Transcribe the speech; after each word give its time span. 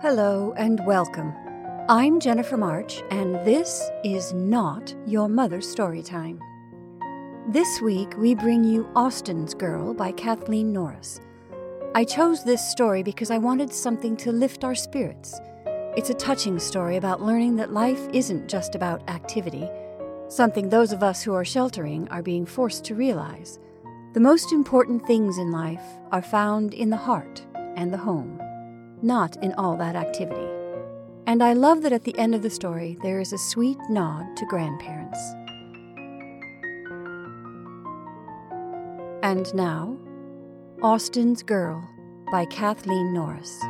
Hello 0.00 0.54
and 0.56 0.78
welcome. 0.86 1.34
I'm 1.88 2.20
Jennifer 2.20 2.56
March, 2.56 3.02
and 3.10 3.34
this 3.44 3.90
is 4.04 4.32
not 4.32 4.94
your 5.08 5.28
mother's 5.28 5.68
story 5.68 6.04
time. 6.04 6.40
This 7.48 7.80
week, 7.80 8.16
we 8.16 8.36
bring 8.36 8.62
you 8.62 8.88
Austin's 8.94 9.54
Girl 9.54 9.92
by 9.92 10.12
Kathleen 10.12 10.72
Norris. 10.72 11.20
I 11.96 12.04
chose 12.04 12.44
this 12.44 12.70
story 12.70 13.02
because 13.02 13.32
I 13.32 13.38
wanted 13.38 13.72
something 13.72 14.16
to 14.18 14.30
lift 14.30 14.62
our 14.62 14.76
spirits. 14.76 15.40
It's 15.96 16.10
a 16.10 16.14
touching 16.14 16.60
story 16.60 16.96
about 16.96 17.20
learning 17.20 17.56
that 17.56 17.72
life 17.72 18.08
isn't 18.12 18.48
just 18.48 18.76
about 18.76 19.10
activity, 19.10 19.68
something 20.28 20.68
those 20.68 20.92
of 20.92 21.02
us 21.02 21.22
who 21.22 21.34
are 21.34 21.44
sheltering 21.44 22.08
are 22.08 22.22
being 22.22 22.46
forced 22.46 22.84
to 22.84 22.94
realize. 22.94 23.58
The 24.14 24.20
most 24.20 24.52
important 24.52 25.06
things 25.06 25.38
in 25.38 25.50
life 25.50 25.84
are 26.12 26.22
found 26.22 26.74
in 26.74 26.90
the 26.90 26.96
heart 26.96 27.42
and 27.76 27.92
the 27.92 27.98
home 27.98 28.40
not 29.02 29.36
in 29.42 29.52
all 29.54 29.76
that 29.76 29.96
activity. 29.96 30.48
And 31.26 31.42
I 31.42 31.52
love 31.52 31.82
that 31.82 31.92
at 31.92 32.04
the 32.04 32.18
end 32.18 32.34
of 32.34 32.42
the 32.42 32.50
story 32.50 32.98
there 33.02 33.20
is 33.20 33.32
a 33.32 33.38
sweet 33.38 33.78
nod 33.90 34.36
to 34.36 34.46
grandparents. 34.46 35.18
And 39.22 39.52
now, 39.54 39.96
Austin's 40.82 41.42
Girl 41.42 41.86
by 42.30 42.44
Kathleen 42.46 43.12
Norris. 43.12 43.60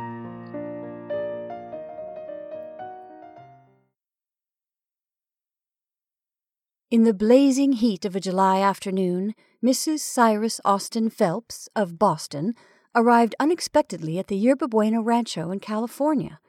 In 6.91 7.03
the 7.03 7.13
blazing 7.13 7.73
heat 7.73 8.03
of 8.03 8.15
a 8.15 8.19
July 8.19 8.61
afternoon, 8.61 9.35
Mrs. 9.63 9.99
Cyrus 9.99 10.59
Austin 10.65 11.11
Phelps 11.11 11.69
of 11.75 11.99
Boston 11.99 12.55
arrived 12.95 13.35
unexpectedly 13.39 14.17
at 14.17 14.25
the 14.25 14.35
Yerba 14.35 14.67
Buena 14.67 14.99
Rancho 14.99 15.51
in 15.51 15.59
California. 15.59 16.39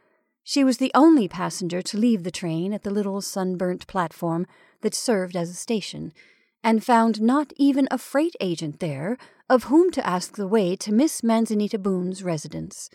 She 0.43 0.65
was 0.65 0.79
the 0.79 0.93
only 0.95 1.29
passenger 1.29 1.83
to 1.83 1.99
leave 1.99 2.23
the 2.23 2.31
train 2.31 2.73
at 2.73 2.85
the 2.85 2.91
little 2.91 3.21
sunburnt 3.21 3.87
platform 3.87 4.47
that 4.81 4.95
served 4.95 5.37
as 5.37 5.51
a 5.51 5.55
station, 5.55 6.11
and 6.65 6.83
found 6.83 7.21
not 7.21 7.53
even 7.57 7.87
a 7.91 7.99
freight 7.99 8.35
agent 8.41 8.81
there 8.81 9.19
of 9.51 9.65
whom 9.65 9.91
to 9.91 10.07
ask 10.07 10.37
the 10.37 10.49
way 10.49 10.75
to 10.75 10.91
Miss 10.91 11.23
Manzanita 11.23 11.79
Boone's 11.79 12.23
residence. 12.23 12.89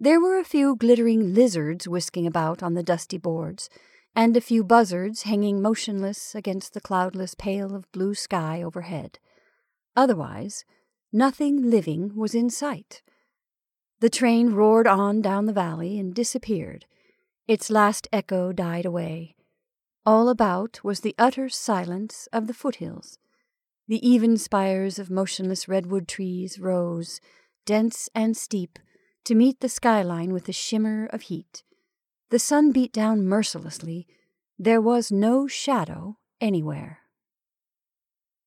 There 0.00 0.20
were 0.20 0.40
a 0.40 0.44
few 0.44 0.74
glittering 0.74 1.32
lizards 1.32 1.86
whisking 1.86 2.26
about 2.26 2.60
on 2.60 2.74
the 2.74 2.82
dusty 2.82 3.18
boards, 3.18 3.70
and 4.14 4.36
a 4.36 4.40
few 4.40 4.62
buzzards 4.62 5.22
hanging 5.22 5.62
motionless 5.62 6.34
against 6.34 6.74
the 6.74 6.80
cloudless 6.80 7.34
pale 7.34 7.74
of 7.74 7.90
blue 7.92 8.14
sky 8.14 8.62
overhead. 8.62 9.18
Otherwise, 9.96 10.64
Nothing 11.14 11.68
living 11.68 12.16
was 12.16 12.34
in 12.34 12.48
sight. 12.48 13.02
The 14.00 14.08
train 14.08 14.54
roared 14.54 14.86
on 14.86 15.20
down 15.20 15.44
the 15.44 15.52
valley 15.52 15.98
and 15.98 16.14
disappeared. 16.14 16.86
Its 17.46 17.68
last 17.68 18.08
echo 18.10 18.50
died 18.50 18.86
away. 18.86 19.36
All 20.06 20.30
about 20.30 20.82
was 20.82 21.00
the 21.00 21.14
utter 21.18 21.50
silence 21.50 22.28
of 22.32 22.46
the 22.46 22.54
foothills. 22.54 23.18
The 23.88 24.08
even 24.08 24.38
spires 24.38 24.98
of 24.98 25.10
motionless 25.10 25.68
redwood 25.68 26.08
trees 26.08 26.58
rose, 26.58 27.20
dense 27.66 28.08
and 28.14 28.34
steep, 28.34 28.78
to 29.24 29.34
meet 29.34 29.60
the 29.60 29.68
skyline 29.68 30.32
with 30.32 30.48
a 30.48 30.52
shimmer 30.52 31.10
of 31.12 31.22
heat. 31.22 31.62
The 32.32 32.38
sun 32.38 32.72
beat 32.72 32.94
down 32.94 33.26
mercilessly. 33.26 34.06
There 34.58 34.80
was 34.80 35.12
no 35.12 35.46
shadow 35.46 36.16
anywhere. 36.40 37.00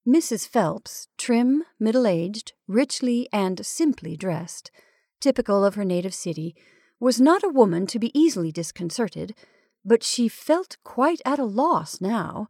Mrs. 0.07 0.47
Phelps, 0.47 1.07
trim, 1.19 1.63
middle 1.79 2.07
aged, 2.07 2.53
richly 2.67 3.29
and 3.31 3.63
simply 3.63 4.17
dressed, 4.17 4.71
typical 5.21 5.63
of 5.63 5.75
her 5.75 5.85
native 5.85 6.15
city, 6.15 6.55
was 6.99 7.21
not 7.21 7.43
a 7.43 7.47
woman 7.47 7.85
to 7.85 7.99
be 7.99 8.09
easily 8.19 8.51
disconcerted, 8.51 9.35
but 9.85 10.01
she 10.01 10.27
felt 10.27 10.77
quite 10.83 11.21
at 11.23 11.37
a 11.37 11.45
loss 11.45 12.01
now. 12.01 12.47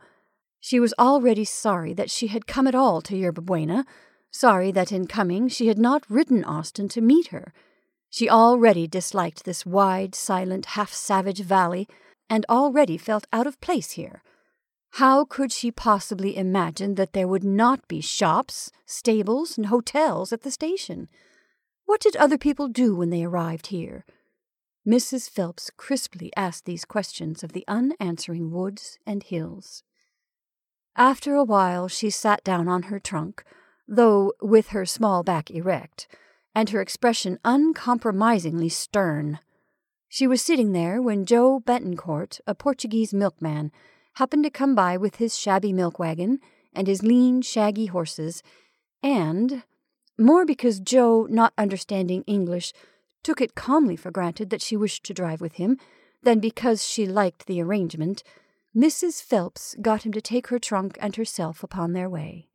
She 0.62 0.80
was 0.80 0.94
already 0.98 1.44
sorry 1.44 1.94
that 1.96 2.10
she 2.10 2.28
had 2.28 2.48
come 2.48 2.66
at 2.66 2.76
all 2.76 3.02
to 3.02 3.18
Yerba 3.18 3.42
Buena, 3.42 3.86
sorry 4.32 4.72
that 4.72 4.94
in 4.94 5.06
coming 5.06 5.50
she 5.50 5.68
had 5.68 5.80
not 5.80 6.10
ridden 6.10 6.46
Austin 6.46 6.88
to 6.88 7.02
meet 7.02 7.28
her. 7.28 7.52
She 8.16 8.30
already 8.30 8.88
disliked 8.88 9.44
this 9.44 9.66
wide, 9.66 10.16
silent, 10.16 10.68
half 10.68 10.94
savage 10.94 11.42
valley, 11.42 11.86
and 12.30 12.46
already 12.48 12.98
felt 12.98 13.28
out 13.34 13.46
of 13.46 13.60
place 13.60 13.92
here. 13.92 14.24
How 14.92 15.26
could 15.26 15.52
she 15.52 15.70
possibly 15.70 16.38
imagine 16.38 16.96
that 16.96 17.12
there 17.12 17.28
would 17.28 17.44
not 17.44 17.86
be 17.90 18.00
shops, 18.00 18.72
stables, 18.86 19.58
and 19.58 19.66
hotels 19.66 20.32
at 20.32 20.44
the 20.44 20.50
station? 20.50 21.10
What 21.84 22.00
did 22.00 22.16
other 22.16 22.38
people 22.38 22.70
do 22.70 22.96
when 22.96 23.10
they 23.10 23.26
arrived 23.26 23.68
here? 23.68 24.06
Mrs. 24.88 25.30
Phelps 25.30 25.70
crisply 25.76 26.32
asked 26.38 26.64
these 26.64 26.86
questions 26.86 27.44
of 27.44 27.52
the 27.52 27.66
unanswering 27.68 28.50
woods 28.50 28.98
and 29.06 29.24
hills. 29.24 29.84
After 30.96 31.36
a 31.36 31.44
while, 31.44 31.90
she 31.90 32.10
sat 32.10 32.46
down 32.46 32.70
on 32.70 32.84
her 32.84 33.00
trunk, 33.02 33.44
though 33.90 34.32
with 34.42 34.70
her 34.70 34.86
small 34.86 35.22
back 35.22 35.52
erect, 35.52 36.08
and 36.56 36.70
her 36.70 36.82
expression 36.82 37.38
uncompromisingly 37.44 38.70
stern. 38.70 39.40
She 40.08 40.26
was 40.26 40.42
sitting 40.42 40.72
there 40.72 41.02
when 41.02 41.26
Joe 41.26 41.60
Betancourt, 41.60 42.40
a 42.48 42.56
Portuguese 42.56 43.14
milkman, 43.14 43.72
happened 44.14 44.46
to 44.46 44.50
come 44.50 44.74
by 44.74 44.96
with 44.96 45.18
his 45.18 45.38
shabby 45.38 45.74
milk 45.74 46.00
wagon 46.00 46.40
and 46.74 46.88
his 46.88 47.04
lean, 47.04 47.42
shaggy 47.42 47.88
horses, 47.88 48.42
and, 49.04 49.64
more 50.18 50.46
because 50.46 50.80
Joe, 50.80 51.28
not 51.30 51.54
understanding 51.58 52.24
English, 52.26 52.72
took 53.24 53.42
it 53.42 53.56
calmly 53.56 53.96
for 53.96 54.12
granted 54.12 54.50
that 54.50 54.62
she 54.62 54.78
wished 54.78 55.04
to 55.06 55.14
drive 55.14 55.42
with 55.42 55.54
him, 55.54 55.78
than 56.24 56.40
because 56.40 56.86
she 56.86 57.06
liked 57.06 57.46
the 57.46 57.62
arrangement, 57.62 58.24
Mrs. 58.76 59.22
Phelps 59.22 59.76
got 59.82 60.04
him 60.04 60.12
to 60.14 60.22
take 60.22 60.48
her 60.48 60.60
trunk 60.60 60.98
and 61.00 61.16
herself 61.16 61.64
upon 61.64 61.94
their 61.94 62.10
way. 62.10 62.48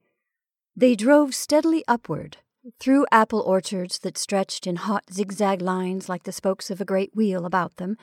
They 0.77 0.95
drove 0.95 1.35
steadily 1.35 1.85
upward, 1.87 2.39
through 2.79 3.07
apple 3.11 3.41
orchards 3.41 3.99
that 4.01 4.19
stretched 4.19 4.67
in 4.67 4.77
hot 4.77 5.05
zigzag 5.13 5.63
lines 5.63 6.09
like 6.09 6.25
the 6.25 6.33
spokes 6.33 6.71
of 6.71 6.81
a 6.81 6.85
great 6.85 7.15
wheel 7.15 7.47
about 7.47 7.77
them, 7.77 7.97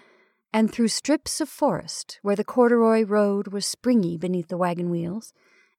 and 0.51 0.71
through 0.71 0.87
strips 0.87 1.39
of 1.39 1.49
forest 1.49 2.19
where 2.21 2.35
the 2.35 2.43
corduroy 2.43 3.03
road 3.03 3.49
was 3.49 3.65
springy 3.65 4.17
beneath 4.17 4.47
the 4.47 4.57
wagon 4.57 4.89
wheels, 4.89 5.33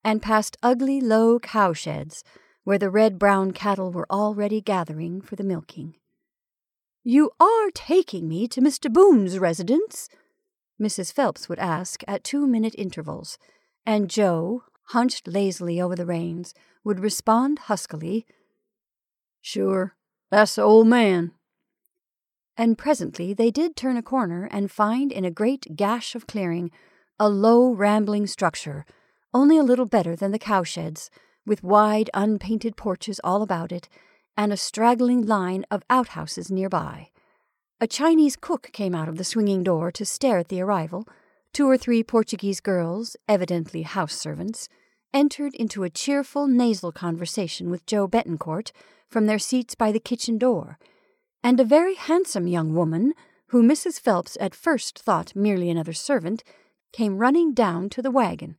and 0.05 0.23
past 0.23 0.57
ugly 0.63 1.01
low 1.01 1.39
cowsheds 1.39 2.23
where 2.63 2.79
the 2.79 2.91
red 2.91 3.19
brown 3.19 3.51
cattle 3.51 3.91
were 3.91 4.07
already 4.11 4.61
gathering 4.61 5.21
for 5.21 5.37
the 5.37 5.45
milking. 5.45 5.97
You 7.03 7.31
are 7.41 7.71
taking 7.73 8.29
me 8.29 8.47
to 8.49 8.61
Mr. 8.61 8.93
Boone's 8.93 9.39
residence? 9.39 10.09
Mrs. 10.81 11.13
Phelps 11.13 11.49
would 11.49 11.59
ask 11.59 12.03
at 12.07 12.23
two 12.23 12.47
minute 12.47 12.75
intervals, 12.77 13.39
and 13.87 14.11
Joe, 14.11 14.65
hunched 14.89 15.27
lazily 15.27 15.81
over 15.81 15.97
the 15.97 16.07
reins, 16.07 16.55
would 16.85 17.01
respond 17.01 17.61
huskily, 17.61 18.27
Sure, 19.41 19.95
that's 20.31 20.57
the 20.57 20.63
old 20.63 20.87
man 20.87 21.33
and 22.59 22.77
presently 22.77 23.33
they 23.33 23.53
did 23.53 23.77
turn 23.77 23.97
a 23.97 24.03
corner 24.03 24.49
and 24.51 24.71
find 24.71 25.13
in 25.13 25.25
a 25.25 25.31
great 25.31 25.77
gash 25.77 26.17
of 26.17 26.27
clearing 26.27 26.73
a 27.21 27.29
low, 27.29 27.71
rambling 27.71 28.27
structure, 28.27 28.85
only 29.33 29.57
a 29.57 29.63
little 29.63 29.87
better 29.87 30.17
than 30.17 30.33
the 30.33 30.39
cowsheds, 30.39 31.09
with 31.47 31.63
wide, 31.63 32.11
unpainted 32.15 32.77
porches 32.77 33.21
all 33.25 33.43
about 33.43 33.73
it, 33.73 33.89
and 34.37 34.53
a 34.53 34.57
straggling 34.57 35.25
line 35.25 35.65
of 35.71 35.85
outhouses 35.89 36.51
nearby. 36.51 37.09
A 37.81 37.87
Chinese 37.87 38.37
cook 38.37 38.71
came 38.73 38.95
out 38.95 39.09
of 39.09 39.19
the 39.19 39.25
swinging 39.25 39.63
door 39.63 39.91
to 39.93 40.05
stare 40.05 40.39
at 40.39 40.49
the 40.49 40.61
arrival. 40.61 41.09
Two 41.53 41.69
or 41.69 41.77
three 41.77 42.03
Portuguese 42.03 42.61
girls, 42.61 43.17
evidently 43.29 43.83
house 43.83 44.15
servants, 44.15 44.69
entered 45.13 45.55
into 45.55 45.85
a 45.85 45.91
cheerful 45.91 46.47
nasal 46.47 46.93
conversation 46.93 47.71
with 47.71 47.87
Joe 47.87 48.07
Betancourt 48.07 48.73
from 49.09 49.27
their 49.27 49.39
seats 49.39 49.75
by 49.75 49.93
the 49.93 50.01
kitchen 50.01 50.39
door 50.39 50.79
and 51.43 51.61
a 51.61 51.65
very 51.65 51.95
handsome 51.95 52.47
young 52.47 52.75
woman, 52.75 53.15
who 53.49 53.63
Mrs. 53.63 54.01
Phelps 54.01 54.37
at 54.41 54.55
first 54.55 54.99
thought 54.99 55.35
merely 55.35 55.71
another 55.71 55.93
servant, 55.93 56.43
came 56.93 57.19
running 57.19 57.55
down 57.55 57.89
to 57.91 58.03
the 58.03 58.11
wagon. 58.11 58.57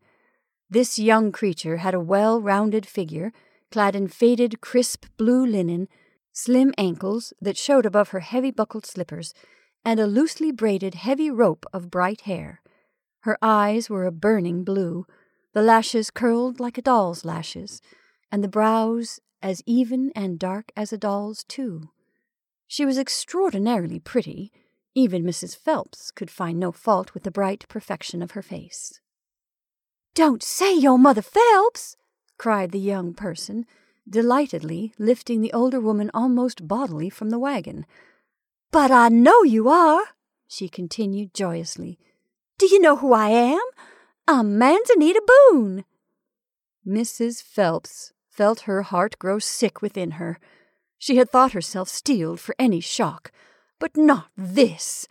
This 0.70 1.00
young 1.00 1.32
creature 1.32 1.78
had 1.78 1.94
a 1.94 2.00
well 2.00 2.42
rounded 2.42 2.86
figure, 2.86 3.32
clad 3.72 3.96
in 3.96 4.08
faded, 4.08 4.62
crisp 4.62 5.06
blue 5.18 5.46
linen, 5.46 5.88
slim 6.32 6.74
ankles 6.78 7.34
that 7.42 7.58
showed 7.58 7.86
above 7.86 8.10
her 8.10 8.22
heavy 8.22 8.52
buckled 8.52 8.86
slippers, 8.86 9.34
and 9.84 10.00
a 10.00 10.08
loosely 10.08 10.52
braided 10.52 10.96
heavy 10.96 11.30
rope 11.30 11.66
of 11.74 11.92
bright 11.92 12.22
hair. 12.22 12.62
Her 13.22 13.38
eyes 13.42 13.90
were 13.90 14.06
a 14.06 14.12
burning 14.12 14.64
blue, 14.64 15.06
the 15.54 15.62
lashes 15.62 16.12
curled 16.12 16.60
like 16.60 16.78
a 16.78 16.82
doll's 16.82 17.26
lashes, 17.26 17.82
and 18.32 18.44
the 18.44 18.48
brows 18.48 19.20
as 19.42 19.64
even 19.66 20.12
and 20.16 20.38
dark 20.38 20.72
as 20.76 20.92
a 20.92 20.98
doll's, 20.98 21.44
too. 21.44 21.90
She 22.68 22.86
was 22.86 22.98
extraordinarily 22.98 24.00
pretty. 24.00 24.52
Even 24.94 25.24
Mrs. 25.24 25.58
Phelps 25.58 26.12
could 26.12 26.30
find 26.30 26.60
no 26.60 26.72
fault 26.72 27.14
with 27.14 27.24
the 27.24 27.32
bright 27.32 27.66
perfection 27.70 28.22
of 28.22 28.32
her 28.32 28.42
face. 28.42 29.00
Don't 30.14 30.44
say 30.44 30.76
your 30.76 31.00
mother 31.00 31.22
Phelps, 31.22 31.96
cried 32.38 32.72
the 32.72 32.80
young 32.80 33.14
person, 33.14 33.66
delightedly 34.08 34.94
lifting 34.98 35.42
the 35.42 35.54
older 35.54 35.80
woman 35.80 36.12
almost 36.14 36.68
bodily 36.68 37.10
from 37.10 37.30
the 37.30 37.40
wagon. 37.40 37.86
But 38.72 38.92
I 38.92 39.10
know 39.10 39.44
you 39.44 39.70
are, 39.70 40.04
she 40.48 40.68
continued 40.68 41.34
joyously. 41.34 42.00
Do 42.58 42.66
you 42.68 42.82
know 42.82 42.98
who 42.98 43.14
I 43.14 43.30
am? 43.30 43.62
I'm 44.32 44.60
Manzanita 44.60 45.24
Boone. 45.26 45.86
Mrs. 46.88 47.42
Phelps 47.42 48.14
felt 48.30 48.60
her 48.62 48.84
heart 48.84 49.18
grow 49.18 49.40
sick 49.40 49.82
within 49.82 50.12
her. 50.12 50.38
She 51.00 51.16
had 51.16 51.32
thought 51.32 51.54
herself 51.54 51.90
steeled 51.90 52.40
for 52.40 52.54
any 52.60 52.80
shock, 52.80 53.32
but 53.80 53.98
not 53.98 54.28
this. 54.38 55.08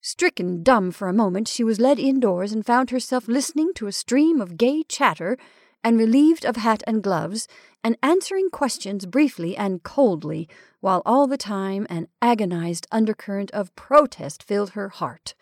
Stricken 0.00 0.62
dumb 0.62 0.92
for 0.92 1.08
a 1.08 1.12
moment, 1.12 1.46
she 1.46 1.62
was 1.62 1.78
led 1.78 1.98
indoors 1.98 2.52
and 2.52 2.64
found 2.64 2.88
herself 2.88 3.28
listening 3.28 3.74
to 3.74 3.86
a 3.86 3.92
stream 3.92 4.40
of 4.40 4.56
gay 4.56 4.82
chatter 4.82 5.36
and 5.84 5.98
relieved 5.98 6.46
of 6.46 6.56
hat 6.56 6.82
and 6.86 7.02
gloves, 7.02 7.46
and 7.84 7.98
answering 8.02 8.48
questions 8.48 9.04
briefly 9.04 9.54
and 9.54 9.82
coldly, 9.82 10.48
while 10.80 11.02
all 11.04 11.26
the 11.26 11.36
time 11.36 11.86
an 11.90 12.08
agonized 12.22 12.86
undercurrent 12.90 13.50
of 13.50 13.76
protest 13.76 14.42
filled 14.42 14.70
her 14.70 14.88
heart. 14.88 15.34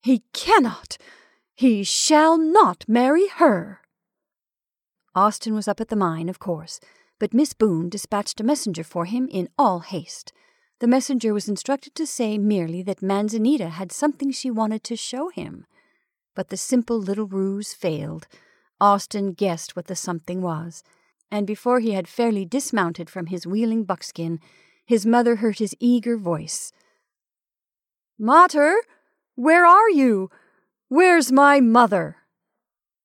He 0.00 0.22
cannot, 0.32 0.96
he 1.60 1.84
shall 1.84 2.38
not 2.38 2.86
marry 2.88 3.28
her. 3.28 3.82
Austin 5.14 5.52
was 5.52 5.68
up 5.68 5.78
at 5.78 5.88
the 5.88 5.94
mine, 5.94 6.30
of 6.30 6.38
course, 6.38 6.80
but 7.18 7.34
Miss 7.34 7.52
Boone 7.52 7.90
dispatched 7.90 8.40
a 8.40 8.44
messenger 8.44 8.82
for 8.82 9.04
him 9.04 9.28
in 9.30 9.46
all 9.58 9.80
haste. 9.80 10.32
The 10.78 10.86
messenger 10.86 11.34
was 11.34 11.50
instructed 11.50 11.94
to 11.96 12.06
say 12.06 12.38
merely 12.38 12.82
that 12.84 13.02
Manzanita 13.02 13.68
had 13.68 13.92
something 13.92 14.30
she 14.30 14.50
wanted 14.50 14.82
to 14.84 14.96
show 14.96 15.28
him. 15.28 15.66
But 16.34 16.48
the 16.48 16.56
simple 16.56 16.98
little 16.98 17.26
ruse 17.26 17.74
failed. 17.74 18.26
Austin 18.80 19.34
guessed 19.34 19.76
what 19.76 19.86
the 19.86 19.96
something 19.96 20.40
was, 20.40 20.82
and 21.30 21.46
before 21.46 21.80
he 21.80 21.92
had 21.92 22.08
fairly 22.08 22.46
dismounted 22.46 23.10
from 23.10 23.26
his 23.26 23.46
wheeling 23.46 23.84
buckskin, 23.84 24.40
his 24.86 25.04
mother 25.04 25.36
heard 25.36 25.58
his 25.58 25.76
eager 25.78 26.16
voice. 26.16 26.72
Mater, 28.18 28.76
where 29.34 29.66
are 29.66 29.90
you? 29.90 30.30
Where's 30.90 31.30
my 31.30 31.60
mother? 31.60 32.16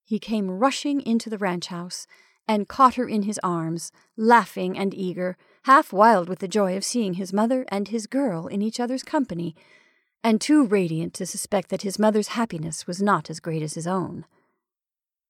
He 0.03 0.17
came 0.17 0.49
rushing 0.49 1.01
into 1.01 1.29
the 1.29 1.37
ranch 1.37 1.67
house 1.67 2.07
and 2.47 2.67
caught 2.67 2.95
her 2.95 3.07
in 3.07 3.21
his 3.21 3.39
arms, 3.43 3.91
laughing 4.17 4.75
and 4.75 4.91
eager, 4.91 5.37
half 5.65 5.93
wild 5.93 6.27
with 6.27 6.39
the 6.39 6.47
joy 6.47 6.75
of 6.75 6.83
seeing 6.83 7.13
his 7.13 7.31
mother 7.31 7.63
and 7.67 7.89
his 7.89 8.07
girl 8.07 8.47
in 8.47 8.63
each 8.63 8.79
other's 8.79 9.03
company, 9.03 9.55
and 10.23 10.41
too 10.41 10.65
radiant 10.65 11.13
to 11.13 11.27
suspect 11.27 11.69
that 11.69 11.83
his 11.83 11.99
mother's 11.99 12.29
happiness 12.29 12.87
was 12.87 13.03
not 13.03 13.29
as 13.29 13.39
great 13.39 13.61
as 13.61 13.75
his 13.75 13.85
own. 13.85 14.25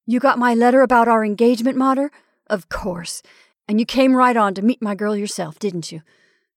You 0.05 0.21
got 0.21 0.39
my 0.39 0.53
letter 0.53 0.81
about 0.81 1.09
our 1.09 1.25
engagement, 1.25 1.75
Mater? 1.75 2.09
Of 2.47 2.69
course. 2.69 3.21
And 3.67 3.81
you 3.81 3.85
came 3.85 4.15
right 4.15 4.37
on 4.37 4.53
to 4.53 4.61
meet 4.61 4.81
my 4.81 4.95
girl 4.95 5.17
yourself, 5.17 5.59
didn't 5.59 5.91
you? 5.91 6.03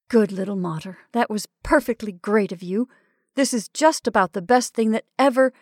Good 0.08 0.30
little 0.30 0.54
Mater. 0.54 0.98
That 1.10 1.28
was 1.28 1.48
perfectly 1.64 2.12
great 2.12 2.52
of 2.52 2.62
you. 2.62 2.88
This 3.34 3.52
is 3.52 3.68
just 3.68 4.06
about 4.06 4.32
the 4.32 4.40
best 4.40 4.74
thing 4.74 4.92
that 4.92 5.04
ever. 5.18 5.52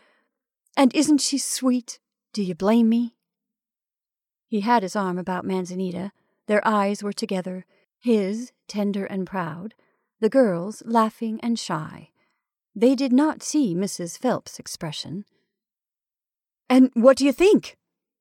And 0.77 0.95
isn't 0.95 1.23
she 1.23 1.39
sweet? 1.39 1.99
Do 2.33 2.43
you 2.43 2.55
blame 2.55 2.89
me? 2.89 3.15
He 4.47 4.61
had 4.61 4.83
his 4.83 4.95
arm 4.95 5.19
about 5.19 5.45
Manzanita. 5.45 6.13
Their 6.47 6.67
eyes 6.67 7.03
were 7.03 7.13
together, 7.13 7.65
his 7.99 8.53
tender 8.69 9.05
and 9.07 9.27
proud, 9.27 9.75
the 10.21 10.29
girl's 10.29 10.83
laughing 10.87 11.41
and 11.43 11.59
shy. 11.59 12.11
They 12.75 12.95
did 12.95 13.13
not 13.13 13.43
see 13.43 13.75
Mrs. 13.75 14.19
Phelps' 14.19 14.59
expression. 14.59 15.25
And 16.69 16.91
what 16.95 17.17
do 17.17 17.25
you 17.25 17.33
think? 17.33 17.77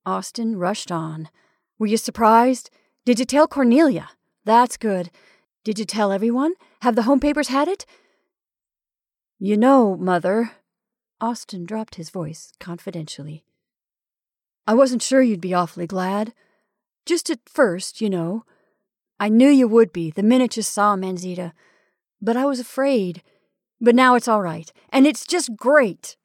Austin 0.06 0.58
rushed 0.58 0.92
on. 0.92 1.30
Were 1.78 1.88
you 1.88 1.98
surprised? 1.98 2.70
Did 3.06 3.20
you 3.20 3.26
tell 3.26 3.48
Cornelia? 3.48 4.10
That's 4.46 4.78
good. 4.78 5.12
Did 5.64 5.78
you 5.78 5.86
tell 5.86 6.12
everyone? 6.12 6.54
Have 6.82 6.96
the 6.96 7.04
home 7.04 7.20
papers 7.20 7.50
had 7.50 7.68
it? 7.68 7.86
You 9.40 9.58
know, 9.58 9.98
Mother. 9.98 10.52
Austin 11.22 11.66
dropped 11.66 11.96
his 11.96 12.10
voice 12.10 12.52
confidentially. 12.60 13.46
I 14.68 14.74
wasn't 14.74 15.02
sure 15.02 15.22
you'd 15.22 15.42
be 15.42 15.54
awfully 15.54 15.88
glad. 15.88 16.34
Just 17.06 17.30
at 17.30 17.48
first, 17.48 18.02
you 18.02 18.10
know. 18.10 18.46
I 19.20 19.30
knew 19.30 19.50
you 19.50 19.68
would 19.68 19.94
be 19.94 20.12
the 20.12 20.24
minute 20.24 20.58
you 20.58 20.64
saw 20.64 20.96
Manzita. 20.96 21.54
But 22.22 22.36
I 22.36 22.46
was 22.46 22.60
afraid. 22.60 23.22
But 23.80 23.96
now 23.96 24.16
it's 24.16 24.28
all 24.28 24.42
right, 24.42 24.72
and 24.90 25.06
it's 25.06 25.28
just 25.28 25.56
great. 25.56 26.18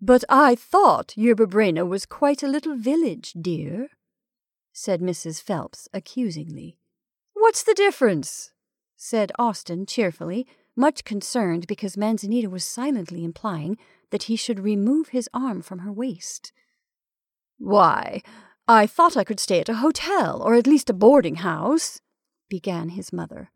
But 0.00 0.24
I 0.28 0.54
thought 0.54 1.16
Yerba 1.16 1.46
Buena 1.46 1.86
was 1.86 2.06
quite 2.06 2.42
a 2.42 2.48
little 2.48 2.76
village, 2.76 3.32
dear, 3.40 3.88
said 4.72 5.00
Mrs. 5.00 5.40
Phelps 5.40 5.88
accusingly. 5.94 6.76
What's 7.34 7.62
the 7.62 7.74
difference? 7.74 8.52
said 8.96 9.32
Austin 9.38 9.86
cheerfully, 9.86 10.46
much 10.76 11.04
concerned 11.04 11.66
because 11.66 11.96
Manzanita 11.96 12.48
was 12.48 12.64
silently 12.64 13.24
implying 13.24 13.76
that 14.10 14.24
he 14.24 14.36
should 14.36 14.60
remove 14.60 15.08
his 15.08 15.28
arm 15.34 15.62
from 15.62 15.80
her 15.80 15.92
waist. 15.92 16.52
Why, 17.58 18.22
I 18.66 18.86
thought 18.86 19.16
I 19.16 19.24
could 19.24 19.40
stay 19.40 19.60
at 19.60 19.68
a 19.68 19.76
hotel, 19.76 20.42
or 20.42 20.54
at 20.54 20.66
least 20.66 20.90
a 20.90 20.94
boarding 20.94 21.36
house, 21.36 22.00
began 22.48 22.90
his 22.90 23.12
mother. 23.12 23.50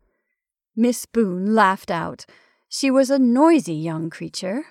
Miss 0.75 1.05
Boone 1.05 1.55
laughed 1.55 1.89
out. 1.89 2.25
She 2.69 2.91
was 2.91 3.09
a 3.09 3.19
noisy 3.19 3.73
young 3.73 4.09
creature. 4.09 4.65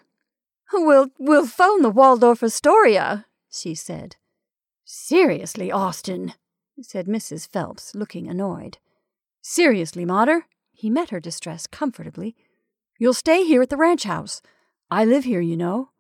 We'll, 0.72 1.08
we'll 1.18 1.46
phone 1.46 1.82
the 1.82 1.90
Waldorf 1.90 2.42
Astoria, 2.42 3.26
she 3.50 3.74
said. 3.74 4.16
Seriously, 4.84 5.72
Austin, 5.72 6.34
said 6.80 7.06
Mrs. 7.06 7.48
Phelps, 7.48 7.94
looking 7.94 8.28
annoyed. 8.28 8.78
Seriously, 9.42 10.04
Mater, 10.04 10.46
he 10.76 10.90
met 10.90 11.10
her 11.10 11.20
distress 11.20 11.66
comfortably. 11.66 12.36
You'll 12.98 13.14
stay 13.14 13.44
here 13.44 13.62
at 13.62 13.70
the 13.70 13.76
ranch 13.76 14.04
house. 14.04 14.42
I 14.90 15.04
live 15.04 15.24
here, 15.24 15.40
you 15.40 15.56
know. 15.56 15.90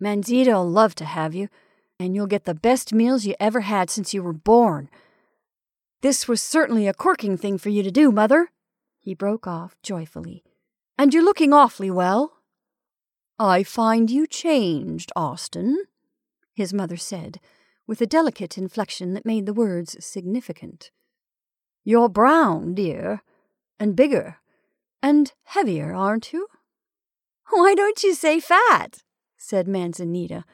Manzita'll 0.00 0.70
love 0.70 0.94
to 0.96 1.04
have 1.04 1.34
you 1.34 1.48
and 1.98 2.14
you'll 2.14 2.26
get 2.26 2.44
the 2.44 2.54
best 2.54 2.92
meals 2.92 3.24
you 3.24 3.34
ever 3.38 3.60
had 3.60 3.90
since 3.90 4.12
you 4.12 4.22
were 4.22 4.32
born. 4.32 4.88
This 6.02 6.28
was 6.28 6.42
certainly 6.42 6.86
a 6.86 6.94
corking 6.94 7.36
thing 7.36 7.58
for 7.58 7.70
you 7.70 7.82
to 7.82 7.90
do, 7.90 8.10
Mother, 8.10 8.50
he 8.98 9.14
broke 9.14 9.46
off 9.46 9.76
joyfully. 9.82 10.42
And 10.98 11.12
you're 11.12 11.24
looking 11.24 11.52
awfully 11.52 11.90
well. 11.90 12.38
I 13.38 13.62
find 13.62 14.10
you 14.10 14.26
changed, 14.26 15.12
Austin, 15.16 15.84
his 16.54 16.72
mother 16.72 16.96
said, 16.96 17.40
with 17.86 18.00
a 18.00 18.06
delicate 18.06 18.56
inflection 18.56 19.14
that 19.14 19.26
made 19.26 19.46
the 19.46 19.54
words 19.54 19.96
significant. 20.04 20.90
You're 21.84 22.08
brown, 22.08 22.74
dear, 22.74 23.22
and 23.78 23.96
bigger, 23.96 24.38
and 25.02 25.32
heavier, 25.44 25.94
aren't 25.94 26.32
you? 26.32 26.48
Why 27.50 27.74
don't 27.74 28.02
you 28.02 28.14
say 28.14 28.40
fat? 28.40 29.02
said 29.36 29.68
Manzanita, 29.68 30.44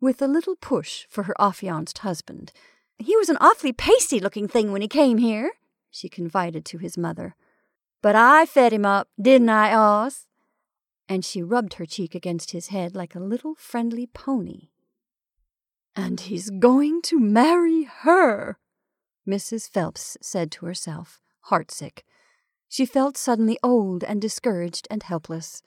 with 0.00 0.20
a 0.20 0.28
little 0.28 0.56
push 0.56 1.06
for 1.08 1.24
her 1.24 1.34
affianced 1.38 1.98
husband. 1.98 2.52
He 2.98 3.16
was 3.16 3.28
an 3.28 3.38
awfully 3.40 3.72
pasty 3.72 4.20
looking 4.20 4.46
thing 4.46 4.70
when 4.70 4.82
he 4.82 4.88
came 4.88 5.18
here, 5.18 5.52
she 5.90 6.08
confided 6.08 6.64
to 6.66 6.78
his 6.78 6.98
mother. 6.98 7.34
But 8.02 8.16
I 8.16 8.44
fed 8.44 8.72
him 8.72 8.84
up, 8.84 9.08
didn't 9.20 9.48
I, 9.48 9.74
Oz? 9.74 10.26
And 11.08 11.24
she 11.24 11.42
rubbed 11.42 11.74
her 11.74 11.86
cheek 11.86 12.14
against 12.14 12.50
his 12.50 12.68
head 12.68 12.94
like 12.94 13.14
a 13.14 13.20
little 13.20 13.54
friendly 13.54 14.06
pony. 14.06 14.68
And 15.96 16.20
he's 16.20 16.50
going 16.50 17.02
to 17.02 17.18
marry 17.18 17.84
her, 17.84 18.58
Mrs. 19.26 19.70
Phelps 19.70 20.18
said 20.20 20.50
to 20.52 20.66
herself, 20.66 21.20
heartsick. 21.50 22.00
She 22.74 22.86
felt 22.86 23.16
suddenly 23.16 23.56
old 23.62 24.02
and 24.02 24.20
discouraged 24.20 24.88
and 24.90 25.00
helpless, 25.00 25.62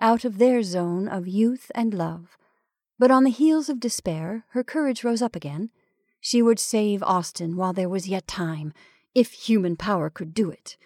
out 0.00 0.24
of 0.24 0.38
their 0.38 0.64
zone 0.64 1.06
of 1.06 1.28
youth 1.28 1.70
and 1.76 1.94
love. 1.94 2.36
But 2.98 3.12
on 3.12 3.22
the 3.22 3.30
heels 3.30 3.68
of 3.68 3.78
despair, 3.78 4.46
her 4.48 4.64
courage 4.64 5.04
rose 5.04 5.22
up 5.22 5.36
again. 5.36 5.70
She 6.20 6.42
would 6.42 6.58
save 6.58 7.04
Austin 7.04 7.54
while 7.54 7.72
there 7.72 7.88
was 7.88 8.08
yet 8.08 8.26
time, 8.26 8.72
if 9.14 9.30
human 9.30 9.76
power 9.76 10.10
could 10.10 10.34
do 10.34 10.50
it. 10.50 10.76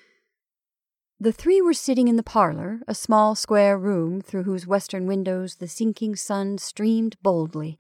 The 1.18 1.33
three 1.33 1.62
were 1.62 1.73
sitting 1.73 2.09
in 2.09 2.16
the 2.16 2.23
parlor, 2.23 2.80
a 2.87 2.94
small 2.94 3.35
square 3.35 3.78
room 3.78 4.21
through 4.21 4.42
whose 4.42 4.66
western 4.66 5.06
windows 5.06 5.54
the 5.54 5.66
sinking 5.66 6.14
sun 6.14 6.59
streamed 6.59 7.16
boldly. 7.23 7.78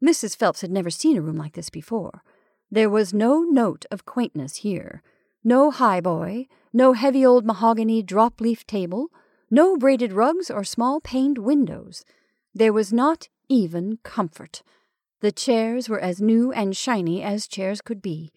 Mrs. 0.00 0.36
Phelps 0.36 0.60
had 0.60 0.70
never 0.70 0.88
seen 0.88 1.16
a 1.16 1.22
room 1.22 1.36
like 1.36 1.54
this 1.54 1.68
before. 1.68 2.22
There 2.70 2.88
was 2.88 3.12
no 3.12 3.40
note 3.40 3.86
of 3.90 4.06
quaintness 4.06 4.58
here, 4.58 5.02
no 5.44 5.70
highboy, 5.70 6.46
no 6.72 6.92
heavy 6.92 7.24
old 7.24 7.46
mahogany 7.46 8.02
drop 8.02 8.40
leaf 8.40 8.66
table, 8.66 9.08
no 9.50 9.76
braided 9.76 10.12
rugs 10.12 10.50
or 10.50 10.64
small 10.64 11.00
paned 11.00 11.38
windows. 11.38 12.04
There 12.54 12.72
was 12.72 12.92
not 12.92 13.28
even 13.48 13.98
comfort. 14.02 14.62
The 15.20 15.32
chairs 15.32 15.88
were 15.88 16.00
as 16.00 16.20
new 16.20 16.52
and 16.52 16.76
shiny 16.76 17.22
as 17.22 17.48
chairs 17.48 17.80
could 17.80 18.02
be. 18.02 18.30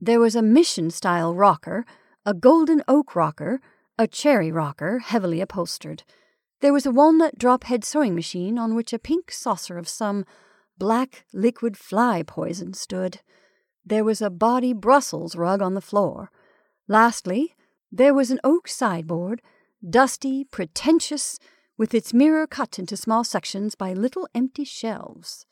There 0.00 0.20
was 0.20 0.34
a 0.34 0.42
mission 0.42 0.90
style 0.90 1.34
rocker, 1.34 1.84
a 2.24 2.34
golden 2.34 2.82
oak 2.88 3.14
rocker, 3.14 3.60
a 3.98 4.06
cherry 4.06 4.50
rocker, 4.50 4.98
heavily 4.98 5.40
upholstered. 5.40 6.02
There 6.60 6.72
was 6.72 6.86
a 6.86 6.90
walnut 6.90 7.38
drop 7.38 7.64
head 7.64 7.84
sewing 7.84 8.14
machine 8.14 8.58
on 8.58 8.74
which 8.74 8.92
a 8.92 8.98
pink 8.98 9.30
saucer 9.30 9.78
of 9.78 9.88
some 9.88 10.24
Black 10.76 11.24
liquid 11.32 11.76
fly 11.76 12.24
poison 12.26 12.74
stood. 12.74 13.20
There 13.84 14.02
was 14.02 14.20
a 14.20 14.30
body 14.30 14.72
Brussels 14.72 15.36
rug 15.36 15.62
on 15.62 15.74
the 15.74 15.80
floor. 15.80 16.30
Lastly, 16.88 17.54
there 17.90 18.14
was 18.14 18.30
an 18.30 18.40
oak 18.44 18.68
sideboard, 18.68 19.40
dusty, 19.88 20.44
pretentious, 20.44 21.38
with 21.76 21.94
its 21.94 22.14
mirror 22.14 22.46
cut 22.46 22.78
into 22.78 22.96
small 22.96 23.24
sections 23.24 23.74
by 23.74 23.92
little 23.92 24.28
empty 24.34 24.64
shelves. 24.64 25.46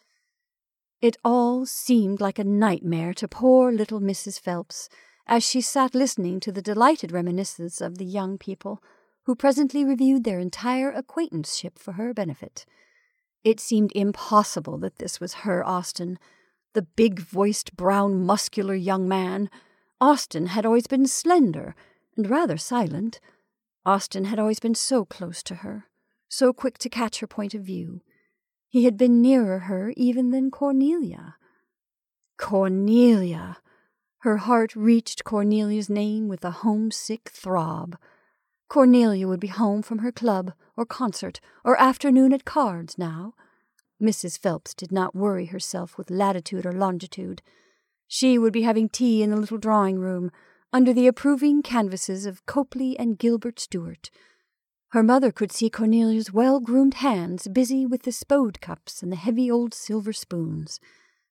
It 1.00 1.16
all 1.24 1.66
seemed 1.66 2.20
like 2.20 2.38
a 2.38 2.44
nightmare 2.44 3.12
to 3.14 3.26
poor 3.26 3.72
little 3.72 4.00
Mrs. 4.00 4.38
Phelps 4.38 4.88
as 5.26 5.42
she 5.42 5.60
sat 5.60 5.94
listening 5.94 6.40
to 6.40 6.52
the 6.52 6.62
delighted 6.62 7.12
reminiscences 7.12 7.80
of 7.80 7.98
the 7.98 8.04
young 8.04 8.38
people, 8.38 8.82
who 9.24 9.34
presently 9.34 9.84
reviewed 9.84 10.24
their 10.24 10.40
entire 10.40 10.90
acquaintanceship 10.90 11.78
for 11.78 11.92
her 11.92 12.12
benefit. 12.12 12.66
It 13.44 13.60
seemed 13.60 13.92
impossible 13.94 14.78
that 14.78 14.96
this 14.96 15.20
was 15.20 15.34
her 15.34 15.64
Austin, 15.64 16.18
the 16.74 16.82
big 16.82 17.20
voiced, 17.20 17.76
brown, 17.76 18.24
muscular 18.24 18.74
young 18.74 19.08
man. 19.08 19.48
Austin 20.02 20.46
had 20.46 20.66
always 20.66 20.88
been 20.88 21.06
slender 21.06 21.76
and 22.16 22.28
rather 22.28 22.56
silent. 22.56 23.20
Austin 23.86 24.24
had 24.24 24.36
always 24.36 24.58
been 24.58 24.74
so 24.74 25.04
close 25.04 25.44
to 25.44 25.54
her, 25.62 25.86
so 26.28 26.52
quick 26.52 26.76
to 26.76 26.88
catch 26.88 27.20
her 27.20 27.28
point 27.28 27.54
of 27.54 27.62
view. 27.62 28.00
He 28.68 28.82
had 28.82 28.96
been 28.96 29.22
nearer 29.22 29.60
her 29.60 29.92
even 29.96 30.32
than 30.32 30.50
Cornelia. 30.50 31.36
Cornelia! 32.36 33.58
Her 34.22 34.38
heart 34.38 34.74
reached 34.74 35.22
Cornelia's 35.22 35.88
name 35.88 36.26
with 36.26 36.44
a 36.44 36.50
homesick 36.50 37.28
throb. 37.28 37.96
Cornelia 38.68 39.28
would 39.28 39.38
be 39.38 39.46
home 39.46 39.82
from 39.82 39.98
her 39.98 40.10
club 40.10 40.52
or 40.76 40.84
concert 40.84 41.38
or 41.64 41.80
afternoon 41.80 42.32
at 42.32 42.44
cards 42.44 42.98
now. 42.98 43.34
Mrs. 44.02 44.36
Phelps 44.36 44.74
did 44.74 44.90
not 44.90 45.14
worry 45.14 45.46
herself 45.46 45.96
with 45.96 46.10
latitude 46.10 46.66
or 46.66 46.72
longitude. 46.72 47.40
She 48.14 48.38
would 48.38 48.52
be 48.52 48.62
having 48.62 48.88
tea 48.88 49.22
in 49.22 49.30
the 49.30 49.36
little 49.36 49.58
drawing 49.58 49.98
room 49.98 50.30
under 50.72 50.92
the 50.92 51.06
approving 51.06 51.62
canvases 51.62 52.26
of 52.26 52.44
Copley 52.44 52.98
and 52.98 53.18
Gilbert 53.18 53.58
Stuart 53.58 54.10
her 54.92 55.02
mother 55.02 55.32
could 55.32 55.50
see 55.50 55.70
Cornelia's 55.70 56.34
well 56.34 56.60
groomed 56.60 56.94
hands 56.94 57.48
busy 57.48 57.86
with 57.86 58.02
the 58.02 58.12
spode 58.12 58.60
cups 58.60 59.02
and 59.02 59.10
the 59.10 59.16
heavy 59.16 59.50
old 59.50 59.72
silver 59.72 60.12
spoons. 60.12 60.80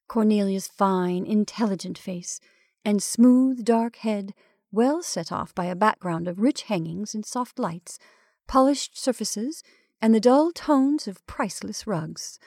Cornelia's 0.07 0.67
fine, 0.67 1.27
intelligent 1.27 1.95
face 1.95 2.39
and 2.83 3.03
smooth, 3.03 3.63
dark 3.63 3.97
head, 3.97 4.33
well 4.71 5.03
set 5.03 5.31
off 5.31 5.53
by 5.53 5.65
a 5.65 5.75
background 5.75 6.27
of 6.27 6.39
rich 6.39 6.63
hangings 6.63 7.13
and 7.13 7.23
soft 7.23 7.59
lights, 7.59 7.99
polished 8.47 8.97
surfaces, 8.97 9.61
and 10.01 10.15
the 10.15 10.19
dull 10.19 10.51
tones 10.51 11.07
of 11.07 11.23
priceless 11.27 11.85
rugs. 11.85 12.39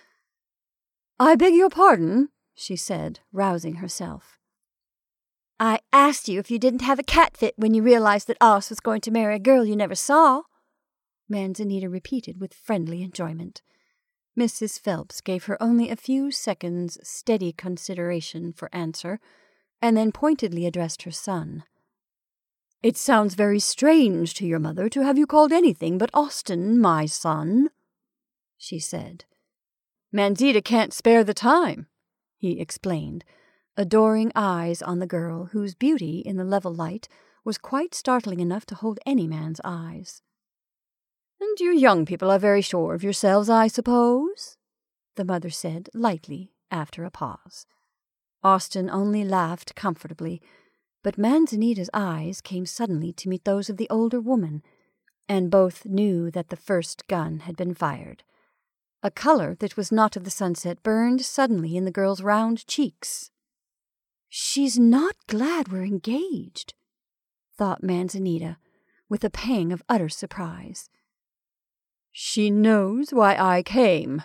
I 1.21 1.37
beg 1.37 1.55
your 1.55 1.71
pardon, 1.71 2.31
she 2.55 2.77
said, 2.77 3.21
rousing 3.33 3.77
herself. 3.77 4.39
I 5.61 5.81
asked 5.93 6.29
you 6.29 6.41
if 6.41 6.51
you 6.51 6.59
didn't 6.59 6.83
have 6.83 6.99
a 6.99 7.05
cat 7.05 7.37
fit 7.37 7.55
when 7.57 7.75
you 7.75 7.83
realized 7.83 8.27
that 8.29 8.37
Oz 8.41 8.71
was 8.71 8.81
going 8.81 9.01
to 9.03 9.11
marry 9.11 9.37
a 9.37 9.39
girl 9.41 9.65
you 9.65 9.77
never 9.77 9.95
saw. 9.95 10.43
Manzanita 11.29 11.89
repeated 11.89 12.41
with 12.41 12.55
friendly 12.55 13.03
enjoyment. 13.03 13.63
Mrs. 14.39 14.81
Phelps 14.81 15.21
gave 15.21 15.45
her 15.45 15.63
only 15.63 15.91
a 15.91 15.97
few 15.97 16.31
seconds' 16.31 16.99
steady 17.03 17.53
consideration 17.53 18.53
for 18.53 18.69
answer, 18.75 19.21
and 19.81 19.97
then 19.97 20.11
pointedly 20.11 20.67
addressed 20.67 21.03
her 21.03 21.11
son. 21.11 21.65
It 22.83 22.97
sounds 22.97 23.35
very 23.35 23.61
strange 23.61 24.35
to 24.35 24.47
your 24.47 24.59
mother 24.59 24.89
to 24.91 25.03
have 25.03 25.17
you 25.17 25.27
called 25.27 25.53
anything 25.53 25.99
but 25.99 26.11
Austin, 26.13 26.81
my 26.81 27.07
son, 27.07 27.71
she 28.59 28.79
said. 28.79 29.25
Manzita 30.13 30.61
can't 30.61 30.93
spare 30.93 31.25
the 31.25 31.33
time, 31.33 31.87
he 32.45 32.61
explained, 32.61 33.25
adoring 33.75 34.31
eyes 34.35 34.83
on 34.83 34.99
the 34.99 35.07
girl 35.07 35.47
whose 35.47 35.75
beauty 35.75 36.19
in 36.19 36.37
the 36.37 36.45
level 36.45 36.75
light 36.75 37.09
was 37.43 37.57
quite 37.57 37.95
startling 37.95 38.39
enough 38.39 38.67
to 38.67 38.75
hold 38.75 39.01
any 39.07 39.27
man's 39.27 39.63
eyes. 39.65 40.21
And 41.41 41.59
you 41.59 41.73
young 41.73 42.05
people 42.05 42.31
are 42.31 42.39
very 42.39 42.61
sure 42.61 42.93
of 42.93 43.03
yourselves, 43.03 43.49
I 43.49 43.67
suppose? 43.67 44.59
the 45.17 45.25
mother 45.25 45.49
said 45.49 45.89
lightly 45.95 46.53
after 46.71 47.05
a 47.05 47.11
pause. 47.11 47.67
Austin 48.43 48.91
only 48.91 49.25
laughed 49.25 49.75
comfortably, 49.75 50.43
but 51.03 51.17
Manzanita's 51.17 51.89
eyes 51.95 52.43
came 52.43 52.67
suddenly 52.67 53.11
to 53.15 53.29
meet 53.31 53.45
those 53.45 53.71
of 53.71 53.79
the 53.79 53.89
older 53.89 54.21
woman, 54.21 54.63
and 55.31 55.51
both 55.51 55.87
knew 55.87 56.31
that 56.31 56.51
the 56.51 56.57
first 56.57 57.07
gun 57.09 57.41
had 57.41 57.57
been 57.57 57.73
fired. 57.73 58.23
A 59.05 59.11
color 59.11 59.55
that 59.57 59.77
was 59.77 59.93
not 59.93 60.17
of 60.17 60.25
the 60.25 60.31
sunset 60.31 60.83
burned 60.83 61.21
suddenly 61.21 61.77
in 61.77 61.85
the 61.85 61.91
girl's 61.91 62.23
round 62.23 62.67
cheeks. 62.67 63.31
She's 64.31 64.79
not 64.79 65.15
glad 65.27 65.69
we're 65.69 65.85
engaged, 65.85 66.73
thought 67.59 67.83
Manzanita, 67.83 68.57
with 69.11 69.23
a 69.23 69.29
pang 69.29 69.73
of 69.73 69.83
utter 69.91 70.09
surprise. 70.09 70.89
She 72.11 72.49
knows 72.49 73.11
why 73.11 73.37
I 73.37 73.63
came, 73.63 74.23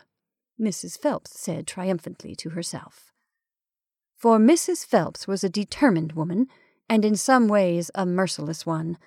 Mrs. 0.57 0.97
Phelps 0.97 1.37
said 1.37 1.67
triumphantly 1.67 2.33
to 2.35 2.51
herself. 2.51 3.11
For 4.15 4.39
Mrs. 4.39 4.85
Phelps 4.85 5.27
was 5.27 5.43
a 5.43 5.49
determined 5.49 6.13
woman, 6.13 6.47
and 6.87 7.03
in 7.03 7.17
some 7.17 7.49
ways 7.49 7.91
a 7.95 8.05
merciless 8.05 8.65
one. 8.65 8.97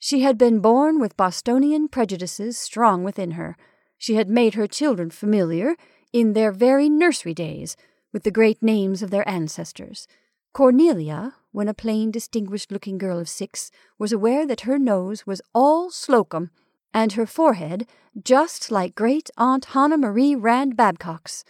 She 0.00 0.22
had 0.22 0.36
been 0.36 0.58
born 0.58 0.98
with 0.98 1.16
Bostonian 1.16 1.86
prejudices 1.86 2.58
strong 2.58 3.04
within 3.04 3.32
her. 3.32 3.56
She 4.02 4.16
had 4.16 4.28
made 4.28 4.54
her 4.54 4.66
children 4.66 5.10
familiar, 5.10 5.76
in 6.12 6.32
their 6.32 6.50
very 6.50 6.88
nursery 6.88 7.34
days, 7.34 7.76
with 8.12 8.24
the 8.24 8.32
great 8.32 8.60
names 8.60 9.00
of 9.00 9.12
their 9.12 9.26
ancestors. 9.28 10.08
Cornelia, 10.52 11.34
when 11.52 11.68
a 11.68 11.72
plain, 11.72 12.10
distinguished 12.10 12.72
looking 12.72 12.98
girl 12.98 13.20
of 13.20 13.28
six, 13.28 13.70
was 14.00 14.10
aware 14.10 14.44
that 14.44 14.62
her 14.62 14.76
nose 14.76 15.24
was 15.24 15.40
all 15.54 15.88
Slocum 15.88 16.50
and 16.92 17.12
her 17.12 17.26
forehead 17.26 17.86
just 18.20 18.72
like 18.72 18.96
great 18.96 19.30
Aunt 19.36 19.66
Hannah 19.66 19.98
Marie 19.98 20.34
Rand 20.34 20.76
Babcock's. 20.76 21.44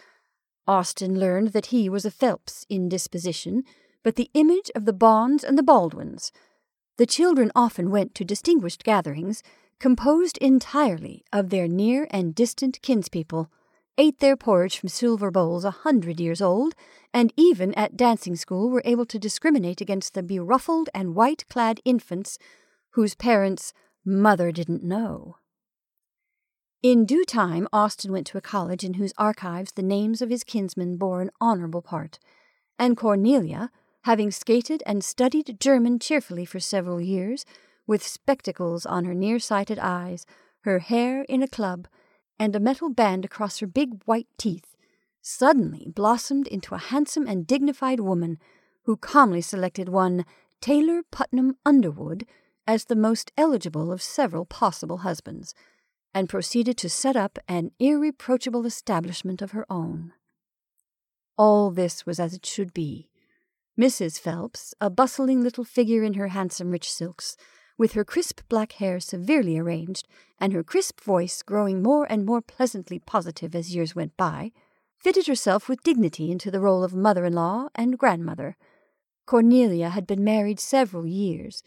Austin 0.67 1.19
learned 1.19 1.53
that 1.53 1.73
he 1.73 1.89
was 1.89 2.05
a 2.05 2.11
Phelps 2.11 2.67
in 2.69 2.87
disposition, 2.87 3.63
but 4.03 4.15
the 4.15 4.29
image 4.35 4.69
of 4.75 4.85
the 4.85 4.93
Bonds 4.93 5.43
and 5.43 5.57
the 5.57 5.63
Baldwins. 5.63 6.31
The 6.97 7.07
children 7.07 7.51
often 7.55 7.89
went 7.89 8.13
to 8.13 8.23
distinguished 8.23 8.83
gatherings, 8.83 9.41
composed 9.83 10.37
entirely 10.37 11.25
of 11.33 11.49
their 11.49 11.67
near 11.67 12.07
and 12.09 12.33
distant 12.33 12.81
kinspeople, 12.81 13.51
ate 13.97 14.19
their 14.19 14.37
porridge 14.37 14.77
from 14.77 14.87
silver 14.87 15.29
bowls 15.29 15.65
a 15.65 15.71
hundred 15.71 16.21
years 16.21 16.41
old, 16.41 16.73
and 17.13 17.33
even 17.35 17.73
at 17.73 17.97
dancing 17.97 18.33
school 18.33 18.69
were 18.69 18.81
able 18.85 19.05
to 19.05 19.19
discriminate 19.19 19.81
against 19.81 20.13
the 20.13 20.23
beruffled 20.23 20.89
and 20.93 21.15
white 21.15 21.43
clad 21.49 21.81
infants 21.83 22.37
whose 22.91 23.13
parents 23.13 23.73
Mother 24.05 24.53
didn't 24.53 24.85
know. 24.85 25.35
In 26.81 27.03
due 27.05 27.25
time, 27.25 27.67
Austin 27.73 28.13
went 28.13 28.27
to 28.27 28.37
a 28.37 28.41
college 28.55 28.85
in 28.85 28.93
whose 28.93 29.11
archives 29.17 29.73
the 29.73 29.83
names 29.83 30.21
of 30.21 30.29
his 30.29 30.45
kinsmen 30.45 30.95
bore 30.95 31.19
an 31.19 31.29
honorable 31.41 31.81
part, 31.81 32.19
and 32.79 32.95
Cornelia, 32.95 33.69
having 34.03 34.31
skated 34.31 34.81
and 34.85 35.03
studied 35.03 35.57
German 35.59 35.99
cheerfully 35.99 36.45
for 36.45 36.61
several 36.61 37.01
years, 37.01 37.43
with 37.85 38.05
spectacles 38.05 38.85
on 38.85 39.05
her 39.05 39.13
near-sighted 39.13 39.79
eyes, 39.79 40.25
her 40.61 40.79
hair 40.79 41.23
in 41.23 41.43
a 41.43 41.47
club, 41.47 41.87
and 42.39 42.55
a 42.55 42.59
metal 42.59 42.89
band 42.89 43.25
across 43.25 43.59
her 43.59 43.67
big 43.67 44.01
white 44.05 44.27
teeth, 44.37 44.75
suddenly 45.21 45.87
blossomed 45.87 46.47
into 46.47 46.75
a 46.75 46.79
handsome 46.79 47.27
and 47.27 47.47
dignified 47.47 47.99
woman 47.99 48.37
who 48.83 48.97
calmly 48.97 49.41
selected 49.41 49.89
one 49.89 50.25
Taylor 50.61 51.01
Putnam 51.11 51.57
Underwood 51.65 52.25
as 52.65 52.85
the 52.85 52.95
most 52.95 53.31
eligible 53.37 53.91
of 53.91 54.01
several 54.01 54.45
possible 54.45 54.99
husbands, 54.99 55.53
and 56.13 56.29
proceeded 56.29 56.77
to 56.77 56.89
set 56.89 57.15
up 57.15 57.39
an 57.47 57.71
irreproachable 57.79 58.65
establishment 58.65 59.41
of 59.41 59.51
her 59.51 59.65
own. 59.69 60.13
All 61.37 61.71
this 61.71 62.05
was 62.05 62.19
as 62.19 62.33
it 62.33 62.45
should 62.45 62.73
be. 62.73 63.09
Mrs. 63.79 64.19
Phelps, 64.19 64.73
a 64.79 64.89
bustling 64.89 65.41
little 65.41 65.63
figure 65.63 66.03
in 66.03 66.13
her 66.13 66.27
handsome 66.27 66.69
rich 66.69 66.91
silks, 66.91 67.35
with 67.77 67.93
her 67.93 68.03
crisp 68.03 68.41
black 68.49 68.73
hair 68.73 68.99
severely 68.99 69.57
arranged, 69.57 70.07
and 70.39 70.53
her 70.53 70.63
crisp 70.63 71.01
voice 71.01 71.41
growing 71.41 71.81
more 71.81 72.05
and 72.11 72.25
more 72.25 72.41
pleasantly 72.41 72.99
positive 72.99 73.55
as 73.55 73.75
years 73.75 73.95
went 73.95 74.15
by, 74.17 74.51
fitted 74.99 75.27
herself 75.27 75.67
with 75.67 75.83
dignity 75.83 76.31
into 76.31 76.49
the 76.49 76.59
role 76.59 76.83
of 76.83 76.93
mother 76.93 77.25
in 77.25 77.33
law 77.33 77.67
and 77.75 77.97
grandmother. 77.97 78.55
Cornelia 79.25 79.89
had 79.89 80.05
been 80.05 80.23
married 80.23 80.59
several 80.59 81.05
years, 81.05 81.63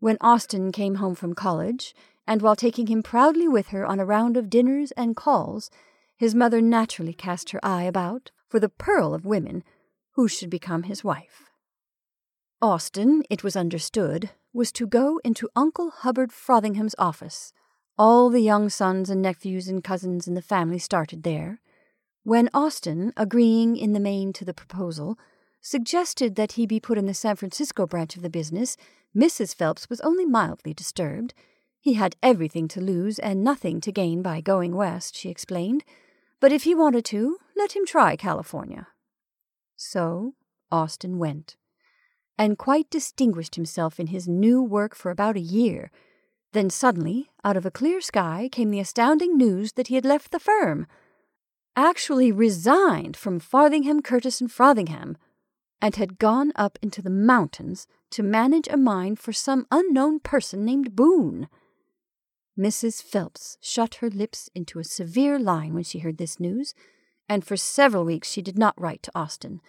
when 0.00 0.16
Austin 0.20 0.70
came 0.70 0.96
home 0.96 1.14
from 1.14 1.34
college, 1.34 1.94
and 2.26 2.42
while 2.42 2.56
taking 2.56 2.86
him 2.86 3.02
proudly 3.02 3.48
with 3.48 3.68
her 3.68 3.86
on 3.86 3.98
a 3.98 4.04
round 4.04 4.36
of 4.36 4.50
dinners 4.50 4.92
and 4.92 5.16
calls, 5.16 5.70
his 6.16 6.34
mother 6.34 6.60
naturally 6.60 7.14
cast 7.14 7.50
her 7.50 7.60
eye 7.62 7.84
about 7.84 8.30
for 8.48 8.60
the 8.60 8.68
pearl 8.68 9.14
of 9.14 9.24
women 9.24 9.64
who 10.12 10.28
should 10.28 10.50
become 10.50 10.84
his 10.84 11.02
wife. 11.02 11.47
Austin, 12.60 13.22
it 13.30 13.44
was 13.44 13.54
understood, 13.54 14.30
was 14.52 14.72
to 14.72 14.84
go 14.84 15.20
into 15.22 15.48
Uncle 15.54 15.90
Hubbard 15.90 16.32
Frothingham's 16.32 16.96
office. 16.98 17.52
All 17.96 18.30
the 18.30 18.40
young 18.40 18.68
sons 18.68 19.08
and 19.08 19.22
nephews 19.22 19.68
and 19.68 19.84
cousins 19.84 20.26
in 20.26 20.34
the 20.34 20.42
family 20.42 20.80
started 20.80 21.22
there. 21.22 21.60
When 22.24 22.50
Austin, 22.52 23.12
agreeing 23.16 23.76
in 23.76 23.92
the 23.92 24.00
main 24.00 24.32
to 24.32 24.44
the 24.44 24.52
proposal, 24.52 25.16
suggested 25.60 26.34
that 26.34 26.52
he 26.52 26.66
be 26.66 26.80
put 26.80 26.98
in 26.98 27.06
the 27.06 27.14
San 27.14 27.36
Francisco 27.36 27.86
branch 27.86 28.16
of 28.16 28.22
the 28.22 28.30
business, 28.30 28.76
Mrs. 29.16 29.54
Phelps 29.54 29.88
was 29.88 30.00
only 30.00 30.26
mildly 30.26 30.74
disturbed. 30.74 31.34
He 31.80 31.94
had 31.94 32.16
everything 32.24 32.66
to 32.68 32.80
lose 32.80 33.20
and 33.20 33.44
nothing 33.44 33.80
to 33.82 33.92
gain 33.92 34.20
by 34.20 34.40
going 34.40 34.74
west, 34.74 35.14
she 35.14 35.28
explained. 35.28 35.84
But 36.40 36.50
if 36.50 36.64
he 36.64 36.74
wanted 36.74 37.04
to, 37.06 37.38
let 37.56 37.76
him 37.76 37.86
try 37.86 38.16
California. 38.16 38.88
So 39.76 40.34
Austin 40.72 41.18
went, 41.18 41.54
and 42.38 42.56
quite 42.56 42.88
distinguished 42.88 43.56
himself 43.56 43.98
in 43.98 44.06
his 44.06 44.28
new 44.28 44.62
work 44.62 44.94
for 44.94 45.10
about 45.10 45.36
a 45.36 45.40
year. 45.40 45.90
Then 46.52 46.70
suddenly, 46.70 47.30
out 47.44 47.56
of 47.56 47.66
a 47.66 47.70
clear 47.70 48.00
sky, 48.00 48.48
came 48.50 48.70
the 48.70 48.80
astounding 48.80 49.36
news 49.36 49.72
that 49.72 49.88
he 49.88 49.96
had 49.96 50.04
left 50.04 50.30
the 50.30 50.38
firm. 50.38 50.86
Actually 51.76 52.32
resigned 52.32 53.16
from 53.16 53.40
Frothingham, 53.40 54.02
Curtis, 54.02 54.40
and 54.40 54.50
Frothingham, 54.50 55.16
and 55.82 55.96
had 55.96 56.18
gone 56.18 56.52
up 56.56 56.78
into 56.80 57.02
the 57.02 57.10
mountains 57.10 57.86
to 58.10 58.22
manage 58.22 58.68
a 58.68 58.76
mine 58.76 59.16
for 59.16 59.32
some 59.32 59.66
unknown 59.70 60.20
person 60.20 60.64
named 60.64 60.96
Boone. 60.96 61.48
Mrs. 62.58 63.02
Phelps 63.02 63.58
shut 63.60 63.96
her 63.96 64.10
lips 64.10 64.50
into 64.54 64.78
a 64.78 64.84
severe 64.84 65.38
line 65.38 65.74
when 65.74 65.84
she 65.84 66.00
heard 66.00 66.18
this 66.18 66.40
news, 66.40 66.74
and 67.28 67.44
for 67.44 67.56
several 67.56 68.04
weeks 68.04 68.30
she 68.30 68.42
did 68.42 68.58
not 68.58 68.80
write 68.80 69.02
to 69.04 69.12
Austin. 69.14 69.60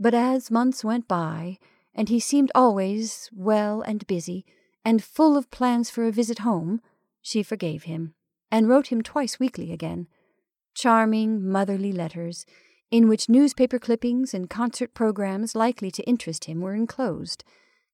But 0.00 0.14
as 0.14 0.50
months 0.50 0.84
went 0.84 1.08
by, 1.08 1.58
and 1.96 2.08
he 2.08 2.20
seemed 2.20 2.52
always 2.54 3.28
well 3.32 3.80
and 3.80 4.06
busy, 4.06 4.44
and 4.84 5.02
full 5.02 5.36
of 5.36 5.50
plans 5.50 5.90
for 5.90 6.06
a 6.06 6.12
visit 6.12 6.40
home, 6.40 6.80
she 7.20 7.42
forgave 7.42 7.84
him, 7.84 8.14
and 8.52 8.68
wrote 8.68 8.88
him 8.88 9.02
twice 9.02 9.40
weekly 9.40 9.72
again. 9.72 10.06
Charming, 10.74 11.42
motherly 11.50 11.90
letters, 11.90 12.46
in 12.90 13.08
which 13.08 13.28
newspaper 13.28 13.80
clippings 13.80 14.32
and 14.32 14.48
concert 14.48 14.94
programs 14.94 15.56
likely 15.56 15.90
to 15.90 16.04
interest 16.04 16.44
him 16.44 16.60
were 16.60 16.74
enclosed, 16.74 17.42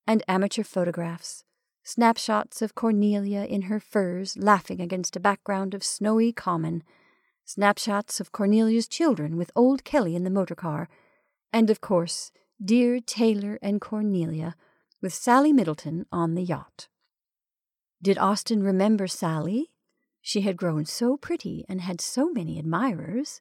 and 0.07 0.23
amateur 0.29 0.65
photographs 0.65 1.45
snapshots 1.85 2.63
of 2.63 2.75
Cornelia 2.75 3.45
in 3.45 3.63
her 3.63 3.81
furs 3.81 4.37
laughing 4.37 4.81
against 4.81 5.17
a 5.17 5.21
background 5.21 5.75
of 5.75 5.83
snowy 5.83 6.33
common, 6.33 6.85
snapshots 7.45 8.21
of 8.21 8.31
Cornelia's 8.31 8.87
children 8.87 9.37
with 9.37 9.51
old 9.57 9.83
Kelly 9.83 10.15
in 10.15 10.23
the 10.23 10.31
motor 10.31 10.55
car, 10.55 10.89
and 11.53 11.71
of 11.71 11.81
course, 11.81 12.31
dear 12.65 13.01
Taylor 13.01 13.59
and 13.61 13.81
Cornelia 13.81 14.55
with 15.01 15.13
Sally 15.13 15.53
Middleton 15.53 16.07
on 16.13 16.35
the 16.35 16.43
yacht. 16.43 16.89
Did 18.01 18.19
Austin 18.19 18.63
remember 18.63 19.07
Sally? 19.09 19.71
She 20.21 20.43
had 20.43 20.57
grown 20.57 20.85
so 20.85 21.17
pretty 21.17 21.65
and 21.69 21.81
had 21.81 22.01
so 22.01 22.31
many 22.31 22.59
admirers. 22.59 23.41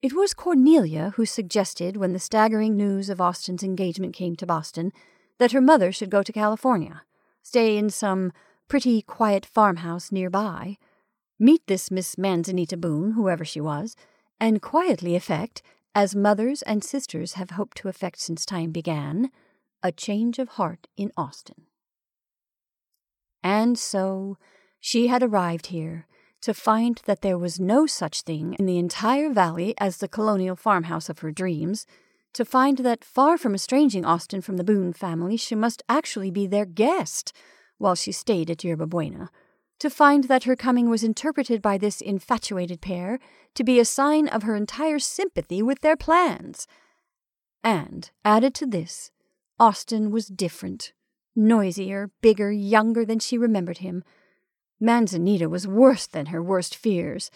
It 0.00 0.14
was 0.14 0.34
Cornelia 0.34 1.12
who 1.14 1.24
suggested, 1.24 1.96
when 1.96 2.12
the 2.12 2.18
staggering 2.18 2.76
news 2.76 3.08
of 3.08 3.20
Austin's 3.20 3.62
engagement 3.62 4.14
came 4.14 4.34
to 4.36 4.46
Boston, 4.46 4.92
that 5.38 5.52
her 5.52 5.60
mother 5.60 5.92
should 5.92 6.10
go 6.10 6.22
to 6.22 6.32
California 6.32 7.02
stay 7.42 7.76
in 7.76 7.90
some 7.90 8.32
pretty 8.68 9.02
quiet 9.02 9.44
farmhouse 9.44 10.12
nearby, 10.12 10.78
meet 11.38 11.66
this 11.66 11.90
Miss 11.90 12.16
Manzanita 12.16 12.76
Boone, 12.76 13.12
whoever 13.12 13.44
she 13.44 13.60
was, 13.60 13.96
and 14.40 14.62
quietly 14.62 15.14
effect, 15.14 15.62
as 15.94 16.16
mothers 16.16 16.62
and 16.62 16.82
sisters 16.82 17.34
have 17.34 17.50
hoped 17.50 17.76
to 17.78 17.88
effect 17.88 18.18
since 18.20 18.46
time 18.46 18.70
began, 18.70 19.30
a 19.82 19.92
change 19.92 20.38
of 20.38 20.50
heart 20.50 20.88
in 20.96 21.12
Austin. 21.16 21.66
And 23.42 23.78
so 23.78 24.38
she 24.80 25.08
had 25.08 25.22
arrived 25.22 25.66
here 25.66 26.06
to 26.42 26.54
find 26.54 27.00
that 27.06 27.22
there 27.22 27.38
was 27.38 27.60
no 27.60 27.86
such 27.86 28.22
thing 28.22 28.54
in 28.58 28.66
the 28.66 28.78
entire 28.78 29.30
valley 29.30 29.74
as 29.78 29.98
the 29.98 30.08
colonial 30.08 30.56
farmhouse 30.56 31.08
of 31.08 31.20
her 31.20 31.30
dreams, 31.30 31.86
to 32.34 32.44
find 32.44 32.78
that 32.78 33.04
far 33.04 33.36
from 33.36 33.54
estranging 33.54 34.04
Austin 34.04 34.40
from 34.40 34.56
the 34.56 34.64
Boone 34.64 34.92
family, 34.92 35.36
she 35.36 35.54
must 35.54 35.82
actually 35.88 36.30
be 36.30 36.46
their 36.46 36.64
guest 36.64 37.32
while 37.78 37.94
she 37.94 38.10
stayed 38.10 38.50
at 38.50 38.64
Yerba 38.64 38.86
Buena, 38.86 39.30
to 39.82 39.90
find 39.90 40.24
that 40.24 40.44
her 40.44 40.54
coming 40.54 40.88
was 40.88 41.02
interpreted 41.02 41.60
by 41.60 41.76
this 41.76 42.00
infatuated 42.00 42.80
pair 42.80 43.18
to 43.52 43.64
be 43.64 43.80
a 43.80 43.84
sign 43.84 44.28
of 44.28 44.44
her 44.44 44.54
entire 44.54 45.00
sympathy 45.00 45.60
with 45.60 45.80
their 45.80 45.96
plans. 45.96 46.68
And, 47.64 48.08
added 48.24 48.54
to 48.54 48.66
this, 48.66 49.10
Austin 49.58 50.12
was 50.12 50.28
different, 50.28 50.92
noisier, 51.34 52.12
bigger, 52.20 52.52
younger 52.52 53.04
than 53.04 53.18
she 53.18 53.36
remembered 53.36 53.78
him. 53.78 54.04
Manzanita 54.78 55.48
was 55.48 55.66
worse 55.66 56.06
than 56.06 56.26
her 56.26 56.40
worst 56.40 56.76
fears, 56.76 57.28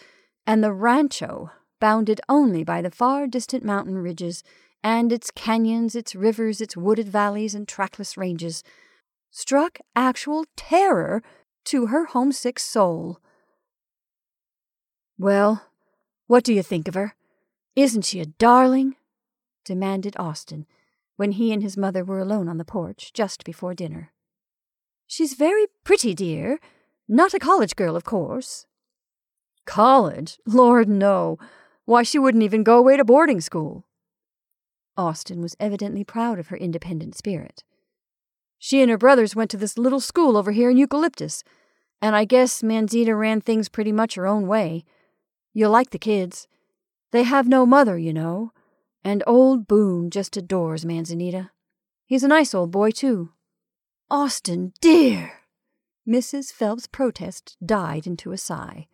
and 0.45 0.63
the 0.63 0.71
rancho, 0.71 1.51
bounded 1.81 2.21
only 2.29 2.63
by 2.63 2.81
the 2.81 2.91
far 2.91 3.27
distant 3.27 3.65
mountain 3.65 3.97
ridges, 3.97 4.41
and 4.81 5.11
its 5.11 5.31
canyons, 5.31 5.95
its 5.95 6.15
rivers, 6.15 6.61
its 6.61 6.77
wooded 6.77 7.09
valleys 7.09 7.53
and 7.53 7.67
trackless 7.67 8.15
ranges, 8.15 8.63
struck 9.31 9.79
actual 9.97 10.45
terror 10.55 11.21
to 11.67 11.87
her 11.87 12.05
homesick 12.05 12.59
soul. 12.59 13.19
Well, 15.17 15.63
what 16.27 16.43
do 16.43 16.53
you 16.53 16.63
think 16.63 16.87
of 16.87 16.93
her? 16.93 17.15
Isn't 17.75 18.05
she 18.05 18.19
a 18.19 18.25
darling? 18.25 18.95
demanded 19.65 20.15
Austin 20.17 20.65
when 21.17 21.33
he 21.33 21.51
and 21.51 21.61
his 21.61 21.75
mother 21.75 22.05
were 22.05 22.19
alone 22.19 22.47
on 22.47 22.57
the 22.57 22.63
porch 22.63 23.11
just 23.13 23.43
before 23.43 23.73
dinner. 23.73 24.13
She's 25.07 25.33
very 25.33 25.65
pretty, 25.83 26.13
dear. 26.13 26.59
Not 27.07 27.33
a 27.33 27.39
college 27.39 27.75
girl, 27.75 27.95
of 27.95 28.03
course. 28.05 28.65
College? 29.65 30.39
Lord, 30.45 30.87
no. 30.87 31.37
Why, 31.85 32.03
she 32.03 32.19
wouldn't 32.19 32.43
even 32.43 32.63
go 32.63 32.77
away 32.77 32.95
to 32.95 33.03
boarding 33.03 33.41
school. 33.41 33.85
Austin 34.95 35.41
was 35.41 35.55
evidently 35.59 36.03
proud 36.03 36.39
of 36.39 36.47
her 36.47 36.57
independent 36.57 37.15
spirit. 37.15 37.63
She 38.59 38.81
and 38.81 38.89
her 38.89 38.97
brothers 38.97 39.35
went 39.35 39.51
to 39.51 39.57
this 39.57 39.77
little 39.77 39.99
school 39.99 40.35
over 40.37 40.51
here 40.51 40.69
in 40.69 40.77
Eucalyptus, 40.77 41.43
and 42.01 42.15
I 42.15 42.25
guess 42.25 42.63
Manzita 42.63 43.15
ran 43.15 43.41
things 43.41 43.69
pretty 43.69 43.91
much 43.91 44.15
her 44.15 44.27
own 44.27 44.47
way. 44.47 44.83
You'll 45.53 45.71
like 45.71 45.91
the 45.91 45.99
kids. 45.99 46.47
They 47.11 47.23
have 47.23 47.47
no 47.47 47.65
mother, 47.65 47.97
you 47.97 48.13
know, 48.13 48.51
and 49.03 49.23
old 49.25 49.67
Boone 49.67 50.09
just 50.09 50.37
adores 50.37 50.85
Manzanita. 50.85 51.51
He's 52.05 52.23
a 52.23 52.27
nice 52.27 52.53
old 52.53 52.71
boy, 52.71 52.91
too. 52.91 53.31
Austin, 54.09 54.73
dear! 54.81 55.33
Mrs. 56.07 56.53
Phelps' 56.53 56.87
protest 56.87 57.57
died 57.65 58.07
into 58.07 58.31
a 58.31 58.37
sigh. 58.37 58.87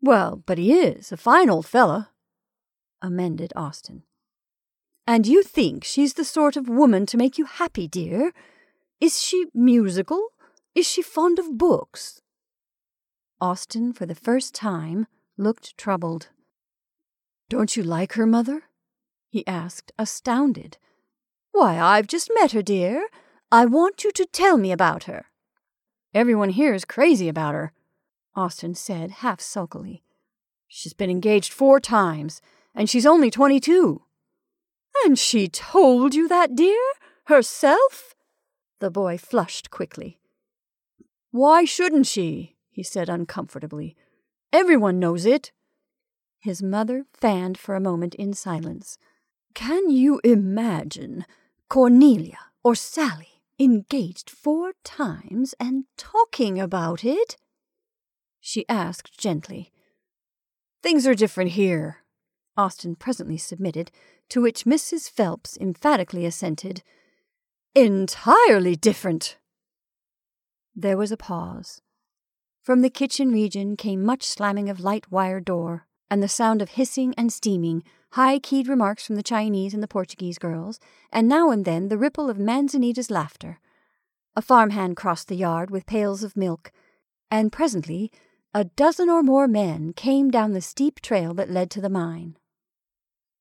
Well, 0.00 0.42
but 0.46 0.58
he 0.58 0.72
is 0.72 1.12
a 1.12 1.16
fine 1.16 1.50
old 1.50 1.66
fellow, 1.66 2.06
amended 3.02 3.52
Austin. 3.54 4.04
And 5.06 5.26
you 5.26 5.42
think 5.42 5.84
she's 5.84 6.14
the 6.14 6.24
sort 6.24 6.56
of 6.56 6.68
woman 6.68 7.04
to 7.06 7.18
make 7.18 7.36
you 7.36 7.44
happy, 7.44 7.86
dear? 7.86 8.32
Is 9.00 9.22
she 9.22 9.46
musical? 9.54 10.28
Is 10.74 10.86
she 10.88 11.02
fond 11.02 11.38
of 11.38 11.58
books? 11.58 12.20
Austin, 13.40 13.92
for 13.92 14.06
the 14.06 14.14
first 14.14 14.54
time, 14.54 15.06
looked 15.36 15.76
troubled. 15.76 16.28
Don't 17.48 17.76
you 17.76 17.82
like 17.82 18.14
her, 18.14 18.26
mother? 18.26 18.64
he 19.28 19.46
asked, 19.46 19.92
astounded. 19.98 20.78
Why, 21.52 21.78
I've 21.78 22.06
just 22.06 22.30
met 22.34 22.52
her, 22.52 22.62
dear. 22.62 23.08
I 23.50 23.66
want 23.66 24.04
you 24.04 24.10
to 24.12 24.26
tell 24.26 24.56
me 24.56 24.72
about 24.72 25.04
her. 25.04 25.26
Everyone 26.12 26.50
here 26.50 26.74
is 26.74 26.84
crazy 26.84 27.28
about 27.28 27.54
her, 27.54 27.72
Austin 28.36 28.74
said 28.74 29.10
half 29.22 29.40
sulkily. 29.40 30.02
She's 30.68 30.92
been 30.92 31.10
engaged 31.10 31.52
four 31.52 31.80
times, 31.80 32.40
and 32.74 32.88
she's 32.88 33.06
only 33.06 33.30
twenty 33.30 33.60
two. 33.60 34.02
And 35.04 35.18
she 35.18 35.48
told 35.48 36.14
you 36.14 36.28
that, 36.28 36.54
dear? 36.54 36.80
Herself? 37.26 38.14
The 38.84 38.90
boy 38.90 39.16
flushed 39.16 39.70
quickly. 39.70 40.18
Why 41.30 41.64
shouldn't 41.64 42.06
she? 42.06 42.56
he 42.70 42.82
said 42.82 43.08
uncomfortably. 43.08 43.96
Everyone 44.52 44.98
knows 44.98 45.24
it. 45.24 45.52
His 46.38 46.62
mother 46.62 47.06
fanned 47.14 47.56
for 47.56 47.74
a 47.74 47.80
moment 47.80 48.14
in 48.14 48.34
silence. 48.34 48.98
Can 49.54 49.88
you 49.88 50.20
imagine 50.22 51.24
Cornelia 51.70 52.36
or 52.62 52.74
Sally 52.74 53.40
engaged 53.58 54.28
four 54.28 54.74
times 54.84 55.54
and 55.58 55.84
talking 55.96 56.60
about 56.60 57.06
it? 57.06 57.38
She 58.38 58.68
asked 58.68 59.18
gently. 59.18 59.72
Things 60.82 61.06
are 61.06 61.14
different 61.14 61.52
here, 61.52 62.04
Austin 62.54 62.96
presently 62.96 63.38
submitted, 63.38 63.90
to 64.28 64.42
which 64.42 64.66
Mrs. 64.66 65.08
Phelps 65.08 65.56
emphatically 65.56 66.26
assented. 66.26 66.82
Entirely 67.76 68.76
different. 68.76 69.36
There 70.76 70.96
was 70.96 71.10
a 71.10 71.16
pause. 71.16 71.80
From 72.62 72.82
the 72.82 72.88
kitchen 72.88 73.32
region 73.32 73.76
came 73.76 74.04
much 74.04 74.22
slamming 74.22 74.70
of 74.70 74.78
light 74.78 75.10
wire 75.10 75.40
door, 75.40 75.88
and 76.08 76.22
the 76.22 76.28
sound 76.28 76.62
of 76.62 76.70
hissing 76.70 77.14
and 77.18 77.32
steaming, 77.32 77.82
high 78.12 78.38
keyed 78.38 78.68
remarks 78.68 79.04
from 79.04 79.16
the 79.16 79.24
Chinese 79.24 79.74
and 79.74 79.82
the 79.82 79.88
Portuguese 79.88 80.38
girls, 80.38 80.78
and 81.10 81.26
now 81.26 81.50
and 81.50 81.64
then 81.64 81.88
the 81.88 81.98
ripple 81.98 82.30
of 82.30 82.38
Manzanita's 82.38 83.10
laughter. 83.10 83.58
A 84.36 84.42
farmhand 84.42 84.96
crossed 84.96 85.26
the 85.26 85.34
yard 85.34 85.72
with 85.72 85.84
pails 85.84 86.22
of 86.22 86.36
milk, 86.36 86.70
and 87.28 87.50
presently 87.50 88.12
a 88.54 88.62
dozen 88.62 89.10
or 89.10 89.24
more 89.24 89.48
men 89.48 89.92
came 89.94 90.30
down 90.30 90.52
the 90.52 90.60
steep 90.60 91.00
trail 91.00 91.34
that 91.34 91.50
led 91.50 91.72
to 91.72 91.80
the 91.80 91.90
mine. 91.90 92.36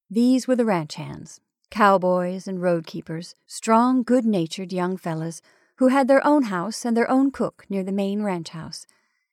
These 0.10 0.48
were 0.48 0.56
the 0.56 0.66
ranch 0.66 0.96
hands, 0.96 1.40
cowboys 1.70 2.48
and 2.48 2.62
road 2.62 2.86
keepers, 2.86 3.36
strong, 3.48 4.04
good 4.04 4.26
natured 4.26 4.74
young 4.74 4.98
fellows 4.98 5.42
who 5.78 5.88
had 5.88 6.08
their 6.08 6.26
own 6.26 6.44
house 6.44 6.86
and 6.86 6.96
their 6.96 7.10
own 7.10 7.32
cook 7.32 7.66
near 7.70 7.84
the 7.84 7.92
main 7.92 8.24
ranch 8.24 8.50
house, 8.50 8.86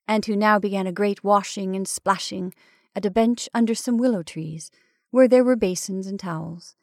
and 0.09 0.25
who 0.27 0.35
now 0.35 0.59
began 0.59 0.87
a 0.87 0.93
great 0.93 1.23
washing 1.23 1.77
and 1.77 1.87
splashing 1.87 2.53
at 2.97 3.07
a 3.07 3.11
bench 3.11 3.49
under 3.55 3.75
some 3.75 3.99
willow 3.99 4.23
trees, 4.23 4.71
where 5.11 5.29
there 5.29 5.45
were 5.45 5.57
basins 5.57 6.07
and 6.07 6.19
towels. 6.19 6.75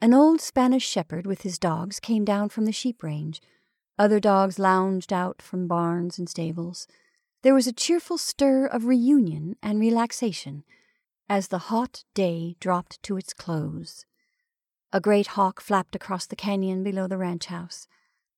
An 0.00 0.14
old 0.14 0.40
Spanish 0.40 0.86
shepherd 0.86 1.26
with 1.26 1.42
his 1.42 1.58
dogs 1.58 2.00
came 2.00 2.24
down 2.24 2.48
from 2.48 2.64
the 2.64 2.72
sheep 2.72 3.02
range. 3.02 3.40
Other 3.98 4.18
dogs 4.18 4.58
lounged 4.58 5.12
out 5.12 5.40
from 5.40 5.68
barns 5.68 6.18
and 6.18 6.28
stables. 6.28 6.86
There 7.42 7.54
was 7.54 7.66
a 7.66 7.72
cheerful 7.72 8.18
stir 8.18 8.66
of 8.66 8.86
reunion 8.86 9.56
and 9.62 9.78
relaxation 9.78 10.64
as 11.28 11.48
the 11.48 11.70
hot 11.70 12.04
day 12.14 12.56
dropped 12.60 13.02
to 13.04 13.16
its 13.16 13.32
close. 13.32 14.04
A 14.94 15.00
great 15.00 15.28
hawk 15.28 15.62
flapped 15.62 15.94
across 15.94 16.26
the 16.26 16.36
canyon 16.36 16.82
below 16.82 17.06
the 17.06 17.16
ranch 17.16 17.46
house. 17.46 17.88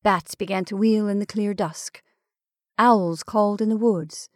Bats 0.04 0.36
began 0.36 0.64
to 0.66 0.76
wheel 0.76 1.08
in 1.08 1.18
the 1.18 1.26
clear 1.26 1.52
dusk. 1.52 2.00
Owls 2.78 3.24
called 3.24 3.60
in 3.60 3.70
the 3.70 3.76
woods. 3.76 4.28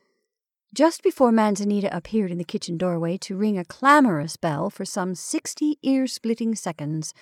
Just 0.74 1.04
before 1.04 1.31
Manzanita 1.31 1.96
appeared 1.96 2.33
in 2.33 2.38
the 2.38 2.44
kitchen 2.44 2.76
doorway 2.76 3.18
to 3.18 3.37
ring 3.37 3.57
a 3.57 3.64
clamorous 3.64 4.37
bell 4.37 4.68
for 4.68 4.85
some 4.85 5.14
sixty 5.14 5.78
ear 5.83 6.09
splitting 6.09 6.57
seconds, 6.57 7.14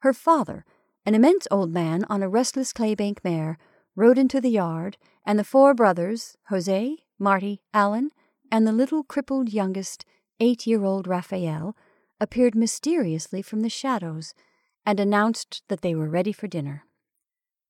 her 0.00 0.12
father, 0.12 0.66
an 1.06 1.14
immense 1.14 1.48
old 1.50 1.72
man 1.72 2.04
on 2.10 2.22
a 2.22 2.28
restless 2.28 2.74
claybank 2.74 3.24
mare, 3.24 3.56
rode 3.96 4.18
into 4.18 4.38
the 4.38 4.50
yard, 4.50 4.98
and 5.24 5.38
the 5.38 5.44
four 5.44 5.72
brothers, 5.72 6.36
Jose, 6.48 6.98
Marty, 7.18 7.62
Allen, 7.72 8.10
and 8.50 8.66
the 8.66 8.72
little 8.72 9.02
crippled 9.02 9.50
youngest, 9.50 10.04
eight 10.40 10.66
year 10.66 10.84
old 10.84 11.06
Raphael, 11.06 11.74
appeared 12.22 12.54
mysteriously 12.54 13.42
from 13.42 13.60
the 13.60 13.68
shadows 13.68 14.32
and 14.86 15.00
announced 15.00 15.62
that 15.68 15.80
they 15.80 15.92
were 15.92 16.08
ready 16.08 16.32
for 16.32 16.46
dinner. 16.46 16.84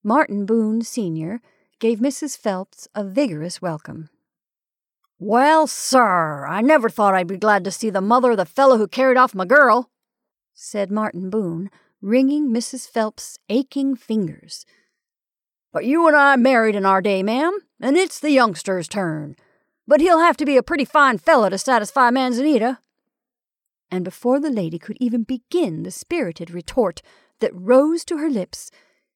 Martin 0.05 0.45
Boone, 0.45 0.83
Sr., 0.83 1.41
gave 1.79 2.01
Mrs. 2.01 2.37
Phelps 2.37 2.87
a 2.95 3.03
vigorous 3.03 3.63
welcome. 3.63 4.11
Well, 5.19 5.67
sir, 5.67 6.47
I 6.47 6.61
never 6.61 6.91
thought 6.91 7.15
I'd 7.15 7.29
be 7.29 7.37
glad 7.39 7.65
to 7.65 7.71
see 7.71 7.89
the 7.89 8.01
mother 8.01 8.33
of 8.33 8.37
the 8.37 8.45
fellow 8.45 8.77
who 8.77 8.87
carried 8.87 9.17
off 9.17 9.35
my 9.35 9.47
girl, 9.47 9.91
said 10.53 10.91
Martin 10.91 11.31
Boone, 11.31 11.71
wringing 12.03 12.51
Mrs. 12.51 12.89
Phelps's 12.89 13.39
aching 13.49 13.97
fingers. 13.97 14.67
But 15.73 15.87
you 15.87 16.07
and 16.07 16.17
I 16.17 16.37
married 16.37 16.75
in 16.75 16.85
our 16.85 17.01
day, 17.01 17.23
ma'am, 17.23 17.57
and 17.81 17.97
it's 17.97 18.21
the 18.21 18.31
youngster's 18.31 18.87
turn. 18.87 19.35
But 19.89 20.01
he'll 20.01 20.19
have 20.19 20.37
to 20.37 20.45
be 20.45 20.59
a 20.59 20.63
pretty 20.63 20.85
fine 20.85 21.17
fellow 21.17 21.49
to 21.49 21.57
satisfy 21.57 22.11
Manzanita. 22.11 22.81
And 23.93 24.07
before 24.07 24.41
the 24.41 24.51
lady 24.51 24.79
could 24.79 24.97
even 25.01 25.23
begin 25.23 25.83
the 25.83 25.91
spirited 25.91 26.51
retort 26.51 27.03
that 27.41 27.55
rose 27.55 28.07
to 28.07 28.17
her 28.17 28.31
lips, 28.31 28.71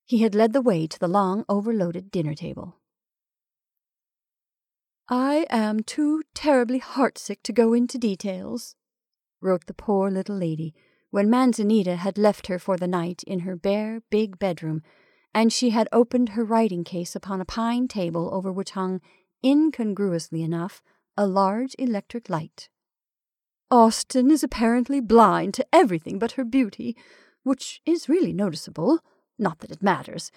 he 0.04 0.18
had 0.18 0.34
led 0.34 0.52
the 0.52 0.60
way 0.60 0.86
to 0.86 0.98
the 0.98 1.08
long, 1.08 1.46
overloaded 1.48 2.10
dinner 2.10 2.34
table. 2.34 2.76
I 5.08 5.46
am 5.48 5.80
too 5.80 6.22
terribly 6.34 6.78
heartsick 6.78 7.42
to 7.44 7.54
go 7.54 7.72
into 7.72 7.96
details, 7.96 8.74
wrote 9.40 9.64
the 9.64 9.72
poor 9.72 10.10
little 10.10 10.36
lady, 10.36 10.74
when 11.10 11.30
Manzanita 11.30 11.96
had 11.96 12.18
left 12.18 12.48
her 12.48 12.58
for 12.58 12.76
the 12.76 12.86
night 12.86 13.22
in 13.26 13.40
her 13.40 13.56
bare, 13.56 14.02
big 14.10 14.38
bedroom, 14.38 14.82
and 15.32 15.50
she 15.50 15.70
had 15.70 15.88
opened 15.90 16.30
her 16.30 16.44
writing 16.44 16.84
case 16.84 17.16
upon 17.16 17.40
a 17.40 17.46
pine 17.46 17.88
table 17.88 18.28
over 18.30 18.52
which 18.52 18.72
hung, 18.72 19.00
incongruously 19.42 20.42
enough, 20.42 20.82
a 21.16 21.26
large 21.26 21.74
electric 21.78 22.28
light. 22.28 22.68
Austin 23.70 24.31
is 24.31 24.42
apparently 24.42 25.00
blind 25.00 25.55
to 25.55 25.66
everything 25.72 26.18
but 26.18 26.33
her 26.33 26.44
beauty, 26.44 26.96
which 27.42 27.81
is 27.85 28.09
really 28.09 28.33
noticeable. 28.33 29.00
Not 29.38 29.59
that 29.59 29.70
it 29.70 29.83
matters. 29.83 30.31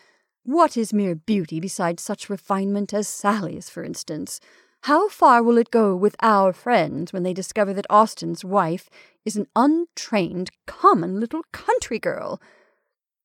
What 0.43 0.75
is 0.75 0.93
mere 0.93 1.15
beauty 1.15 1.59
beside 1.59 1.99
such 1.99 2.29
refinement 2.29 2.93
as 2.93 3.07
Sally's, 3.07 3.69
for 3.69 3.83
instance? 3.83 4.39
How 4.83 5.09
far 5.09 5.43
will 5.43 5.57
it 5.57 5.71
go 5.71 5.95
with 5.95 6.15
our 6.21 6.53
friends 6.53 7.11
when 7.11 7.23
they 7.23 7.33
discover 7.33 7.73
that 7.73 7.85
Austin's 7.89 8.45
wife 8.45 8.89
is 9.25 9.35
an 9.35 9.47
untrained, 9.55 10.51
common 10.65 11.19
little 11.19 11.43
country 11.51 11.99
girl? 11.99 12.41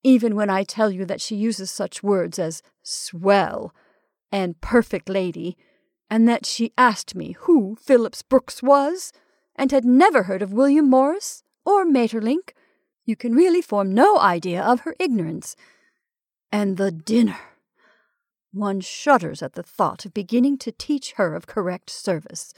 Even 0.03 0.35
when 0.35 0.49
I 0.49 0.63
tell 0.63 0.91
you 0.91 1.05
that 1.05 1.21
she 1.21 1.35
uses 1.35 1.71
such 1.71 2.03
words 2.03 2.37
as 2.37 2.61
swell 2.83 3.73
and 4.31 4.59
perfect 4.61 5.09
lady, 5.09 5.57
and 6.09 6.27
that 6.27 6.45
she 6.45 6.73
asked 6.77 7.15
me 7.15 7.35
who 7.39 7.75
Phillips 7.81 8.21
Brooks 8.21 8.61
was, 8.61 9.11
and 9.55 9.71
had 9.71 9.85
never 9.85 10.23
heard 10.23 10.41
of 10.41 10.53
William 10.53 10.89
Morris 10.89 11.43
or 11.65 11.85
Maeterlinck, 11.85 12.53
you 13.05 13.15
can 13.15 13.33
really 13.33 13.61
form 13.61 13.93
no 13.93 14.19
idea 14.19 14.61
of 14.61 14.81
her 14.81 14.95
ignorance. 14.99 15.55
And 16.51 16.77
the 16.77 16.91
dinner! 16.91 17.39
One 18.51 18.79
shudders 18.79 19.41
at 19.41 19.53
the 19.53 19.63
thought 19.63 20.05
of 20.05 20.13
beginning 20.13 20.57
to 20.59 20.71
teach 20.71 21.13
her 21.13 21.35
of 21.35 21.45
correct 21.47 21.89
service. 21.89 22.53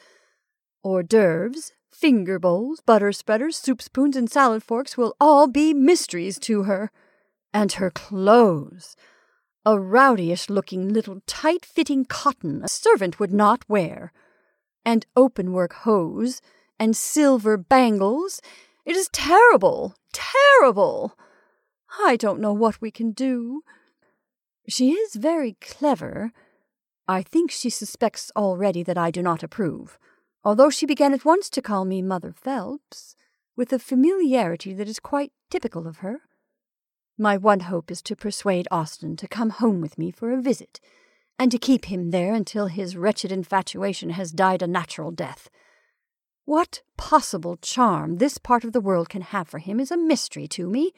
Hors 0.83 1.03
d'oeuvres, 1.03 1.73
finger 1.91 2.37
bowls, 2.37 2.81
butter 2.81 3.11
spreaders, 3.11 3.57
soup 3.57 3.81
spoons, 3.81 4.15
and 4.15 4.29
salad 4.29 4.63
forks 4.63 4.95
will 4.95 5.15
all 5.19 5.47
be 5.47 5.73
mysteries 5.73 6.37
to 6.39 6.63
her. 6.63 6.91
And 7.53 7.73
her 7.73 7.89
clothes! 7.89 8.95
A 9.65 9.71
rowdyish 9.71 10.49
looking 10.49 10.93
little 10.93 11.21
tight 11.25 11.65
fitting 11.65 12.05
cotton 12.05 12.61
a 12.63 12.67
servant 12.69 13.19
would 13.19 13.33
not 13.33 13.67
wear. 13.67 14.13
And 14.85 15.05
openwork 15.15 15.73
hose, 15.73 16.41
and 16.79 16.95
silver 16.95 17.57
bangles. 17.57 18.41
It 18.85 18.95
is 18.95 19.09
terrible, 19.09 19.95
terrible. 20.13 21.17
I 22.03 22.15
don't 22.15 22.39
know 22.39 22.53
what 22.53 22.81
we 22.81 22.91
can 22.91 23.11
do. 23.11 23.63
She 24.67 24.91
is 24.91 25.15
very 25.15 25.57
clever. 25.61 26.31
I 27.07 27.21
think 27.21 27.51
she 27.51 27.69
suspects 27.69 28.31
already 28.35 28.83
that 28.83 28.97
I 28.97 29.11
do 29.11 29.21
not 29.21 29.43
approve, 29.43 29.97
although 30.43 30.69
she 30.69 30.85
began 30.85 31.13
at 31.13 31.25
once 31.25 31.49
to 31.51 31.61
call 31.61 31.85
me 31.85 32.01
Mother 32.01 32.33
Phelps, 32.33 33.15
with 33.55 33.71
a 33.71 33.79
familiarity 33.79 34.73
that 34.73 34.89
is 34.89 34.99
quite 34.99 35.31
typical 35.49 35.87
of 35.87 35.97
her. 35.97 36.21
My 37.17 37.37
one 37.37 37.61
hope 37.61 37.89
is 37.89 38.01
to 38.03 38.15
persuade 38.15 38.67
Austin 38.69 39.15
to 39.17 39.27
come 39.27 39.49
home 39.49 39.81
with 39.81 39.97
me 39.97 40.11
for 40.11 40.31
a 40.31 40.41
visit, 40.41 40.79
and 41.39 41.49
to 41.51 41.57
keep 41.57 41.85
him 41.85 42.11
there 42.11 42.33
until 42.33 42.67
his 42.67 42.97
wretched 42.97 43.31
infatuation 43.31 44.11
has 44.11 44.31
died 44.31 44.61
a 44.61 44.67
natural 44.67 45.11
death. 45.11 45.49
What 46.47 46.81
possible 46.95 47.57
charm 47.57 48.19
this 48.19 48.37
part 48.37 48.63
of 48.63 48.71
the 48.71 48.79
world 48.79 49.09
can 49.09 49.21
have 49.21 49.49
for 49.49 49.57
him 49.57 49.81
is 49.81 49.91
a 49.91 49.97
mystery 49.97 50.47
to 50.47 50.69
me. 50.69 50.93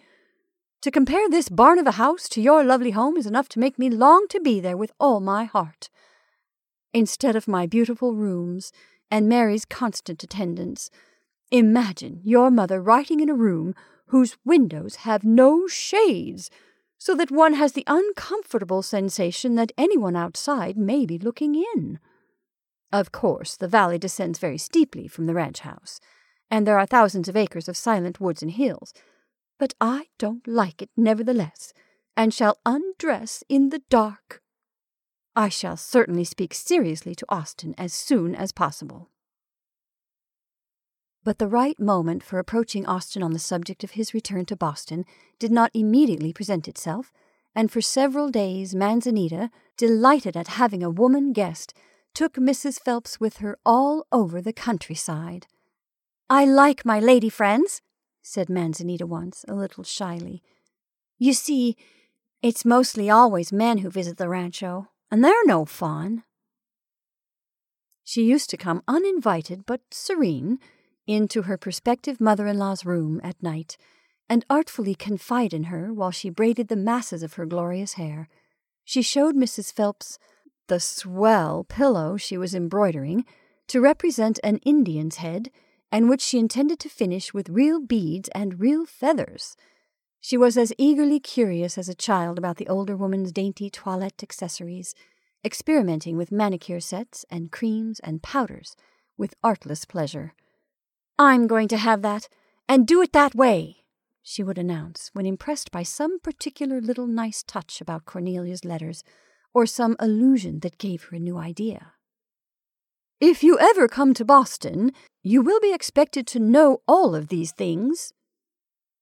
To 0.81 0.91
compare 0.91 1.27
this 1.27 1.49
barn 1.49 1.79
of 1.79 1.87
a 1.87 1.93
house 1.93 2.29
to 2.29 2.39
your 2.39 2.63
lovely 2.63 2.91
home 2.91 3.17
is 3.17 3.25
enough 3.25 3.49
to 3.49 3.59
make 3.59 3.79
me 3.79 3.89
long 3.89 4.27
to 4.29 4.39
be 4.39 4.59
there 4.59 4.77
with 4.77 4.91
all 4.99 5.19
my 5.19 5.45
heart. 5.45 5.89
Instead 6.93 7.35
of 7.35 7.47
my 7.47 7.65
beautiful 7.65 8.13
rooms 8.13 8.71
and 9.09 9.27
Mary's 9.27 9.65
constant 9.65 10.21
attendance, 10.23 10.91
imagine 11.49 12.21
your 12.23 12.51
mother 12.51 12.79
writing 12.79 13.19
in 13.19 13.27
a 13.27 13.33
room 13.33 13.73
whose 14.09 14.37
windows 14.45 14.97
have 14.97 15.23
no 15.23 15.65
shades, 15.65 16.51
so 16.99 17.15
that 17.15 17.31
one 17.31 17.55
has 17.55 17.71
the 17.71 17.83
uncomfortable 17.87 18.83
sensation 18.83 19.55
that 19.55 19.71
anyone 19.79 20.15
outside 20.15 20.77
may 20.77 21.07
be 21.07 21.17
looking 21.17 21.55
in. 21.75 21.97
Of 22.91 23.11
course, 23.11 23.55
the 23.55 23.67
valley 23.67 23.99
descends 23.99 24.39
very 24.39 24.57
steeply 24.57 25.07
from 25.07 25.27
the 25.27 25.33
ranch 25.33 25.59
house, 25.59 25.99
and 26.49 26.65
there 26.65 26.79
are 26.79 26.87
thousands 26.87 27.27
of 27.27 27.35
acres 27.35 27.69
of 27.69 27.77
silent 27.77 28.19
woods 28.19 28.41
and 28.41 28.51
hills, 28.51 28.93
but 29.59 29.75
I 29.79 30.07
don't 30.17 30.47
like 30.47 30.81
it 30.81 30.89
nevertheless, 30.97 31.73
and 32.17 32.33
shall 32.33 32.57
undress 32.65 33.43
in 33.47 33.69
the 33.69 33.83
dark. 33.89 34.41
I 35.35 35.49
shall 35.49 35.77
certainly 35.77 36.23
speak 36.23 36.53
seriously 36.53 37.13
to 37.15 37.25
Austin 37.29 37.75
as 37.77 37.93
soon 37.93 38.33
as 38.35 38.51
possible. 38.51 39.09
But 41.23 41.37
the 41.37 41.47
right 41.47 41.79
moment 41.79 42.23
for 42.23 42.39
approaching 42.39 42.85
Austin 42.85 43.21
on 43.21 43.33
the 43.33 43.39
subject 43.39 43.83
of 43.83 43.91
his 43.91 44.13
return 44.13 44.45
to 44.45 44.55
Boston 44.55 45.05
did 45.37 45.51
not 45.51 45.71
immediately 45.73 46.33
present 46.33 46.67
itself, 46.67 47.11
and 47.53 47.71
for 47.71 47.81
several 47.81 48.29
days 48.29 48.73
Manzanita, 48.73 49.51
delighted 49.77 50.35
at 50.35 50.47
having 50.47 50.81
a 50.81 50.89
woman 50.89 51.33
guest, 51.33 51.73
took 52.19 52.33
Mrs. 52.33 52.81
Phelps 52.81 53.21
with 53.21 53.37
her 53.37 53.57
all 53.65 54.05
over 54.11 54.41
the 54.41 54.51
countryside. 54.51 55.47
I 56.29 56.43
like 56.43 56.83
my 56.83 56.99
lady 56.99 57.29
friends, 57.29 57.81
said 58.21 58.49
Manzanita 58.49 59.05
once, 59.05 59.45
a 59.47 59.53
little 59.53 59.85
shyly. 59.85 60.43
You 61.17 61.31
see, 61.31 61.77
it's 62.41 62.65
mostly 62.65 63.09
always 63.09 63.53
men 63.53 63.77
who 63.77 63.89
visit 63.89 64.17
the 64.17 64.27
rancho, 64.27 64.89
and 65.09 65.23
they're 65.23 65.45
no 65.45 65.63
fun. 65.63 66.23
She 68.03 68.23
used 68.23 68.49
to 68.49 68.57
come 68.57 68.83
uninvited 68.85 69.65
but 69.65 69.79
serene 69.89 70.59
into 71.07 71.43
her 71.43 71.57
prospective 71.57 72.19
mother 72.19 72.47
in 72.47 72.57
law's 72.57 72.85
room 72.85 73.21
at 73.23 73.41
night 73.41 73.77
and 74.27 74.43
artfully 74.49 74.93
confide 74.93 75.53
in 75.53 75.71
her 75.71 75.93
while 75.93 76.11
she 76.11 76.29
braided 76.29 76.67
the 76.67 76.75
masses 76.75 77.23
of 77.23 77.35
her 77.35 77.45
glorious 77.45 77.93
hair. 77.93 78.27
She 78.83 79.01
showed 79.01 79.37
Mrs. 79.37 79.71
Phelps 79.71 80.19
the 80.69 80.79
swell 80.79 81.65
pillow 81.65 82.15
she 82.15 82.37
was 82.37 82.55
embroidering, 82.55 83.25
to 83.67 83.81
represent 83.81 84.39
an 84.43 84.57
Indian's 84.59 85.17
head, 85.17 85.51
and 85.91 86.09
which 86.09 86.21
she 86.21 86.39
intended 86.39 86.79
to 86.79 86.89
finish 86.89 87.33
with 87.33 87.49
real 87.49 87.79
beads 87.79 88.29
and 88.29 88.59
real 88.59 88.85
feathers. 88.85 89.57
She 90.21 90.37
was 90.37 90.57
as 90.57 90.73
eagerly 90.77 91.19
curious 91.19 91.77
as 91.77 91.89
a 91.89 91.95
child 91.95 92.37
about 92.37 92.57
the 92.57 92.67
older 92.67 92.95
woman's 92.95 93.31
dainty 93.31 93.69
toilette 93.69 94.23
accessories, 94.23 94.95
experimenting 95.43 96.17
with 96.17 96.31
manicure 96.31 96.79
sets 96.79 97.25
and 97.29 97.51
creams 97.51 97.99
and 97.99 98.23
powders 98.23 98.75
with 99.17 99.35
artless 99.43 99.85
pleasure. 99.85 100.33
I'm 101.17 101.47
going 101.47 101.67
to 101.69 101.77
have 101.77 102.01
that, 102.01 102.27
and 102.67 102.87
do 102.87 103.01
it 103.01 103.13
that 103.13 103.35
way, 103.35 103.83
she 104.21 104.43
would 104.43 104.57
announce 104.57 105.09
when 105.13 105.25
impressed 105.25 105.71
by 105.71 105.83
some 105.83 106.19
particular 106.19 106.81
little 106.81 107.07
nice 107.07 107.43
touch 107.43 107.81
about 107.81 108.05
Cornelia's 108.05 108.65
letters 108.65 109.03
or 109.53 109.65
some 109.65 109.95
allusion 109.99 110.59
that 110.59 110.77
gave 110.77 111.03
her 111.03 111.17
a 111.17 111.19
new 111.19 111.37
idea. 111.37 111.93
If 113.19 113.43
you 113.43 113.59
ever 113.59 113.87
come 113.87 114.13
to 114.13 114.23
Boston, 114.23 114.91
you 115.21 115.41
will 115.41 115.59
be 115.59 115.73
expected 115.73 116.25
to 116.27 116.39
know 116.39 116.81
all 116.87 117.15
of 117.15 117.27
these 117.27 117.51
things, 117.51 118.13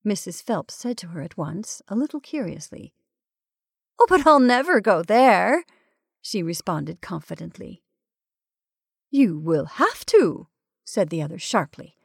Mrs. 0.05 0.41
Phelps 0.41 0.73
said 0.73 0.97
to 0.97 1.07
her 1.07 1.21
at 1.21 1.37
once, 1.37 1.81
a 1.87 1.95
little 1.95 2.19
curiously. 2.19 2.93
Oh, 3.99 4.05
but 4.07 4.25
I'll 4.25 4.39
never 4.39 4.79
go 4.79 5.03
there, 5.03 5.65
she 6.21 6.41
responded 6.41 7.01
confidently. 7.01 7.83
You 9.11 9.37
will 9.37 9.65
have 9.65 10.05
to, 10.07 10.47
said 10.85 11.09
the 11.09 11.21
other 11.21 11.39
sharply. 11.39 11.95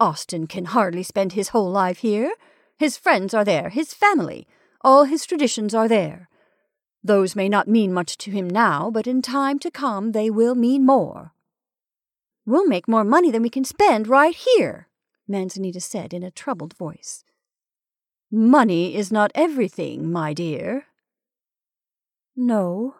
Austin 0.00 0.46
can 0.46 0.66
hardly 0.66 1.02
spend 1.02 1.32
his 1.32 1.48
whole 1.48 1.70
life 1.70 1.98
here. 1.98 2.32
His 2.76 2.96
friends 2.96 3.32
are 3.32 3.44
there, 3.44 3.70
his 3.70 3.94
family, 3.94 4.46
all 4.82 5.04
his 5.04 5.24
traditions 5.24 5.74
are 5.74 5.88
there. 5.88 6.28
Those 7.06 7.36
may 7.36 7.48
not 7.48 7.68
mean 7.68 7.92
much 7.92 8.18
to 8.18 8.32
him 8.32 8.50
now, 8.50 8.90
but 8.90 9.06
in 9.06 9.22
time 9.22 9.60
to 9.60 9.70
come 9.70 10.10
they 10.10 10.28
will 10.28 10.56
mean 10.56 10.84
more. 10.84 11.32
We'll 12.44 12.66
make 12.66 12.88
more 12.88 13.04
money 13.04 13.30
than 13.30 13.42
we 13.42 13.48
can 13.48 13.62
spend 13.62 14.08
right 14.08 14.34
here, 14.34 14.88
Manzanita 15.28 15.80
said 15.80 16.12
in 16.12 16.24
a 16.24 16.32
troubled 16.32 16.76
voice. 16.76 17.22
Money 18.28 18.96
is 18.96 19.12
not 19.12 19.30
everything, 19.36 20.10
my 20.10 20.32
dear. 20.32 20.86
No. 22.34 22.96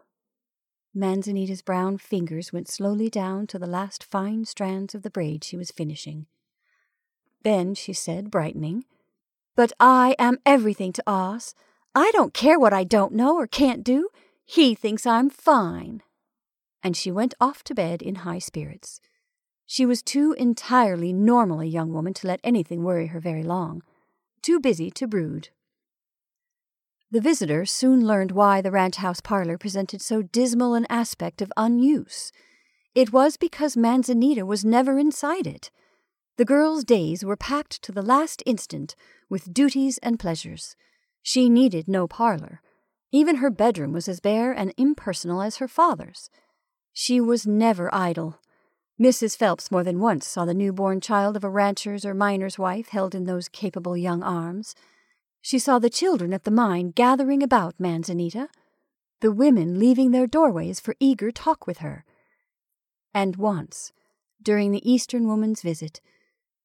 Manzanita's 0.94 1.62
brown 1.62 1.98
fingers 1.98 2.52
went 2.52 2.68
slowly 2.68 3.10
down 3.10 3.48
to 3.48 3.58
the 3.58 3.66
last 3.66 4.04
fine 4.04 4.44
strands 4.44 4.94
of 4.94 5.02
the 5.02 5.10
braid 5.10 5.42
she 5.42 5.56
was 5.56 5.72
finishing. 5.72 6.26
Then 7.42 7.74
she 7.74 7.92
said, 7.92 8.30
brightening, 8.30 8.84
But 9.56 9.72
I 9.80 10.14
am 10.16 10.38
everything 10.46 10.92
to 10.92 11.02
Oz. 11.08 11.56
I 11.98 12.10
don't 12.12 12.34
care 12.34 12.58
what 12.58 12.74
I 12.74 12.84
don't 12.84 13.14
know 13.14 13.36
or 13.36 13.46
can't 13.46 13.82
do. 13.82 14.10
He 14.44 14.74
thinks 14.74 15.06
I'm 15.06 15.30
fine. 15.30 16.02
And 16.82 16.94
she 16.94 17.10
went 17.10 17.32
off 17.40 17.64
to 17.64 17.74
bed 17.74 18.02
in 18.02 18.16
high 18.16 18.38
spirits. 18.38 19.00
She 19.64 19.86
was 19.86 20.02
too 20.02 20.34
entirely 20.34 21.14
normal 21.14 21.60
a 21.60 21.64
young 21.64 21.94
woman 21.94 22.12
to 22.14 22.26
let 22.26 22.40
anything 22.44 22.84
worry 22.84 23.06
her 23.06 23.18
very 23.18 23.42
long, 23.42 23.82
too 24.42 24.60
busy 24.60 24.90
to 24.90 25.06
brood. 25.06 25.48
The 27.10 27.22
visitor 27.22 27.64
soon 27.64 28.06
learned 28.06 28.32
why 28.32 28.60
the 28.60 28.70
ranch 28.70 28.96
house 28.96 29.22
parlor 29.22 29.56
presented 29.56 30.02
so 30.02 30.20
dismal 30.20 30.74
an 30.74 30.86
aspect 30.90 31.40
of 31.40 31.50
unuse. 31.56 32.30
It 32.94 33.10
was 33.10 33.38
because 33.38 33.74
Manzanita 33.74 34.44
was 34.44 34.66
never 34.66 34.98
inside 34.98 35.46
it. 35.46 35.70
The 36.36 36.44
girl's 36.44 36.84
days 36.84 37.24
were 37.24 37.38
packed 37.38 37.80
to 37.84 37.90
the 37.90 38.02
last 38.02 38.42
instant 38.44 38.96
with 39.30 39.54
duties 39.54 39.96
and 40.02 40.18
pleasures. 40.18 40.76
She 41.26 41.48
needed 41.48 41.88
no 41.88 42.06
parlor. 42.06 42.60
Even 43.10 43.38
her 43.38 43.50
bedroom 43.50 43.92
was 43.92 44.06
as 44.06 44.20
bare 44.20 44.52
and 44.52 44.72
impersonal 44.76 45.42
as 45.42 45.56
her 45.56 45.66
father's. 45.66 46.30
She 46.92 47.20
was 47.20 47.48
never 47.48 47.92
idle, 47.92 48.38
Mrs. 48.96 49.36
Phelps 49.36 49.72
more 49.72 49.82
than 49.82 49.98
once 49.98 50.24
saw 50.24 50.44
the 50.44 50.54
newborn 50.54 51.00
child 51.00 51.36
of 51.36 51.42
a 51.42 51.50
rancher's 51.50 52.04
or 52.04 52.14
miner's 52.14 52.60
wife 52.60 52.90
held 52.90 53.12
in 53.12 53.24
those 53.24 53.48
capable 53.48 53.96
young 53.96 54.22
arms. 54.22 54.76
She 55.42 55.58
saw 55.58 55.80
the 55.80 55.90
children 55.90 56.32
at 56.32 56.44
the 56.44 56.52
mine 56.52 56.92
gathering 56.92 57.42
about 57.42 57.74
Manzanita, 57.80 58.48
the 59.20 59.32
women 59.32 59.80
leaving 59.80 60.12
their 60.12 60.28
doorways 60.28 60.78
for 60.78 60.94
eager 61.00 61.32
talk 61.32 61.66
with 61.66 61.78
her. 61.78 62.04
And 63.12 63.34
once, 63.34 63.92
during 64.40 64.70
the 64.70 64.88
Eastern 64.88 65.26
woman's 65.26 65.60
visit, 65.60 66.00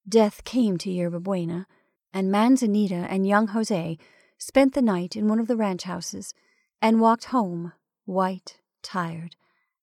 death 0.08 0.43
came 0.43 0.78
to 0.78 0.91
Yerba 0.91 1.19
Buena, 1.19 1.65
and 2.13 2.32
Manzanita 2.32 3.08
and 3.10 3.26
young 3.26 3.47
Jose 3.47 3.97
spent 4.41 4.73
the 4.73 4.82
night 4.82 5.15
in 5.15 5.27
one 5.27 5.39
of 5.39 5.45
the 5.45 5.56
ranch 5.56 5.84
houses 5.84 6.34
and 6.82 6.99
walked 6.99 7.25
home, 7.25 7.73
white, 8.06 8.58
tired, 8.82 9.36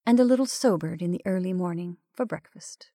and 0.05 0.19
a 0.19 0.23
little 0.25 0.45
sobered 0.45 1.01
in 1.01 1.11
the 1.11 1.21
early 1.25 1.53
morning 1.53 1.95
for 2.11 2.25
breakfast. 2.25 2.91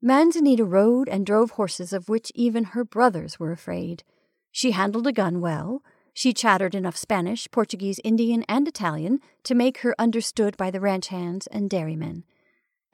Manzanita 0.00 0.64
rode 0.64 1.08
and 1.08 1.26
drove 1.26 1.52
horses 1.52 1.92
of 1.92 2.08
which 2.08 2.30
even 2.36 2.64
her 2.66 2.84
brothers 2.84 3.40
were 3.40 3.50
afraid. 3.50 4.04
She 4.52 4.70
handled 4.70 5.08
a 5.08 5.12
gun 5.12 5.40
well. 5.40 5.82
She 6.14 6.32
chattered 6.32 6.76
enough 6.76 6.96
Spanish, 6.96 7.48
Portuguese, 7.50 7.98
Indian, 8.04 8.44
and 8.48 8.68
Italian 8.68 9.18
to 9.42 9.56
make 9.56 9.78
her 9.78 9.96
understood 9.98 10.56
by 10.56 10.70
the 10.70 10.80
ranch 10.80 11.08
hands 11.08 11.48
and 11.48 11.68
dairymen. 11.68 12.22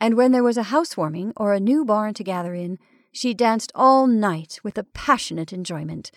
And 0.00 0.16
when 0.16 0.32
there 0.32 0.42
was 0.42 0.56
a 0.56 0.70
housewarming 0.74 1.35
or 1.37 1.52
a 1.52 1.61
new 1.61 1.85
barn 1.85 2.14
to 2.14 2.24
gather 2.24 2.54
in, 2.54 2.78
she 3.12 3.35
danced 3.35 3.70
all 3.74 4.06
night 4.06 4.61
with 4.62 4.78
a 4.78 4.85
passionate 4.85 5.52
enjoyment. 5.52 6.11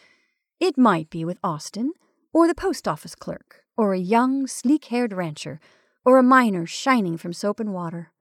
It 0.59 0.77
might 0.77 1.09
be 1.09 1.23
with 1.23 1.39
Austin, 1.41 1.93
or 2.33 2.47
the 2.47 2.55
post 2.55 2.87
office 2.87 3.15
clerk, 3.15 3.63
or 3.77 3.93
a 3.93 3.99
young, 3.99 4.45
sleek 4.45 4.85
haired 4.85 5.13
rancher, 5.13 5.59
or 6.03 6.17
a 6.17 6.23
miner 6.23 6.65
shining 6.65 7.17
from 7.17 7.31
soap 7.31 7.59
and 7.61 7.73
water. 7.73 8.11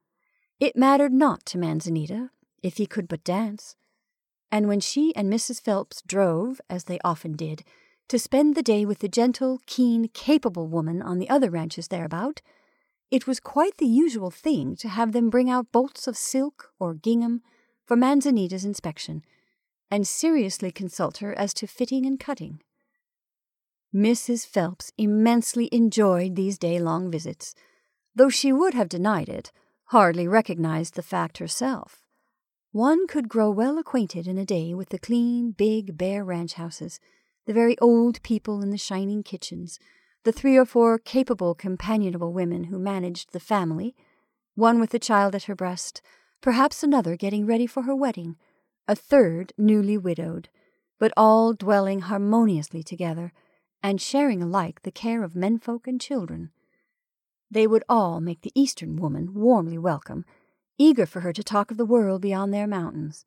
It 0.61 0.77
mattered 0.77 1.13
not 1.13 1.45
to 1.47 1.59
Manzanita, 1.59 2.31
if 2.63 2.77
he 2.77 2.87
could 2.87 3.09
but 3.09 3.25
dance. 3.25 3.75
And 4.53 4.69
when 4.69 4.81
she 4.81 5.15
and 5.17 5.33
Mrs. 5.33 5.61
Phelps 5.61 6.01
drove, 6.07 6.61
as 6.71 6.85
they 6.85 6.99
often 7.05 7.33
did, 7.33 7.65
to 8.09 8.19
spend 8.19 8.55
the 8.55 8.63
day 8.63 8.85
with 8.85 9.01
the 9.01 9.09
gentle, 9.09 9.61
keen, 9.67 10.09
capable 10.09 10.69
woman 10.69 11.03
on 11.03 11.19
the 11.19 11.29
other 11.29 11.51
ranches 11.51 11.89
thereabout, 11.89 12.41
it 13.11 13.27
was 13.27 13.41
quite 13.41 13.79
the 13.79 13.87
usual 13.87 14.31
thing 14.31 14.77
to 14.77 14.89
have 14.89 15.13
them 15.13 15.29
bring 15.29 15.51
out 15.51 15.73
bolts 15.73 16.07
of 16.07 16.17
silk 16.17 16.71
or 16.79 16.95
gingham 16.95 17.43
for 17.85 17.97
Manzanita's 17.97 18.65
inspection, 18.65 19.25
and 19.91 20.07
seriously 20.07 20.71
consult 20.71 21.19
her 21.19 21.37
as 21.39 21.55
to 21.55 21.67
fitting 21.67 22.07
and 22.07 22.21
cutting. 22.21 22.61
Mrs. 23.95 24.47
Phelps 24.47 24.93
immensely 24.99 25.69
enjoyed 25.73 26.37
these 26.37 26.59
day 26.59 26.79
long 26.79 27.11
visits, 27.11 27.55
though 28.15 28.29
she 28.29 28.53
would 28.53 28.75
have 28.75 28.89
denied 28.89 29.29
it 29.29 29.53
hardly 29.89 30.29
recognized 30.29 30.95
the 30.95 31.03
fact 31.03 31.39
herself. 31.39 32.03
One 32.73 33.07
could 33.07 33.29
grow 33.29 33.51
well 33.51 33.79
acquainted 33.79 34.27
in 34.27 34.37
a 34.37 34.45
day 34.45 34.75
with 34.75 34.91
the 34.91 34.99
clean, 34.99 35.53
big, 35.53 35.97
bare 35.97 36.23
ranch 36.23 36.55
houses, 36.55 37.01
the 37.47 37.55
very 37.55 37.79
old 37.79 38.23
people 38.23 38.61
in 38.61 38.69
the 38.69 38.77
shining 38.77 39.23
kitchens, 39.23 39.79
the 40.25 40.33
three 40.33 40.59
or 40.59 40.67
four 40.67 40.99
capable, 40.99 41.55
companionable 41.55 42.35
women 42.35 42.65
who 42.65 42.79
managed 42.79 43.33
the 43.33 43.41
family, 43.41 43.97
one 44.55 44.79
with 44.79 44.93
a 44.93 44.99
child 44.99 45.35
at 45.35 45.45
her 45.45 45.55
breast, 45.55 46.03
perhaps 46.43 46.83
another 46.83 47.17
getting 47.17 47.47
ready 47.47 47.67
for 47.67 47.85
her 47.85 47.97
wedding, 47.97 48.37
a 48.89 48.97
third 48.97 49.53
newly 49.59 49.99
widowed, 49.99 50.49
but 50.99 51.13
all 51.17 51.53
dwelling 51.53 52.01
harmoniously 52.01 52.83
together 52.83 53.33
and 53.83 54.01
sharing 54.01 54.43
alike 54.43 54.83
the 54.83 54.91
care 54.91 55.23
of 55.23 55.37
menfolk 55.37 55.87
and 55.87 56.01
children. 56.01 56.51
They 57.51 57.67
would 57.67 57.85
all 57.89 58.21
make 58.21 58.41
the 58.41 58.53
Eastern 58.55 58.97
woman 58.97 59.35
warmly 59.35 59.79
welcome, 59.79 60.25
eager 60.79 61.07
for 61.07 61.21
her 61.21 61.33
to 61.33 61.45
talk 61.45 61.71
of 61.71 61.77
the 61.77 61.85
world 61.85 62.23
beyond 62.23 62.53
their 62.53 62.67
mountains. 62.67 63.25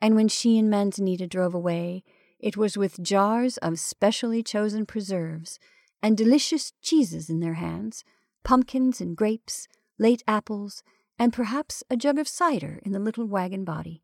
And 0.00 0.14
when 0.14 0.28
she 0.28 0.58
and 0.58 0.70
Manzanita 0.70 1.26
drove 1.26 1.54
away, 1.54 2.02
it 2.38 2.56
was 2.56 2.78
with 2.78 3.02
jars 3.02 3.58
of 3.58 3.78
specially 3.78 4.42
chosen 4.42 4.86
preserves 4.86 5.58
and 6.02 6.16
delicious 6.16 6.72
cheeses 6.80 7.28
in 7.28 7.40
their 7.40 7.54
hands, 7.54 8.04
pumpkins 8.44 9.00
and 9.00 9.16
grapes, 9.16 9.68
late 9.98 10.22
apples, 10.26 10.82
and 11.18 11.32
perhaps 11.32 11.84
a 11.90 11.96
jug 11.96 12.18
of 12.18 12.26
cider 12.26 12.80
in 12.84 12.92
the 12.92 12.98
little 12.98 13.26
wagon 13.26 13.64
body, 13.64 14.00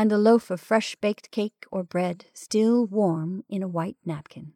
and 0.00 0.12
a 0.12 0.16
loaf 0.16 0.50
of 0.50 0.58
fresh 0.58 0.96
baked 0.96 1.30
cake 1.30 1.66
or 1.70 1.84
bread 1.84 2.24
still 2.32 2.86
warm 2.86 3.44
in 3.50 3.62
a 3.62 3.68
white 3.68 3.98
napkin. 4.02 4.54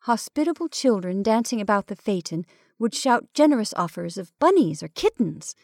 Hospitable 0.00 0.68
children 0.68 1.22
dancing 1.22 1.62
about 1.62 1.86
the 1.86 1.96
phaeton 1.96 2.44
would 2.78 2.94
shout 2.94 3.24
generous 3.32 3.72
offers 3.74 4.18
of 4.18 4.38
bunnies 4.38 4.82
or 4.82 4.88
kittens. 4.88 5.54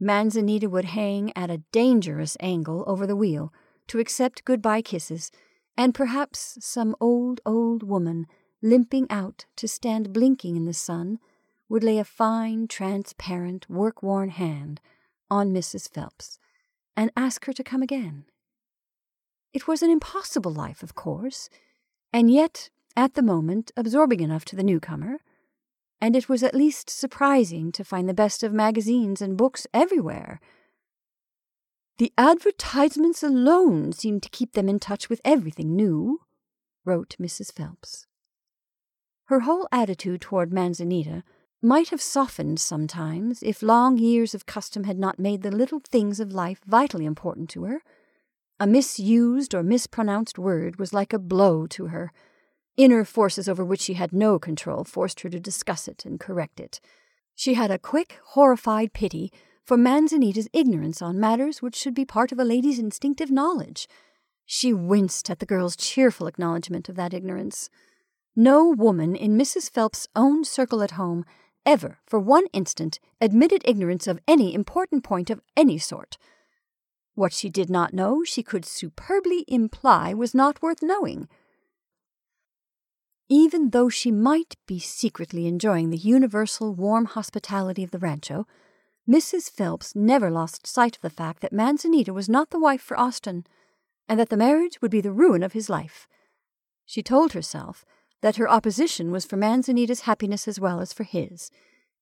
Manzanita 0.00 0.70
would 0.70 0.86
hang 0.86 1.36
at 1.36 1.50
a 1.50 1.60
dangerous 1.70 2.34
angle 2.40 2.82
over 2.86 3.06
the 3.06 3.14
wheel 3.14 3.52
to 3.88 3.98
accept 3.98 4.46
goodbye 4.46 4.80
kisses, 4.80 5.30
and 5.76 5.94
perhaps 5.94 6.56
some 6.62 6.96
old, 7.02 7.42
old 7.44 7.82
woman, 7.82 8.24
limping 8.62 9.06
out 9.10 9.44
to 9.56 9.68
stand 9.68 10.14
blinking 10.14 10.56
in 10.56 10.64
the 10.64 10.72
sun, 10.72 11.18
would 11.68 11.84
lay 11.84 11.98
a 11.98 12.04
fine, 12.04 12.68
transparent, 12.68 13.68
work 13.68 14.02
worn 14.02 14.30
hand 14.30 14.80
on 15.30 15.52
Mrs. 15.52 15.92
Phelps 15.92 16.38
and 16.98 17.10
ask 17.16 17.46
her 17.46 17.54
to 17.54 17.64
come 17.64 17.80
again. 17.80 18.26
It 19.54 19.66
was 19.66 19.80
an 19.80 19.90
impossible 19.90 20.52
life, 20.52 20.82
of 20.82 20.94
course, 20.94 21.48
and 22.12 22.30
yet, 22.30 22.68
at 22.94 23.14
the 23.14 23.22
moment, 23.22 23.70
absorbing 23.74 24.20
enough 24.20 24.44
to 24.46 24.56
the 24.56 24.62
newcomer 24.62 25.20
and 26.00 26.14
it 26.14 26.28
was 26.28 26.42
at 26.42 26.54
least 26.54 26.88
surprising 26.88 27.72
to 27.72 27.84
find 27.84 28.08
the 28.08 28.14
best 28.14 28.42
of 28.42 28.52
magazines 28.52 29.20
and 29.20 29.36
books 29.36 29.66
everywhere. 29.74 30.40
The 31.98 32.12
advertisements 32.16 33.22
alone 33.22 33.92
seemed 33.92 34.22
to 34.22 34.30
keep 34.30 34.52
them 34.52 34.68
in 34.68 34.78
touch 34.78 35.08
with 35.08 35.20
everything 35.24 35.74
new, 35.74 36.20
wrote 36.84 37.16
Mrs. 37.20 37.52
Phelps. 37.52 38.06
Her 39.24 39.40
whole 39.40 39.66
attitude 39.72 40.20
toward 40.20 40.52
Manzanita 40.52 41.24
might 41.60 41.88
have 41.88 42.00
softened 42.00 42.60
sometimes 42.60 43.42
if 43.42 43.62
long 43.62 43.98
years 43.98 44.34
of 44.34 44.46
custom 44.46 44.84
had 44.84 44.98
not 44.98 45.18
made 45.18 45.42
the 45.42 45.50
little 45.50 45.80
things 45.80 46.20
of 46.20 46.32
life 46.32 46.60
vitally 46.64 47.04
important 47.04 47.50
to 47.50 47.64
her. 47.64 47.82
A 48.60 48.66
misused 48.66 49.54
or 49.54 49.62
mispronounced 49.62 50.38
word 50.38 50.78
was 50.78 50.92
like 50.92 51.12
a 51.12 51.18
blow 51.18 51.66
to 51.68 51.86
her. 51.86 52.12
Inner 52.76 53.04
forces 53.04 53.48
over 53.48 53.64
which 53.64 53.80
she 53.80 53.94
had 53.94 54.12
no 54.12 54.38
control 54.38 54.84
forced 54.84 55.20
her 55.20 55.28
to 55.28 55.40
discuss 55.40 55.88
it 55.88 56.04
and 56.04 56.20
correct 56.20 56.60
it. 56.60 56.80
She 57.34 57.54
had 57.54 57.70
a 57.70 57.78
quick, 57.78 58.18
horrified 58.24 58.92
pity 58.92 59.32
for 59.64 59.76
Manzanita's 59.76 60.48
ignorance 60.52 61.02
on 61.02 61.20
matters 61.20 61.60
which 61.60 61.76
should 61.76 61.94
be 61.94 62.04
part 62.04 62.30
of 62.30 62.38
a 62.38 62.44
lady's 62.44 62.78
instinctive 62.78 63.30
knowledge. 63.30 63.88
She 64.46 64.72
winced 64.72 65.28
at 65.28 65.40
the 65.40 65.46
girl's 65.46 65.76
cheerful 65.76 66.26
acknowledgment 66.26 66.88
of 66.88 66.96
that 66.96 67.12
ignorance. 67.12 67.68
No 68.34 68.68
woman 68.68 69.16
in 69.16 69.36
Mrs. 69.36 69.70
Phelps's 69.70 70.08
own 70.14 70.44
circle 70.44 70.82
at 70.82 70.92
home 70.92 71.24
ever, 71.68 71.98
for 72.06 72.18
one 72.18 72.46
instant, 72.54 72.98
admitted 73.20 73.60
ignorance 73.66 74.06
of 74.06 74.18
any 74.26 74.54
important 74.54 75.04
point 75.04 75.28
of 75.28 75.42
any 75.54 75.76
sort. 75.76 76.16
What 77.14 77.34
she 77.34 77.50
did 77.50 77.68
not 77.68 77.92
know, 77.92 78.24
she 78.24 78.42
could 78.42 78.64
superbly 78.64 79.44
imply 79.46 80.14
was 80.14 80.34
not 80.34 80.62
worth 80.62 80.82
knowing. 80.82 81.28
Even 83.28 83.70
though 83.70 83.90
she 83.90 84.10
might 84.10 84.56
be 84.66 84.78
secretly 84.78 85.46
enjoying 85.46 85.90
the 85.90 85.98
universal 85.98 86.74
warm 86.74 87.04
hospitality 87.04 87.84
of 87.84 87.90
the 87.90 87.98
rancho, 87.98 88.46
Mrs. 89.06 89.50
Phelps 89.50 89.94
never 89.94 90.30
lost 90.30 90.66
sight 90.66 90.96
of 90.96 91.02
the 91.02 91.10
fact 91.10 91.42
that 91.42 91.52
Manzanita 91.52 92.14
was 92.14 92.30
not 92.30 92.48
the 92.48 92.58
wife 92.58 92.80
for 92.80 92.98
Austin, 92.98 93.46
and 94.08 94.18
that 94.18 94.30
the 94.30 94.38
marriage 94.38 94.80
would 94.80 94.90
be 94.90 95.02
the 95.02 95.12
ruin 95.12 95.42
of 95.42 95.52
his 95.52 95.68
life. 95.68 96.08
She 96.86 97.02
told 97.02 97.34
herself 97.34 97.84
that 98.22 98.36
her 98.36 98.48
opposition 98.48 99.10
was 99.10 99.24
for 99.24 99.36
Manzanita's 99.36 100.02
happiness 100.02 100.48
as 100.48 100.58
well 100.58 100.80
as 100.80 100.92
for 100.92 101.04
his, 101.04 101.50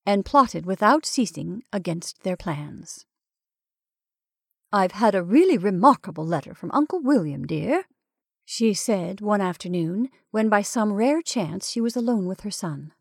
and 0.05 0.25
plotted 0.25 0.65
without 0.65 1.05
ceasing 1.05 1.63
against 1.73 2.23
their 2.23 2.37
plans. 2.37 3.05
I've 4.73 4.93
had 4.93 5.15
a 5.15 5.23
really 5.23 5.59
remarkable 5.59 6.27
letter 6.27 6.55
from 6.55 6.71
Uncle 6.73 7.01
William, 7.01 7.47
dear, 7.47 7.85
she 8.45 8.75
said 8.75 9.21
one 9.21 9.41
afternoon 9.41 10.09
when 10.31 10.49
by 10.49 10.63
some 10.63 10.93
rare 10.93 11.21
chance 11.21 11.69
she 11.69 11.81
was 11.81 11.97
alone 11.97 12.27
with 12.27 12.43
her 12.43 12.51
son. 12.51 12.93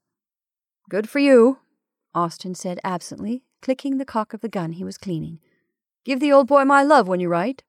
Good 0.89 1.07
for 1.07 1.19
you, 1.19 1.59
Austin 2.15 2.55
said 2.55 2.79
absently, 2.83 3.43
clicking 3.61 3.97
the 3.97 4.05
cock 4.05 4.33
of 4.33 4.41
the 4.41 4.49
gun 4.49 4.73
he 4.73 4.83
was 4.83 4.97
cleaning. 4.97 5.39
Give 6.03 6.19
the 6.19 6.31
old 6.31 6.47
boy 6.47 6.63
my 6.63 6.81
love 6.81 7.07
when 7.07 7.19
you 7.19 7.29
write. 7.29 7.63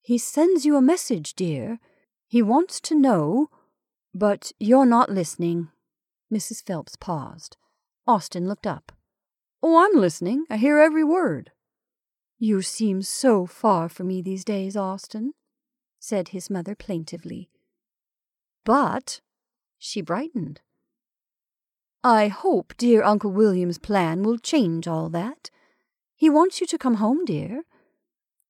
He 0.00 0.18
sends 0.18 0.64
you 0.64 0.76
a 0.76 0.82
message, 0.82 1.34
dear. 1.34 1.78
He 2.26 2.42
wants 2.42 2.80
to 2.82 2.94
know 2.94 3.50
but 4.14 4.52
you're 4.58 4.86
not 4.86 5.10
listening. 5.10 5.68
Mrs. 6.32 6.64
Phelps 6.64 6.96
paused. 6.96 7.56
Austin 8.06 8.48
looked 8.48 8.66
up. 8.66 8.92
Oh, 9.62 9.84
I'm 9.84 10.00
listening. 10.00 10.44
I 10.48 10.56
hear 10.56 10.78
every 10.78 11.04
word. 11.04 11.52
You 12.38 12.62
seem 12.62 13.02
so 13.02 13.46
far 13.46 13.88
from 13.88 14.08
me 14.08 14.22
these 14.22 14.44
days, 14.44 14.76
Austin, 14.76 15.32
said 15.98 16.28
his 16.28 16.48
mother 16.48 16.74
plaintively. 16.74 17.50
But, 18.64 19.20
she 19.78 20.00
brightened. 20.00 20.60
I 22.02 22.28
hope 22.28 22.72
dear 22.78 23.02
Uncle 23.02 23.30
William's 23.30 23.78
plan 23.78 24.22
will 24.22 24.38
change 24.38 24.88
all 24.88 25.10
that. 25.10 25.50
He 26.16 26.30
wants 26.30 26.60
you 26.60 26.66
to 26.68 26.78
come 26.78 26.94
home, 26.94 27.26
dear. 27.26 27.64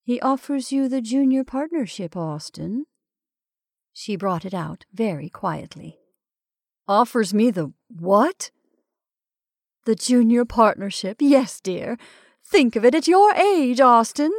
He 0.05 0.21
offers 0.21 0.71
you 0.71 0.89
the 0.89 1.01
junior 1.01 1.43
partnership, 1.43 2.17
Austin. 2.17 2.87
She 4.03 4.17
brought 4.17 4.47
it 4.47 4.55
out 4.55 4.87
very 4.95 5.29
quietly. 5.29 5.99
Offers 6.89 7.35
me 7.35 7.51
the 7.51 7.75
what? 7.87 8.51
The 9.85 9.95
junior 9.95 10.47
partnership, 10.47 11.19
yes, 11.21 11.61
dear. 11.61 11.99
Think 12.43 12.77
of 12.77 12.85
it 12.87 12.95
at 12.95 13.07
your 13.07 13.35
age, 13.35 13.79
Austin. 13.79 14.33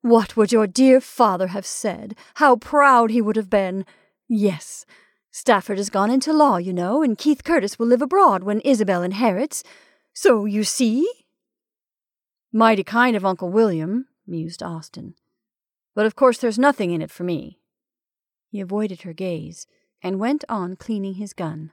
What 0.00 0.38
would 0.38 0.52
your 0.52 0.66
dear 0.66 1.02
father 1.02 1.48
have 1.48 1.66
said? 1.66 2.16
How 2.36 2.56
proud 2.56 3.10
he 3.10 3.20
would 3.20 3.36
have 3.36 3.50
been. 3.50 3.84
Yes, 4.26 4.86
Stafford 5.30 5.76
has 5.76 5.90
gone 5.90 6.10
into 6.10 6.32
law, 6.32 6.56
you 6.56 6.72
know, 6.72 7.02
and 7.02 7.18
Keith 7.18 7.44
Curtis 7.44 7.78
will 7.78 7.88
live 7.88 8.00
abroad 8.00 8.42
when 8.42 8.60
Isabel 8.60 9.02
inherits. 9.02 9.62
So 10.14 10.46
you 10.46 10.64
see? 10.64 11.06
Mighty 12.54 12.84
kind 12.84 13.16
of 13.16 13.26
Uncle 13.26 13.50
William, 13.50 14.06
mused 14.26 14.62
Austin. 14.62 15.14
But 15.94 16.06
of 16.06 16.16
course 16.16 16.38
there's 16.38 16.58
nothing 16.58 16.90
in 16.90 17.02
it 17.02 17.10
for 17.10 17.24
me. 17.24 17.58
He 18.54 18.60
avoided 18.60 19.02
her 19.02 19.12
gaze 19.12 19.66
and 20.00 20.20
went 20.20 20.44
on 20.48 20.76
cleaning 20.76 21.14
his 21.14 21.32
gun. 21.32 21.72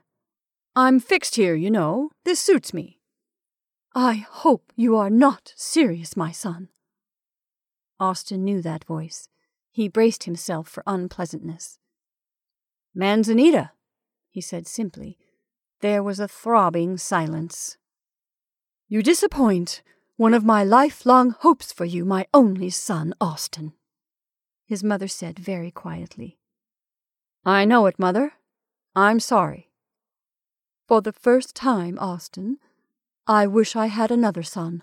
I'm 0.74 0.98
fixed 0.98 1.36
here, 1.36 1.54
you 1.54 1.70
know. 1.70 2.10
This 2.24 2.40
suits 2.40 2.74
me. 2.74 2.98
I 3.94 4.14
hope 4.14 4.72
you 4.74 4.96
are 4.96 5.08
not 5.08 5.52
serious, 5.54 6.16
my 6.16 6.32
son. 6.32 6.70
Austin 8.00 8.42
knew 8.42 8.60
that 8.62 8.82
voice. 8.82 9.28
He 9.70 9.86
braced 9.86 10.24
himself 10.24 10.68
for 10.68 10.82
unpleasantness. 10.84 11.78
Manzanita, 12.92 13.70
he 14.28 14.40
said 14.40 14.66
simply. 14.66 15.16
There 15.82 16.02
was 16.02 16.18
a 16.18 16.26
throbbing 16.26 16.96
silence. 16.96 17.76
You 18.88 19.04
disappoint 19.04 19.82
one 20.16 20.34
of 20.34 20.44
my 20.44 20.64
lifelong 20.64 21.30
hopes 21.30 21.72
for 21.72 21.84
you, 21.84 22.04
my 22.04 22.26
only 22.34 22.70
son, 22.70 23.14
Austin, 23.20 23.74
his 24.66 24.82
mother 24.82 25.06
said 25.06 25.38
very 25.38 25.70
quietly. 25.70 26.40
I 27.44 27.64
know 27.64 27.86
it, 27.86 27.98
Mother. 27.98 28.34
I'm 28.94 29.20
sorry. 29.20 29.70
For 30.86 31.00
the 31.00 31.12
first 31.12 31.56
time, 31.56 31.98
Austin, 31.98 32.58
I 33.26 33.46
wish 33.46 33.74
I 33.74 33.86
had 33.86 34.10
another 34.10 34.42
son. 34.42 34.82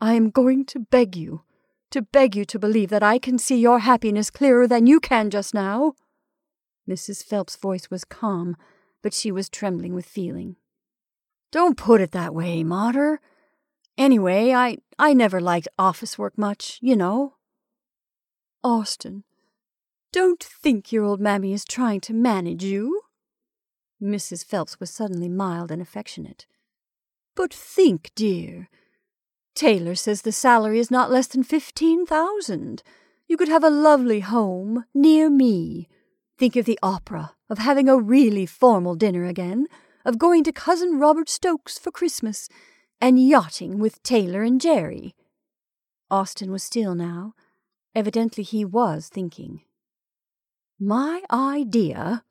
I 0.00 0.14
am 0.14 0.30
going 0.30 0.64
to 0.66 0.78
beg 0.78 1.16
you, 1.16 1.42
to 1.90 2.02
beg 2.02 2.36
you 2.36 2.44
to 2.46 2.58
believe 2.58 2.90
that 2.90 3.02
I 3.02 3.18
can 3.18 3.38
see 3.38 3.58
your 3.58 3.80
happiness 3.80 4.30
clearer 4.30 4.66
than 4.66 4.86
you 4.86 5.00
can 5.00 5.30
just 5.30 5.54
now. 5.54 5.94
Mrs. 6.88 7.24
Phelps' 7.24 7.56
voice 7.56 7.90
was 7.90 8.04
calm, 8.04 8.56
but 9.02 9.12
she 9.12 9.30
was 9.30 9.48
trembling 9.48 9.94
with 9.94 10.06
feeling. 10.06 10.56
Don't 11.50 11.76
put 11.76 12.00
it 12.00 12.12
that 12.12 12.34
way, 12.34 12.62
Mater. 12.62 13.20
Anyway, 13.96 14.52
I, 14.52 14.78
I 14.98 15.12
never 15.12 15.40
liked 15.40 15.68
office 15.78 16.16
work 16.16 16.38
much, 16.38 16.78
you 16.80 16.94
know. 16.96 17.34
Austin, 18.62 19.24
don't 20.12 20.42
think 20.42 20.92
your 20.92 21.04
old 21.04 21.20
mammy 21.20 21.52
is 21.52 21.64
trying 21.64 22.00
to 22.02 22.14
manage 22.14 22.64
you. 22.64 23.02
Mrs. 24.02 24.44
Phelps 24.44 24.78
was 24.80 24.90
suddenly 24.90 25.28
mild 25.28 25.70
and 25.70 25.82
affectionate. 25.82 26.46
But 27.34 27.52
think, 27.52 28.10
dear. 28.14 28.68
Taylor 29.54 29.94
says 29.94 30.22
the 30.22 30.32
salary 30.32 30.78
is 30.78 30.90
not 30.90 31.10
less 31.10 31.26
than 31.26 31.42
fifteen 31.42 32.06
thousand. 32.06 32.82
You 33.26 33.36
could 33.36 33.48
have 33.48 33.64
a 33.64 33.70
lovely 33.70 34.20
home 34.20 34.84
near 34.94 35.28
me. 35.28 35.88
Think 36.38 36.56
of 36.56 36.64
the 36.64 36.78
opera, 36.82 37.34
of 37.50 37.58
having 37.58 37.88
a 37.88 37.98
really 37.98 38.46
formal 38.46 38.94
dinner 38.94 39.24
again, 39.24 39.66
of 40.04 40.18
going 40.18 40.44
to 40.44 40.52
Cousin 40.52 40.98
Robert 40.98 41.28
Stokes 41.28 41.78
for 41.78 41.90
Christmas, 41.90 42.48
and 43.00 43.18
yachting 43.18 43.78
with 43.78 44.02
Taylor 44.02 44.42
and 44.42 44.60
Jerry. 44.60 45.14
Austin 46.10 46.50
was 46.50 46.62
still 46.62 46.94
now. 46.94 47.34
Evidently 47.94 48.44
he 48.44 48.64
was 48.64 49.08
thinking. 49.08 49.62
My 50.80 51.22
idea, 51.30 52.22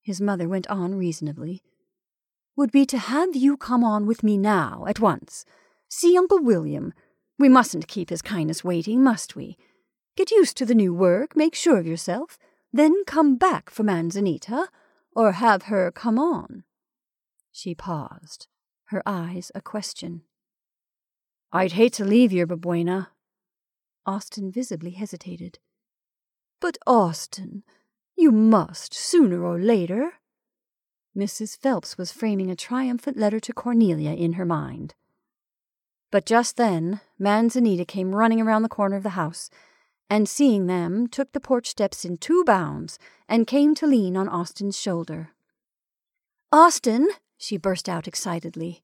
his 0.00 0.20
mother 0.20 0.48
went 0.48 0.68
on 0.68 0.94
reasonably, 0.94 1.62
would 2.54 2.70
be 2.70 2.86
to 2.86 2.98
have 2.98 3.34
you 3.34 3.56
come 3.56 3.82
on 3.82 4.06
with 4.06 4.22
me 4.22 4.36
now, 4.36 4.84
at 4.88 5.00
once. 5.00 5.44
See 5.88 6.16
Uncle 6.16 6.40
William. 6.40 6.92
We 7.38 7.48
mustn't 7.48 7.88
keep 7.88 8.10
his 8.10 8.22
kindness 8.22 8.62
waiting, 8.62 9.02
must 9.02 9.34
we? 9.34 9.56
Get 10.16 10.30
used 10.30 10.56
to 10.58 10.66
the 10.66 10.74
new 10.74 10.94
work, 10.94 11.36
make 11.36 11.54
sure 11.54 11.78
of 11.78 11.86
yourself, 11.86 12.38
then 12.72 13.04
come 13.04 13.36
back 13.36 13.70
for 13.70 13.82
Manzanita, 13.82 14.68
or 15.14 15.32
have 15.32 15.64
her 15.64 15.90
come 15.90 16.18
on. 16.18 16.64
She 17.50 17.74
paused, 17.74 18.46
her 18.86 19.02
eyes 19.06 19.50
a 19.54 19.60
question. 19.60 20.22
I'd 21.52 21.72
hate 21.72 21.94
to 21.94 22.04
leave 22.04 22.32
Yerba 22.32 22.56
Buena. 22.56 23.10
Austin 24.06 24.52
visibly 24.52 24.90
hesitated. 24.92 25.58
But, 26.60 26.78
Austin, 26.86 27.62
you 28.18 28.32
must, 28.32 28.92
sooner 28.92 29.44
or 29.44 29.58
later. 29.58 30.14
Mrs. 31.16 31.56
Phelps 31.56 31.96
was 31.96 32.12
framing 32.12 32.50
a 32.50 32.56
triumphant 32.56 33.16
letter 33.16 33.40
to 33.40 33.52
Cornelia 33.52 34.12
in 34.12 34.34
her 34.34 34.44
mind. 34.44 34.94
But 36.10 36.26
just 36.26 36.56
then, 36.56 37.00
Manzanita 37.18 37.84
came 37.84 38.14
running 38.14 38.40
around 38.40 38.62
the 38.62 38.68
corner 38.68 38.96
of 38.96 39.02
the 39.02 39.10
house, 39.10 39.50
and 40.10 40.28
seeing 40.28 40.66
them, 40.66 41.06
took 41.06 41.32
the 41.32 41.40
porch 41.40 41.68
steps 41.68 42.04
in 42.04 42.16
two 42.16 42.42
bounds 42.44 42.98
and 43.28 43.46
came 43.46 43.74
to 43.76 43.86
lean 43.86 44.16
on 44.16 44.28
Austin's 44.28 44.78
shoulder. 44.78 45.30
Austin, 46.50 47.10
she 47.36 47.56
burst 47.56 47.88
out 47.88 48.08
excitedly. 48.08 48.82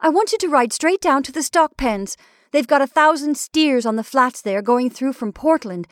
I 0.00 0.08
want 0.08 0.32
you 0.32 0.38
to 0.38 0.48
ride 0.48 0.72
straight 0.72 1.00
down 1.00 1.22
to 1.24 1.32
the 1.32 1.42
stock 1.42 1.76
pens. 1.76 2.16
They've 2.52 2.66
got 2.66 2.82
a 2.82 2.86
thousand 2.86 3.36
steers 3.36 3.84
on 3.84 3.96
the 3.96 4.04
flats 4.04 4.40
there 4.40 4.62
going 4.62 4.88
through 4.88 5.12
from 5.12 5.32
Portland, 5.32 5.86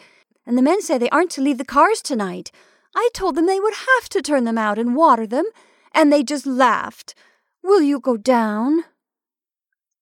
and 0.47 0.57
the 0.57 0.63
men 0.63 0.81
say 0.81 0.99
they 0.99 1.11
aren't 1.11 1.31
to 1.33 1.43
leave 1.43 1.59
the 1.59 1.65
cars 1.65 2.01
tonight. 2.01 2.51
I 2.95 3.09
told 3.15 3.35
them 3.35 3.47
they 3.47 3.61
would 3.61 3.75
have 3.75 4.09
to 4.11 4.23
turn 4.23 4.45
them 4.45 4.59
out 4.59 4.79
and 4.79 4.97
water 4.97 5.27
them, 5.27 5.47
and 5.93 6.13
they 6.13 6.23
just 6.23 6.47
laughed. 6.47 7.15
Will 7.63 7.83
you 7.83 8.01
go 8.01 8.17
down? 8.17 8.85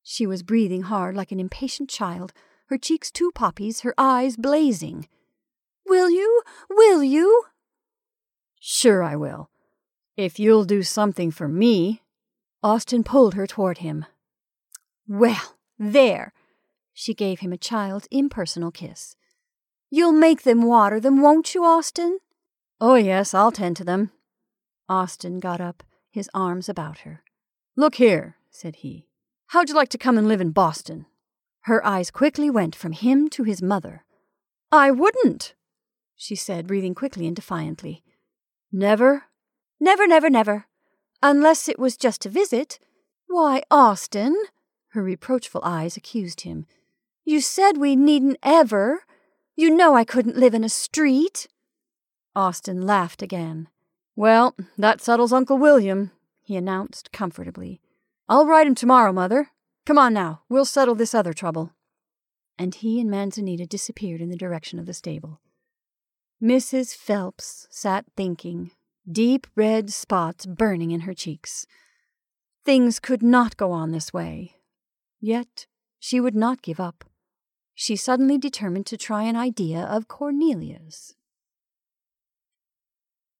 She 0.02 0.26
was 0.26 0.42
breathing 0.42 0.82
hard 0.82 1.14
like 1.14 1.32
an 1.32 1.40
impatient 1.40 1.90
child, 1.90 2.32
her 2.66 2.78
cheeks 2.78 3.10
two 3.10 3.30
poppies, 3.34 3.80
her 3.80 3.94
eyes 3.98 4.36
blazing. 4.36 5.08
Will 5.86 6.10
you? 6.10 6.42
Will 6.70 7.02
you? 7.02 7.44
Sure, 8.60 9.02
I 9.02 9.16
will. 9.16 9.50
If 10.16 10.38
you'll 10.38 10.64
do 10.64 10.82
something 10.82 11.30
for 11.30 11.48
me. 11.48 12.02
Austin 12.62 13.04
pulled 13.04 13.34
her 13.34 13.46
toward 13.46 13.78
him. 13.78 14.04
Well, 15.06 15.56
there. 15.78 16.32
She 16.92 17.14
gave 17.14 17.40
him 17.40 17.52
a 17.52 17.56
child's 17.56 18.08
impersonal 18.10 18.70
kiss. 18.70 19.14
You'll 19.90 20.12
make 20.12 20.42
them 20.42 20.62
water 20.62 20.98
them, 20.98 21.22
won't 21.22 21.54
you, 21.54 21.64
Austin? 21.64 22.18
Oh, 22.80 22.94
yes, 22.94 23.34
I'll 23.34 23.52
tend 23.52 23.76
to 23.78 23.84
them. 23.84 24.12
Austin 24.88 25.40
got 25.40 25.60
up, 25.60 25.82
his 26.10 26.30
arms 26.32 26.68
about 26.68 27.00
her. 27.00 27.22
Look 27.76 27.96
here, 27.96 28.36
said 28.50 28.76
he. 28.76 29.08
How'd 29.48 29.68
you 29.68 29.74
like 29.74 29.88
to 29.90 29.98
come 29.98 30.16
and 30.16 30.28
live 30.28 30.40
in 30.40 30.50
Boston? 30.50 31.06
Her 31.62 31.84
eyes 31.84 32.10
quickly 32.10 32.50
went 32.50 32.74
from 32.76 32.92
him 32.92 33.28
to 33.30 33.42
his 33.42 33.60
mother. 33.60 34.04
I 34.70 34.90
wouldn't, 34.90 35.54
she 36.14 36.34
said, 36.34 36.66
breathing 36.66 36.94
quickly 36.94 37.26
and 37.26 37.34
defiantly. 37.34 38.02
Never? 38.70 39.24
Never, 39.80 40.06
never, 40.06 40.30
never. 40.30 40.66
Unless 41.22 41.68
it 41.68 41.78
was 41.78 41.96
just 41.96 42.26
a 42.26 42.30
visit. 42.30 42.78
Why, 43.26 43.62
Austin, 43.70 44.36
her 44.90 45.02
reproachful 45.02 45.60
eyes 45.64 45.96
accused 45.96 46.42
him. 46.42 46.66
You 47.24 47.40
said 47.40 47.76
we 47.76 47.96
needn't 47.96 48.38
ever. 48.42 49.04
You 49.56 49.70
know 49.70 49.94
I 49.94 50.04
couldn't 50.04 50.36
live 50.36 50.54
in 50.54 50.64
a 50.64 50.68
street. 50.68 51.48
Austin 52.38 52.86
laughed 52.86 53.20
again. 53.20 53.66
Well, 54.14 54.54
that 54.78 55.00
settles 55.00 55.32
Uncle 55.32 55.58
William, 55.58 56.12
he 56.40 56.54
announced 56.54 57.10
comfortably. 57.10 57.80
I'll 58.28 58.46
write 58.46 58.68
him 58.68 58.76
tomorrow, 58.76 59.12
Mother. 59.12 59.48
Come 59.84 59.98
on 59.98 60.14
now, 60.14 60.42
we'll 60.48 60.64
settle 60.64 60.94
this 60.94 61.16
other 61.16 61.32
trouble. 61.32 61.72
And 62.56 62.76
he 62.76 63.00
and 63.00 63.10
Manzanita 63.10 63.66
disappeared 63.66 64.20
in 64.20 64.30
the 64.30 64.36
direction 64.36 64.78
of 64.78 64.86
the 64.86 64.94
stable. 64.94 65.40
Mrs. 66.40 66.94
Phelps 66.94 67.66
sat 67.70 68.04
thinking, 68.16 68.70
deep 69.10 69.48
red 69.56 69.90
spots 69.90 70.46
burning 70.46 70.92
in 70.92 71.00
her 71.00 71.14
cheeks. 71.14 71.66
Things 72.64 73.00
could 73.00 73.22
not 73.22 73.56
go 73.56 73.72
on 73.72 73.90
this 73.90 74.12
way. 74.12 74.54
Yet 75.18 75.66
she 75.98 76.20
would 76.20 76.36
not 76.36 76.62
give 76.62 76.78
up. 76.78 77.04
She 77.74 77.96
suddenly 77.96 78.38
determined 78.38 78.86
to 78.86 78.96
try 78.96 79.24
an 79.24 79.34
idea 79.34 79.80
of 79.80 80.06
Cornelia's. 80.06 81.16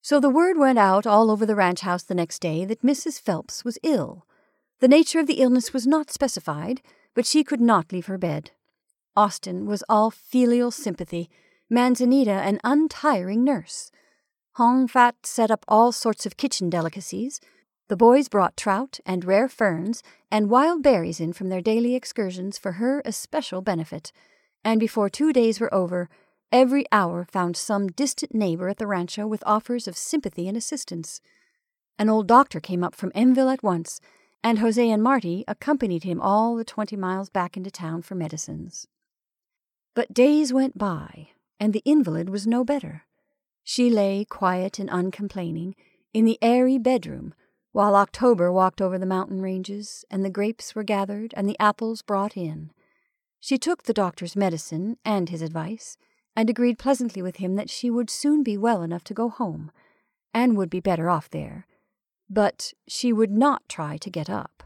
So 0.09 0.21
the 0.21 0.31
word 0.31 0.57
went 0.57 0.79
out 0.79 1.07
all 1.07 1.31
over 1.31 1.45
the 1.45 1.55
ranch 1.55 1.83
house 1.83 2.03
the 2.03 2.15
next 2.15 2.39
day 2.39 2.65
that 2.65 2.81
Mrs. 2.81 3.21
Phelps 3.21 3.63
was 3.63 3.77
ill. 3.83 4.27
The 4.81 4.89
nature 4.89 5.21
of 5.21 5.27
the 5.27 5.43
illness 5.43 5.75
was 5.75 5.87
not 5.87 6.11
specified, 6.11 6.81
but 7.13 7.27
she 7.27 7.45
could 7.45 7.61
not 7.61 7.93
leave 7.93 8.07
her 8.07 8.17
bed. 8.17 8.53
Austin 9.15 9.67
was 9.67 9.85
all 9.87 10.11
filial 10.11 10.71
sympathy 10.71 11.29
Manzanita 11.69 12.31
an 12.31 12.59
untiring 12.65 13.45
nurse. 13.45 13.91
Hong 14.55 14.89
Fat 14.89 15.27
set 15.27 15.51
up 15.51 15.67
all 15.69 15.93
sorts 15.93 16.25
of 16.25 16.39
kitchen 16.39 16.71
delicacies. 16.71 17.39
The 17.89 17.97
boys 17.99 18.31
brought 18.31 18.57
trout 18.57 19.01
and 19.05 19.27
rare 19.27 19.47
ferns 19.47 20.03
and 20.31 20.49
wild 20.49 20.83
berries 20.83 21.21
in 21.21 21.35
from 21.35 21.51
their 21.51 21.61
daily 21.61 21.95
excursions 21.95 22.57
for 22.57 22.81
her 22.81 23.03
especial 23.05 23.61
benefit, 23.61 24.11
and 24.65 24.81
before 24.81 25.11
two 25.11 25.35
days 25.35 25.61
were 25.61 25.75
over, 25.75 26.09
every 26.51 26.85
hour 26.91 27.25
found 27.25 27.57
some 27.57 27.89
distant 27.89 28.35
neighbor 28.35 28.69
at 28.69 28.79
the 28.79 28.87
rancho 28.87 29.27
with 29.27 29.43
offers 29.47 29.87
of 29.87 29.97
sympathy 29.97 30.49
and 30.49 30.57
assistance. 30.57 31.21
An 31.99 32.09
old 32.09 32.27
doctor 32.27 32.61
came 32.61 32.85
up 32.85 32.95
from 32.95 33.13
Enville 33.15 33.51
at 33.51 33.63
once, 33.63 34.01
and 34.43 34.61
Jose 34.61 34.91
and 34.91 35.03
Marty 35.03 35.45
accompanied 35.49 36.05
him 36.05 36.21
all 36.21 36.57
the 36.57 36.65
twenty 36.65 36.97
miles 36.97 37.29
back 37.29 37.57
into 37.57 37.71
town 37.71 38.03
for 38.03 38.15
medicines. 38.15 38.87
But 39.95 40.15
days 40.15 40.53
went 40.53 40.79
by, 40.79 41.29
and 41.59 41.73
the 41.73 41.83
invalid 41.85 42.31
was 42.31 42.47
no 42.47 42.65
better. 42.65 43.05
She 43.65 43.91
lay 43.91 44.25
quiet 44.25 44.79
and 44.79 44.89
uncomplaining 44.89 45.75
in 46.15 46.25
the 46.25 46.39
airy 46.41 46.79
bedroom 46.79 47.35
while 47.73 47.95
October 47.97 48.51
walked 48.51 48.81
over 48.81 48.99
the 48.99 49.07
mountain 49.07 49.43
ranges 49.43 50.05
and 50.11 50.25
the 50.25 50.31
grapes 50.31 50.75
were 50.75 50.83
gathered 50.83 51.35
and 51.37 51.49
the 51.49 51.61
apples 51.61 52.01
brought 52.01 52.37
in. 52.37 52.71
She 53.41 53.59
took 53.59 53.83
the 53.83 53.93
doctor's 53.93 54.35
medicine 54.35 54.97
and 55.05 55.29
his 55.29 55.43
advice 55.43 55.99
and 56.39 56.49
agreed 56.49 56.79
pleasantly 56.79 57.21
with 57.21 57.39
him 57.39 57.57
that 57.57 57.69
she 57.69 57.91
would 57.91 58.09
soon 58.09 58.45
be 58.45 58.57
well 58.57 58.81
enough 58.81 59.03
to 59.03 59.13
go 59.13 59.29
home 59.29 59.73
and 60.33 60.57
would 60.57 60.71
be 60.71 60.79
better 60.79 61.11
off 61.11 61.29
there, 61.29 61.67
but 62.31 62.73
she 62.87 63.13
would 63.13 63.33
not 63.33 63.69
try 63.69 63.97
to 63.97 64.09
get 64.09 64.31
up. 64.31 64.63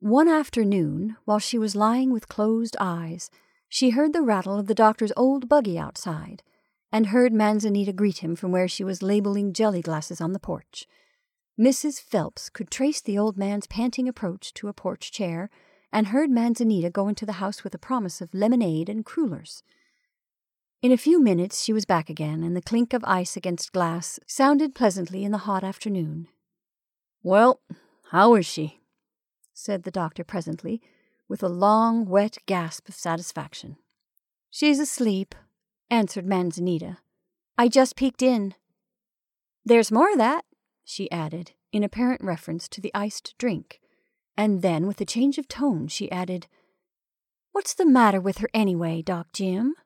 One 0.00 0.28
afternoon, 0.28 1.18
while 1.26 1.38
she 1.38 1.58
was 1.58 1.76
lying 1.76 2.14
with 2.14 2.30
closed 2.30 2.78
eyes, 2.80 3.28
she 3.68 3.90
heard 3.90 4.14
the 4.14 4.22
rattle 4.22 4.58
of 4.58 4.68
the 4.68 4.74
doctor's 4.74 5.12
old 5.18 5.50
buggy 5.50 5.78
outside, 5.78 6.42
and 6.90 7.08
heard 7.08 7.34
Manzanita 7.34 7.92
greet 7.92 8.24
him 8.24 8.34
from 8.34 8.52
where 8.52 8.68
she 8.68 8.82
was 8.82 9.02
labeling 9.02 9.52
jelly 9.52 9.82
glasses 9.82 10.18
on 10.18 10.32
the 10.32 10.40
porch. 10.40 10.86
Mrs. 11.60 12.00
Phelps 12.00 12.48
could 12.48 12.70
trace 12.70 13.02
the 13.02 13.18
old 13.18 13.36
man's 13.36 13.66
panting 13.66 14.08
approach 14.08 14.54
to 14.54 14.68
a 14.68 14.72
porch 14.72 15.12
chair, 15.12 15.50
and 15.92 16.06
heard 16.06 16.30
Manzanita 16.30 16.88
go 16.88 17.06
into 17.06 17.26
the 17.26 17.32
house 17.32 17.62
with 17.62 17.74
a 17.74 17.78
promise 17.78 18.22
of 18.22 18.32
lemonade 18.32 18.88
and 18.88 19.04
crullers. 19.04 19.62
In 20.82 20.90
a 20.90 20.96
few 20.96 21.22
minutes 21.22 21.62
she 21.62 21.72
was 21.72 21.84
back 21.84 22.10
again, 22.10 22.42
and 22.42 22.56
the 22.56 22.60
clink 22.60 22.92
of 22.92 23.04
ice 23.06 23.36
against 23.36 23.72
glass 23.72 24.18
sounded 24.26 24.74
pleasantly 24.74 25.22
in 25.22 25.30
the 25.30 25.38
hot 25.38 25.62
afternoon. 25.62 26.26
Well, 27.22 27.60
how 28.10 28.34
is 28.34 28.46
she? 28.46 28.80
said 29.54 29.84
the 29.84 29.92
doctor 29.92 30.24
presently, 30.24 30.82
with 31.28 31.40
a 31.40 31.48
long, 31.48 32.04
wet 32.06 32.38
gasp 32.46 32.88
of 32.88 32.96
satisfaction. 32.96 33.76
She's 34.50 34.80
asleep, 34.80 35.36
answered 35.88 36.26
Manzanita. 36.26 36.98
I 37.56 37.68
just 37.68 37.94
peeked 37.94 38.20
in. 38.20 38.56
There's 39.64 39.92
more 39.92 40.10
of 40.10 40.18
that, 40.18 40.44
she 40.84 41.08
added, 41.12 41.52
in 41.70 41.84
apparent 41.84 42.24
reference 42.24 42.68
to 42.70 42.80
the 42.80 42.90
iced 42.92 43.36
drink. 43.38 43.78
And 44.36 44.62
then, 44.62 44.88
with 44.88 45.00
a 45.00 45.04
change 45.04 45.38
of 45.38 45.46
tone, 45.46 45.86
she 45.86 46.10
added, 46.10 46.48
What's 47.52 47.72
the 47.72 47.86
matter 47.86 48.20
with 48.20 48.38
her 48.38 48.50
anyway, 48.52 49.00
Doc 49.00 49.28
Jim? 49.32 49.76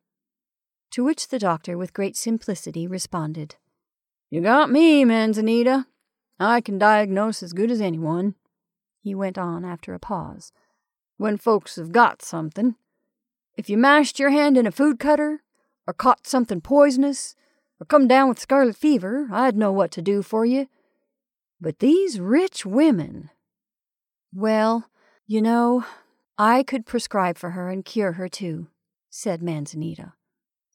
To 0.93 1.05
which 1.05 1.29
the 1.29 1.39
doctor, 1.39 1.77
with 1.77 1.93
great 1.93 2.17
simplicity, 2.17 2.87
responded, 2.87 3.57
You 4.31 4.41
got 4.41 4.71
me, 4.71 5.05
Manzanita. 5.05 5.87
I 6.39 6.61
can 6.61 6.79
diagnose 6.79 7.43
as 7.43 7.53
good 7.53 7.71
as 7.71 7.81
anyone, 7.81 8.35
he 9.01 9.15
went 9.15 9.39
on 9.39 9.65
after 9.65 9.95
a 9.95 9.99
pause 9.99 10.53
when 11.17 11.37
folks 11.37 11.77
have 11.77 11.93
got 11.93 12.23
something. 12.23 12.75
If 13.57 13.71
you 13.71 13.79
mashed 13.79 14.19
your 14.19 14.31
hand 14.31 14.57
in 14.57 14.67
a 14.67 14.73
food 14.73 14.99
cutter, 14.99 15.43
or 15.87 15.95
caught 15.95 16.27
something 16.27 16.61
poisonous, 16.61 17.35
or 17.81 17.87
come 17.87 18.09
down 18.09 18.29
with 18.29 18.39
scarlet 18.39 18.77
fever, 18.77 19.29
I'd 19.31 19.57
know 19.57 19.73
what 19.73 19.91
to 19.93 20.03
do 20.03 20.23
for 20.23 20.45
you. 20.45 20.69
But 21.61 21.79
these 21.79 22.21
rich 22.21 22.67
women. 22.67 23.31
Well, 24.35 24.91
you 25.27 25.41
know, 25.41 25.85
I 26.37 26.63
could 26.63 26.85
prescribe 26.85 27.39
for 27.39 27.51
her 27.51 27.71
and 27.71 27.85
cure 27.85 28.13
her 28.13 28.29
too, 28.29 28.69
said 29.09 29.43
Manzanita. 29.43 30.13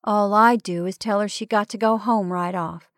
All 0.04 0.34
I'd 0.34 0.64
do 0.64 0.86
is 0.86 0.98
tell 0.98 1.20
her 1.20 1.28
she 1.28 1.46
got 1.46 1.70
to 1.70 1.78
go 1.78 1.98
home 1.98 2.32
right 2.32 2.56
off. 2.56 2.90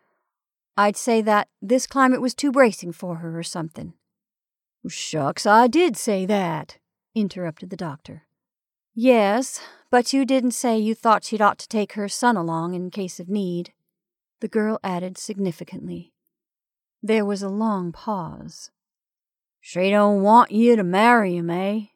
I'd 0.76 0.96
say 0.96 1.20
that 1.22 1.48
this 1.60 1.86
climate 1.86 2.20
was 2.20 2.34
too 2.34 2.50
bracing 2.50 2.92
for 2.92 3.16
her 3.16 3.38
or 3.38 3.42
something. 3.42 3.92
Shucks, 4.88 5.46
I 5.46 5.66
did 5.66 5.96
say 5.96 6.26
that, 6.26 6.78
interrupted 7.14 7.70
the 7.70 7.76
doctor. 7.76 8.24
Yes, 8.94 9.60
but 9.90 10.12
you 10.12 10.24
didn't 10.24 10.52
say 10.52 10.78
you 10.78 10.94
thought 10.94 11.24
she'd 11.24 11.42
ought 11.42 11.58
to 11.58 11.68
take 11.68 11.92
her 11.92 12.08
son 12.08 12.36
along 12.36 12.74
in 12.74 12.90
case 12.90 13.20
of 13.20 13.28
need, 13.28 13.72
the 14.40 14.48
girl 14.48 14.78
added 14.82 15.16
significantly. 15.16 16.12
There 17.02 17.24
was 17.24 17.42
a 17.42 17.48
long 17.48 17.92
pause. 17.92 18.70
She 19.60 19.90
don't 19.90 20.22
want 20.22 20.50
you 20.50 20.76
to 20.76 20.84
marry 20.84 21.36
him, 21.36 21.50
eh? 21.50 21.86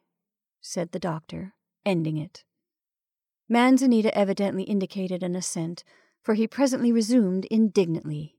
said 0.61 0.91
the 0.91 0.99
doctor, 0.99 1.53
ending 1.85 2.17
it. 2.17 2.43
Manzanita 3.49 4.15
evidently 4.15 4.63
indicated 4.63 5.23
an 5.23 5.35
assent, 5.35 5.83
for 6.21 6.35
he 6.35 6.47
presently 6.47 6.91
resumed 6.91 7.45
indignantly. 7.45 8.35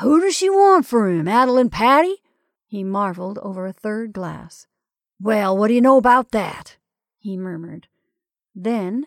Who 0.00 0.20
does 0.20 0.34
she 0.34 0.48
want 0.48 0.86
for 0.86 1.10
him, 1.10 1.28
Adelina 1.28 1.68
Patti? 1.68 2.16
He 2.66 2.82
marveled 2.82 3.38
over 3.38 3.66
a 3.66 3.72
third 3.72 4.14
glass. 4.14 4.66
Well, 5.20 5.56
what 5.56 5.68
do 5.68 5.74
you 5.74 5.82
know 5.82 5.98
about 5.98 6.30
that? 6.30 6.78
he 7.18 7.36
murmured. 7.36 7.88
Then, 8.54 9.06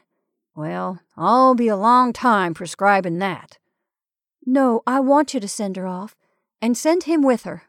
well, 0.56 1.00
I'll 1.18 1.56
be 1.56 1.68
a 1.68 1.76
long 1.76 2.14
time 2.14 2.54
prescribing 2.54 3.18
that. 3.20 3.58
No, 4.46 4.84
I 4.86 5.00
want 5.00 5.34
you 5.34 5.40
to 5.40 5.48
send 5.48 5.78
her 5.78 5.88
off, 5.88 6.16
and 6.62 6.78
send 6.78 7.04
him 7.04 7.24
with 7.24 7.44
her. 7.44 7.64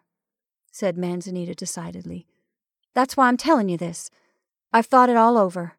said 0.70 0.98
Manzanita 0.98 1.54
decidedly. 1.54 2.26
That's 2.94 3.16
why 3.16 3.28
I'm 3.28 3.36
telling 3.36 3.68
you 3.68 3.78
this. 3.78 4.10
I've 4.72 4.86
thought 4.86 5.08
it 5.08 5.16
all 5.16 5.38
over. 5.38 5.74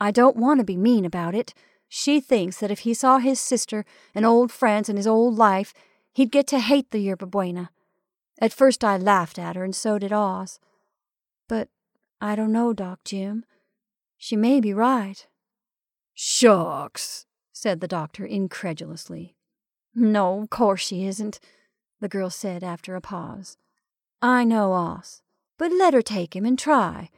I 0.00 0.10
don't 0.10 0.36
want 0.36 0.60
to 0.60 0.64
be 0.64 0.76
mean 0.76 1.04
about 1.04 1.34
it. 1.34 1.54
She 1.88 2.20
thinks 2.20 2.58
that 2.58 2.70
if 2.70 2.80
he 2.80 2.94
saw 2.94 3.18
his 3.18 3.40
sister 3.40 3.84
and 4.14 4.26
old 4.26 4.50
friends 4.50 4.88
and 4.88 4.98
his 4.98 5.06
old 5.06 5.36
life, 5.36 5.72
he'd 6.12 6.32
get 6.32 6.46
to 6.48 6.58
hate 6.58 6.90
the 6.90 6.98
Yerba 6.98 7.26
Buena. 7.26 7.70
At 8.40 8.52
first 8.52 8.82
I 8.82 8.96
laughed 8.96 9.38
at 9.38 9.56
her, 9.56 9.64
and 9.64 9.74
so 9.74 9.98
did 9.98 10.12
Oz. 10.12 10.58
But 11.48 11.68
I 12.20 12.34
don't 12.34 12.52
know, 12.52 12.72
Doc 12.72 13.00
Jim. 13.04 13.44
She 14.18 14.36
may 14.36 14.60
be 14.60 14.72
right. 14.72 15.26
Shucks, 16.14 17.26
said 17.52 17.80
the 17.80 17.88
doctor 17.88 18.24
incredulously. 18.24 19.36
No, 19.94 20.42
of 20.42 20.50
course 20.50 20.80
she 20.80 21.06
isn't, 21.06 21.38
the 22.00 22.08
girl 22.08 22.30
said 22.30 22.64
after 22.64 22.96
a 22.96 23.00
pause. 23.00 23.56
I 24.20 24.44
know 24.44 24.72
Oz, 24.72 25.22
but 25.58 25.70
let 25.70 25.94
her 25.94 26.02
take 26.02 26.34
him 26.34 26.44
and 26.44 26.58
try. 26.58 27.10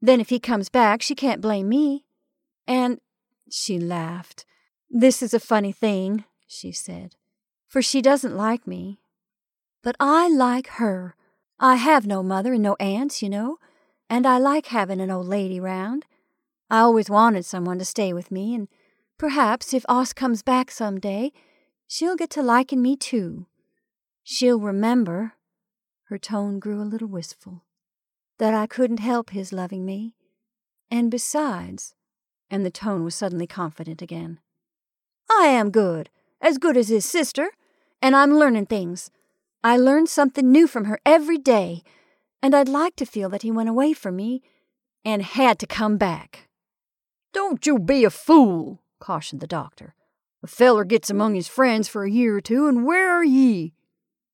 Then 0.00 0.20
if 0.20 0.28
he 0.28 0.38
comes 0.38 0.68
back, 0.68 1.02
she 1.02 1.14
can't 1.14 1.40
blame 1.40 1.68
me. 1.68 2.04
And 2.66 3.00
she 3.50 3.78
laughed. 3.78 4.44
This 4.88 5.22
is 5.22 5.34
a 5.34 5.40
funny 5.40 5.72
thing, 5.72 6.24
she 6.46 6.72
said, 6.72 7.14
for 7.68 7.80
she 7.82 8.02
doesn't 8.02 8.36
like 8.36 8.66
me. 8.66 9.00
But 9.82 9.96
I 9.98 10.28
like 10.28 10.66
her. 10.78 11.14
I 11.58 11.76
have 11.76 12.06
no 12.06 12.22
mother 12.22 12.54
and 12.54 12.62
no 12.62 12.74
aunts, 12.80 13.22
you 13.22 13.28
know, 13.28 13.58
and 14.08 14.26
I 14.26 14.38
like 14.38 14.66
having 14.66 15.00
an 15.00 15.10
old 15.10 15.26
lady 15.26 15.60
round. 15.60 16.06
I 16.68 16.80
always 16.80 17.10
wanted 17.10 17.44
someone 17.44 17.78
to 17.78 17.84
stay 17.84 18.12
with 18.12 18.30
me, 18.30 18.54
and 18.54 18.68
perhaps 19.18 19.74
if 19.74 19.84
Oz 19.88 20.12
comes 20.12 20.42
back 20.42 20.70
some 20.70 20.98
day, 20.98 21.32
she'll 21.86 22.16
get 22.16 22.30
to 22.30 22.42
liking 22.42 22.82
me 22.82 22.96
too. 22.96 23.46
She'll 24.22 24.60
remember, 24.60 25.34
her 26.04 26.18
tone 26.18 26.58
grew 26.58 26.80
a 26.80 26.84
little 26.84 27.08
wistful, 27.08 27.64
that 28.38 28.54
I 28.54 28.66
couldn't 28.66 29.00
help 29.00 29.30
his 29.30 29.52
loving 29.52 29.84
me. 29.84 30.14
And 30.90 31.10
besides, 31.10 31.94
and 32.50 32.64
the 32.64 32.70
tone 32.70 33.04
was 33.04 33.14
suddenly 33.14 33.46
confident 33.46 34.02
again. 34.02 34.40
I 35.30 35.46
am 35.46 35.70
good, 35.70 36.10
as 36.40 36.58
good 36.58 36.76
as 36.76 36.88
his 36.88 37.04
sister, 37.04 37.50
and 38.02 38.16
I'm 38.16 38.38
learning 38.38 38.66
things. 38.66 39.10
I 39.62 39.76
learn 39.76 40.06
something 40.06 40.50
new 40.50 40.66
from 40.66 40.86
her 40.86 40.98
every 41.04 41.38
day, 41.38 41.82
and 42.42 42.54
I'd 42.54 42.68
like 42.68 42.96
to 42.96 43.06
feel 43.06 43.28
that 43.28 43.42
he 43.42 43.50
went 43.50 43.68
away 43.68 43.92
from 43.92 44.16
me 44.16 44.42
and 45.04 45.22
had 45.22 45.58
to 45.60 45.66
come 45.66 45.96
back. 45.96 46.48
Don't 47.32 47.64
you 47.66 47.78
be 47.78 48.04
a 48.04 48.10
fool, 48.10 48.82
cautioned 48.98 49.40
the 49.40 49.46
doctor. 49.46 49.94
A 50.42 50.46
feller 50.46 50.84
gets 50.84 51.10
among 51.10 51.34
his 51.34 51.48
friends 51.48 51.88
for 51.88 52.04
a 52.04 52.10
year 52.10 52.36
or 52.36 52.40
two, 52.40 52.66
and 52.66 52.84
where 52.84 53.10
are 53.10 53.24
ye? 53.24 53.74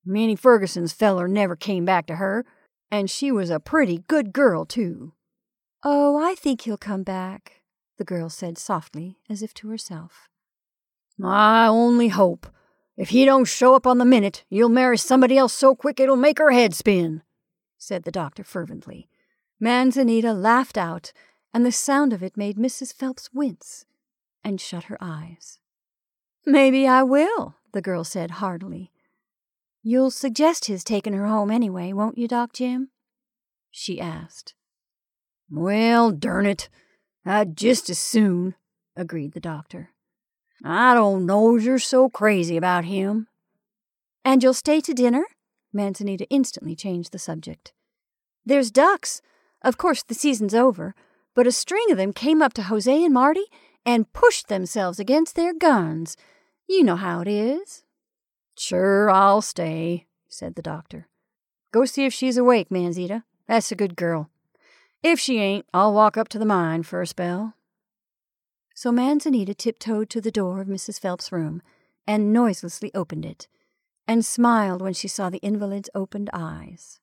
Minnie 0.05 0.37
Ferguson's 0.37 0.93
feller 0.93 1.27
never 1.27 1.57
came 1.57 1.85
back 1.85 2.07
to 2.07 2.17
her, 2.17 2.47
and 2.91 3.11
she 3.11 3.33
was 3.33 3.51
a 3.51 3.59
pretty 3.59 4.05
good 4.07 4.33
girl, 4.33 4.65
too. 4.65 5.13
Oh, 5.83 6.17
I 6.17 6.37
think 6.37 6.63
he'll 6.63 6.77
come 6.79 7.03
back, 7.03 7.56
the 7.99 8.05
girl 8.05 8.29
said 8.29 8.59
softly, 8.59 9.19
as 9.29 9.43
if 9.43 9.55
to 9.55 9.69
herself. 9.69 10.29
I 11.23 11.67
only 11.67 12.09
hope. 12.09 12.47
If 12.97 13.11
he 13.11 13.25
don't 13.25 13.47
show 13.47 13.75
up 13.75 13.87
on 13.87 13.99
the 13.99 14.05
minute, 14.05 14.45
you'll 14.49 14.69
marry 14.69 14.99
somebody 14.99 15.37
else 15.37 15.53
so 15.53 15.75
quick 15.75 16.01
it'll 16.01 16.17
make 16.17 16.39
her 16.39 16.51
head 16.51 16.75
spin, 16.75 17.23
said 17.79 18.05
the 18.05 18.11
doctor 18.11 18.45
fervently. 18.45 19.09
Manzanita 19.61 20.33
laughed 20.33 20.79
out, 20.79 21.13
and 21.53 21.65
the 21.65 21.73
sound 21.73 22.13
of 22.13 22.23
it 22.23 22.37
made 22.37 22.57
Mrs. 22.57 22.93
Phelps 22.93 23.31
wince 23.33 23.85
and 24.45 24.61
shut 24.61 24.85
her 24.85 24.99
eyes. 25.01 25.59
Maybe 26.45 26.87
I 26.87 27.03
will, 27.03 27.57
the 27.73 27.83
girl 27.83 28.05
said 28.05 28.33
heartily. 28.33 28.93
You'll 29.83 30.11
suggest 30.11 30.67
his 30.67 30.85
taking 30.85 31.13
her 31.13 31.27
home 31.27 31.51
anyway, 31.51 31.93
won't 31.93 32.19
you, 32.19 32.29
Doc 32.29 32.53
Jim? 32.53 32.91
she 33.71 34.01
asked. 34.01 34.55
Well, 35.51 36.11
darn 36.11 36.47
it, 36.47 36.69
I'd 37.27 37.57
just 37.57 37.91
as 37.91 37.99
soon, 37.99 38.55
agreed 38.95 39.33
the 39.33 39.41
doctor. 39.41 39.91
I 40.65 40.95
don't 40.95 41.27
know 41.27 41.57
you're 41.57 41.81
so 41.81 42.09
crazy 42.09 42.57
about 42.57 42.85
him. 42.85 43.27
And 44.25 44.43
you'll 44.43 44.55
stay 44.55 44.81
to 44.83 44.95
dinner? 44.95 45.25
Manzanita 45.73 46.27
instantly 46.31 46.77
changed 46.77 47.11
the 47.11 47.19
subject. 47.19 47.73
There's 48.45 48.71
ducks. 48.71 49.23
Of 49.61 49.77
course, 49.77 50.05
the 50.05 50.15
season's 50.15 50.55
over, 50.55 50.95
but 51.35 51.49
a 51.49 51.53
string 51.53 51.91
of 51.91 51.99
them 51.99 52.13
came 52.13 52.41
up 52.41 52.53
to 52.55 52.63
Jose 52.65 53.05
and 53.05 53.13
Marty 53.13 53.47
and 53.85 54.13
pushed 54.13 54.47
themselves 54.47 55.01
against 55.01 55.35
their 55.35 55.53
guns. 55.53 56.17
You 56.69 56.85
know 56.85 56.97
how 56.97 57.21
it 57.21 57.29
is. 57.29 57.83
Sure, 58.57 59.11
I'll 59.11 59.43
stay, 59.43 60.07
said 60.29 60.55
the 60.55 60.63
doctor. 60.63 61.09
Go 61.73 61.85
see 61.85 62.05
if 62.05 62.15
she's 62.15 62.37
awake, 62.37 62.71
Manzita. 62.71 63.25
That's 63.49 63.73
a 63.73 63.77
good 63.77 63.97
girl. 63.97 64.31
If 65.09 65.21
she 65.21 65.39
ain't, 65.39 65.67
I'll 65.73 65.95
walk 65.95 66.17
up 66.17 66.27
to 66.31 66.39
the 66.39 66.45
mine 66.45 66.83
for 66.83 67.01
a 67.01 67.07
spell. 67.07 67.55
So 68.75 68.91
Manzanita 68.91 69.55
tiptoed 69.55 70.11
to 70.11 70.21
the 70.21 70.33
door 70.33 70.61
of 70.61 70.67
Mrs. 70.67 70.99
Phelps's 70.99 71.31
room 71.31 71.63
and 72.09 72.33
noiselessly 72.33 72.93
opened 72.93 73.25
it, 73.25 73.47
and 74.09 74.25
smiled 74.25 74.83
when 74.83 74.95
she 74.95 75.07
saw 75.07 75.31
the 75.31 75.39
invalid's 75.39 75.89
opened 75.95 76.29
eyes. 76.33 76.99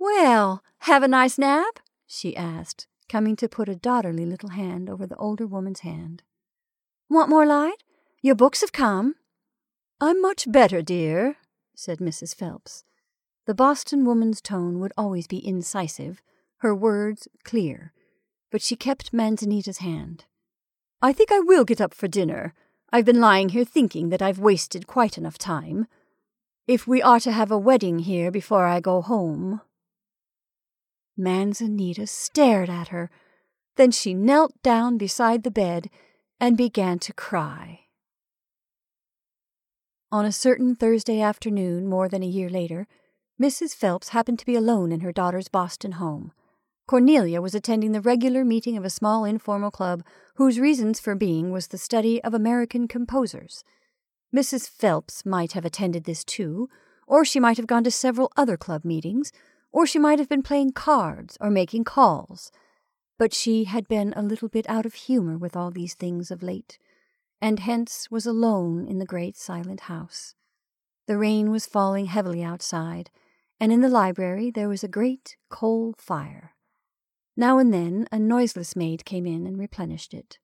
Well, 0.00 0.64
have 0.80 1.04
a 1.04 1.08
nice 1.08 1.38
nap? 1.38 1.78
she 2.08 2.36
asked, 2.36 2.88
coming 3.08 3.36
to 3.36 3.48
put 3.48 3.68
a 3.68 3.76
daughterly 3.76 4.26
little 4.26 4.50
hand 4.50 4.90
over 4.90 5.06
the 5.06 5.16
older 5.16 5.46
woman's 5.46 5.80
hand. 5.80 6.24
Want 7.08 7.30
more 7.30 7.46
light? 7.46 7.84
Your 8.20 8.34
books 8.34 8.62
have 8.62 8.72
come. 8.72 9.14
I'm 10.00 10.20
much 10.20 10.50
better, 10.50 10.82
dear, 10.82 11.36
said 11.76 11.98
Mrs. 11.98 12.34
Phelps. 12.34 12.82
The 13.46 13.54
Boston 13.54 14.04
woman's 14.04 14.40
tone 14.40 14.80
would 14.80 14.92
always 14.98 15.28
be 15.28 15.46
incisive, 15.46 16.20
her 16.62 16.74
words 16.74 17.26
clear, 17.42 17.92
but 18.52 18.62
she 18.62 18.76
kept 18.76 19.12
Manzanita's 19.12 19.78
hand. 19.78 20.26
I 21.02 21.12
think 21.12 21.32
I 21.32 21.40
will 21.40 21.64
get 21.64 21.80
up 21.80 21.92
for 21.92 22.06
dinner. 22.06 22.54
I've 22.92 23.04
been 23.04 23.20
lying 23.20 23.48
here 23.48 23.64
thinking 23.64 24.10
that 24.10 24.22
I've 24.22 24.38
wasted 24.38 24.86
quite 24.86 25.18
enough 25.18 25.38
time. 25.38 25.88
If 26.68 26.86
we 26.86 27.02
are 27.02 27.18
to 27.18 27.32
have 27.32 27.50
a 27.50 27.58
wedding 27.58 27.98
here 27.98 28.30
before 28.30 28.64
I 28.64 28.78
go 28.78 29.02
home. 29.02 29.60
Manzanita 31.16 32.06
stared 32.06 32.70
at 32.70 32.88
her. 32.88 33.10
Then 33.76 33.90
she 33.90 34.14
knelt 34.14 34.52
down 34.62 34.98
beside 34.98 35.42
the 35.42 35.50
bed 35.50 35.90
and 36.38 36.56
began 36.56 37.00
to 37.00 37.12
cry. 37.12 37.80
On 40.12 40.24
a 40.24 40.30
certain 40.30 40.76
Thursday 40.76 41.20
afternoon, 41.20 41.88
more 41.88 42.08
than 42.08 42.22
a 42.22 42.26
year 42.26 42.48
later, 42.48 42.86
Mrs. 43.40 43.74
Phelps 43.74 44.10
happened 44.10 44.38
to 44.38 44.46
be 44.46 44.54
alone 44.54 44.92
in 44.92 45.00
her 45.00 45.12
daughter's 45.12 45.48
Boston 45.48 45.92
home. 45.92 46.30
Cornelia 46.86 47.40
was 47.40 47.54
attending 47.54 47.92
the 47.92 48.00
regular 48.00 48.44
meeting 48.44 48.76
of 48.76 48.84
a 48.84 48.90
small 48.90 49.24
informal 49.24 49.70
club 49.70 50.04
whose 50.34 50.60
reasons 50.60 51.00
for 51.00 51.14
being 51.14 51.50
was 51.50 51.68
the 51.68 51.78
study 51.78 52.22
of 52.22 52.34
American 52.34 52.88
composers. 52.88 53.64
Mrs. 54.34 54.68
Phelps 54.68 55.24
might 55.24 55.52
have 55.52 55.64
attended 55.64 56.04
this 56.04 56.24
too, 56.24 56.68
or 57.06 57.24
she 57.24 57.40
might 57.40 57.56
have 57.56 57.66
gone 57.66 57.84
to 57.84 57.90
several 57.90 58.32
other 58.36 58.56
club 58.56 58.84
meetings, 58.84 59.32
or 59.70 59.86
she 59.86 59.98
might 59.98 60.18
have 60.18 60.28
been 60.28 60.42
playing 60.42 60.72
cards 60.72 61.38
or 61.40 61.50
making 61.50 61.84
calls. 61.84 62.50
But 63.18 63.32
she 63.32 63.64
had 63.64 63.88
been 63.88 64.12
a 64.14 64.22
little 64.22 64.48
bit 64.48 64.68
out 64.68 64.84
of 64.84 64.94
humor 64.94 65.38
with 65.38 65.56
all 65.56 65.70
these 65.70 65.94
things 65.94 66.30
of 66.30 66.42
late, 66.42 66.78
and 67.40 67.60
hence 67.60 68.10
was 68.10 68.26
alone 68.26 68.86
in 68.86 68.98
the 68.98 69.06
great 69.06 69.36
silent 69.36 69.82
house. 69.82 70.34
The 71.06 71.18
rain 71.18 71.50
was 71.50 71.66
falling 71.66 72.06
heavily 72.06 72.42
outside, 72.42 73.10
and 73.60 73.72
in 73.72 73.80
the 73.80 73.88
library 73.88 74.50
there 74.50 74.68
was 74.68 74.82
a 74.82 74.88
great 74.88 75.36
coal 75.48 75.94
fire. 75.98 76.54
Now 77.36 77.58
and 77.58 77.72
then 77.72 78.06
a 78.12 78.18
noiseless 78.18 78.76
maid 78.76 79.04
came 79.04 79.26
in 79.26 79.46
and 79.46 79.58
replenished 79.58 80.12
it. 80.12 80.38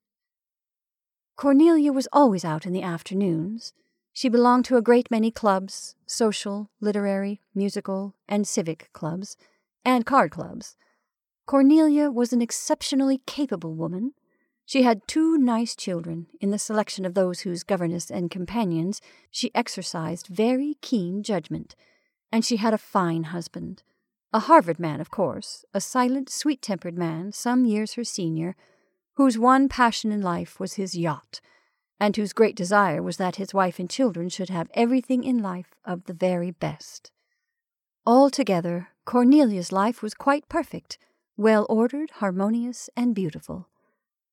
Cornelia 1.35 1.93
was 1.93 2.07
always 2.11 2.43
out 2.43 2.65
in 2.65 2.73
the 2.73 2.81
afternoons. 2.81 3.73
She 4.11 4.27
belonged 4.27 4.65
to 4.65 4.75
a 4.75 4.81
great 4.81 5.09
many 5.09 5.31
clubs 5.31 5.95
social, 6.05 6.69
literary, 6.81 7.41
musical, 7.53 8.15
and 8.27 8.47
civic 8.47 8.89
clubs, 8.91 9.37
and 9.85 10.05
card 10.05 10.31
clubs. 10.31 10.75
Cornelia 11.45 12.11
was 12.11 12.33
an 12.33 12.41
exceptionally 12.41 13.21
capable 13.25 13.73
woman. 13.73 14.13
She 14.65 14.83
had 14.83 15.07
two 15.07 15.37
nice 15.37 15.75
children. 15.75 16.27
In 16.41 16.51
the 16.51 16.59
selection 16.59 17.05
of 17.05 17.13
those 17.13 17.39
whose 17.41 17.63
governess 17.63 18.11
and 18.11 18.29
companions, 18.29 18.99
she 19.31 19.49
exercised 19.55 20.27
very 20.27 20.75
keen 20.81 21.23
judgment. 21.23 21.75
And 22.31 22.43
she 22.43 22.57
had 22.57 22.73
a 22.73 22.77
fine 22.77 23.25
husband. 23.25 23.83
A 24.31 24.41
Harvard 24.41 24.79
man, 24.79 25.01
of 25.01 25.09
course, 25.09 25.65
a 25.73 25.81
silent, 25.81 26.29
sweet 26.29 26.61
tempered 26.61 26.97
man, 26.97 27.31
some 27.31 27.65
years 27.65 27.93
her 27.93 28.03
senior, 28.03 28.55
whose 29.15 29.39
one 29.39 29.67
passion 29.67 30.11
in 30.11 30.21
life 30.21 30.59
was 30.59 30.73
his 30.73 30.95
yacht, 30.95 31.41
and 31.99 32.15
whose 32.15 32.31
great 32.31 32.55
desire 32.55 33.01
was 33.01 33.17
that 33.17 33.37
his 33.37 33.55
wife 33.55 33.79
and 33.79 33.89
children 33.89 34.29
should 34.29 34.49
have 34.49 34.69
everything 34.75 35.23
in 35.23 35.39
life 35.39 35.73
of 35.83 36.05
the 36.05 36.13
very 36.13 36.51
best. 36.51 37.11
Altogether, 38.05 38.89
Cornelia's 39.03 39.71
life 39.71 40.03
was 40.03 40.13
quite 40.13 40.47
perfect, 40.47 40.99
well 41.35 41.65
ordered, 41.67 42.11
harmonious, 42.11 42.87
and 42.95 43.15
beautiful. 43.15 43.67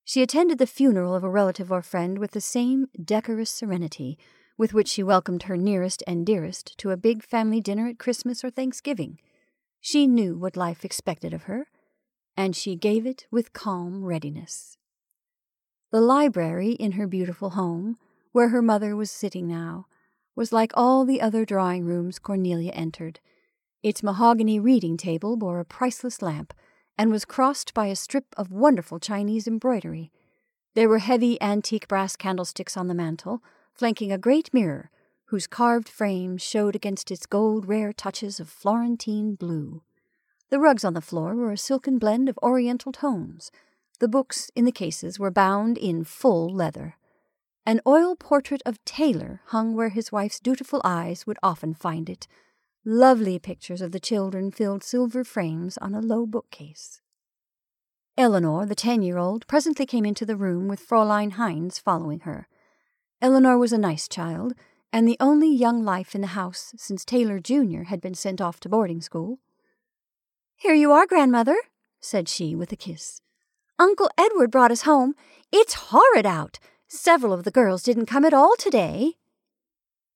She 0.04 0.22
attended 0.22 0.58
the 0.58 0.66
funeral 0.66 1.14
of 1.14 1.24
a 1.24 1.30
relative 1.30 1.72
or 1.72 1.82
friend 1.82 2.18
with 2.18 2.32
the 2.32 2.40
same 2.40 2.88
decorous 3.02 3.50
serenity 3.50 4.18
with 4.58 4.74
which 4.74 4.88
she 4.88 5.02
welcomed 5.02 5.44
her 5.44 5.56
nearest 5.56 6.02
and 6.06 6.24
dearest 6.24 6.76
to 6.78 6.90
a 6.90 6.96
big 6.96 7.22
family 7.22 7.60
dinner 7.60 7.88
at 7.88 7.98
Christmas 7.98 8.44
or 8.44 8.50
Thanksgiving. 8.50 9.18
She 9.80 10.06
knew 10.06 10.36
what 10.36 10.56
life 10.56 10.84
expected 10.84 11.32
of 11.32 11.44
her, 11.44 11.68
and 12.36 12.54
she 12.54 12.76
gave 12.76 13.06
it 13.06 13.26
with 13.30 13.52
calm 13.52 14.04
readiness. 14.04 14.76
The 15.92 16.00
library 16.00 16.72
in 16.72 16.92
her 16.92 17.06
beautiful 17.06 17.50
home, 17.50 17.96
where 18.32 18.48
her 18.48 18.62
mother 18.62 18.94
was 18.94 19.10
sitting 19.10 19.46
now, 19.46 19.86
was 20.34 20.52
like 20.52 20.72
all 20.74 21.04
the 21.04 21.20
other 21.20 21.44
drawing 21.44 21.84
rooms 21.84 22.18
Cornelia 22.18 22.72
entered. 22.72 23.20
Its 23.82 24.02
mahogany 24.02 24.58
reading 24.60 24.96
table 24.96 25.36
bore 25.36 25.60
a 25.60 25.64
priceless 25.64 26.20
lamp 26.20 26.52
and 26.98 27.10
was 27.10 27.24
crossed 27.24 27.72
by 27.72 27.86
a 27.86 27.96
strip 27.96 28.26
of 28.36 28.50
wonderful 28.50 28.98
Chinese 28.98 29.46
embroidery. 29.46 30.10
There 30.74 30.88
were 30.88 30.98
heavy 30.98 31.40
antique 31.40 31.88
brass 31.88 32.16
candlesticks 32.16 32.76
on 32.76 32.88
the 32.88 32.94
mantel, 32.94 33.42
flanking 33.72 34.12
a 34.12 34.18
great 34.18 34.52
mirror 34.52 34.90
whose 35.26 35.46
carved 35.46 35.88
frame 35.88 36.36
showed 36.36 36.76
against 36.76 37.10
its 37.10 37.26
gold 37.26 37.66
rare 37.66 37.92
touches 37.92 38.38
of 38.38 38.48
Florentine 38.48 39.34
blue. 39.34 39.82
The 40.50 40.60
rugs 40.60 40.84
on 40.84 40.94
the 40.94 41.00
floor 41.00 41.34
were 41.34 41.52
a 41.52 41.58
silken 41.58 41.98
blend 41.98 42.28
of 42.28 42.38
oriental 42.42 42.92
tones. 42.92 43.50
The 43.98 44.08
books 44.08 44.50
in 44.54 44.64
the 44.64 44.72
cases 44.72 45.18
were 45.18 45.30
bound 45.30 45.78
in 45.78 46.04
full 46.04 46.48
leather. 46.48 46.96
An 47.64 47.80
oil 47.86 48.14
portrait 48.14 48.62
of 48.64 48.84
Taylor 48.84 49.40
hung 49.46 49.74
where 49.74 49.88
his 49.88 50.12
wife's 50.12 50.38
dutiful 50.38 50.80
eyes 50.84 51.26
would 51.26 51.38
often 51.42 51.74
find 51.74 52.08
it. 52.08 52.28
Lovely 52.84 53.40
pictures 53.40 53.80
of 53.80 53.90
the 53.90 53.98
children 53.98 54.52
filled 54.52 54.84
silver 54.84 55.24
frames 55.24 55.76
on 55.78 55.92
a 55.92 56.00
low 56.00 56.26
bookcase. 56.26 57.00
Eleanor, 58.16 58.64
the 58.64 58.76
ten 58.76 59.02
year 59.02 59.18
old, 59.18 59.44
presently 59.48 59.84
came 59.84 60.06
into 60.06 60.24
the 60.24 60.36
room 60.36 60.68
with 60.68 60.86
Fräulein 60.86 61.32
Heinz 61.32 61.80
following 61.80 62.20
her. 62.20 62.46
Eleanor 63.20 63.58
was 63.58 63.72
a 63.72 63.78
nice 63.78 64.06
child, 64.06 64.54
and 64.92 65.06
the 65.06 65.16
only 65.20 65.52
young 65.52 65.84
life 65.84 66.14
in 66.14 66.20
the 66.20 66.28
house 66.28 66.72
since 66.76 67.04
Taylor 67.04 67.38
Jr. 67.38 67.84
had 67.84 68.00
been 68.00 68.14
sent 68.14 68.40
off 68.40 68.60
to 68.60 68.68
boarding 68.68 69.00
school. 69.00 69.38
Here 70.56 70.74
you 70.74 70.92
are, 70.92 71.06
grandmother, 71.06 71.56
said 72.00 72.28
she 72.28 72.54
with 72.54 72.72
a 72.72 72.76
kiss. 72.76 73.20
Uncle 73.78 74.10
Edward 74.16 74.50
brought 74.50 74.70
us 74.70 74.82
home. 74.82 75.14
It's 75.52 75.74
horrid 75.74 76.24
out. 76.24 76.58
Several 76.88 77.32
of 77.32 77.44
the 77.44 77.50
girls 77.50 77.82
didn't 77.82 78.06
come 78.06 78.24
at 78.24 78.32
all 78.32 78.56
today. 78.56 79.14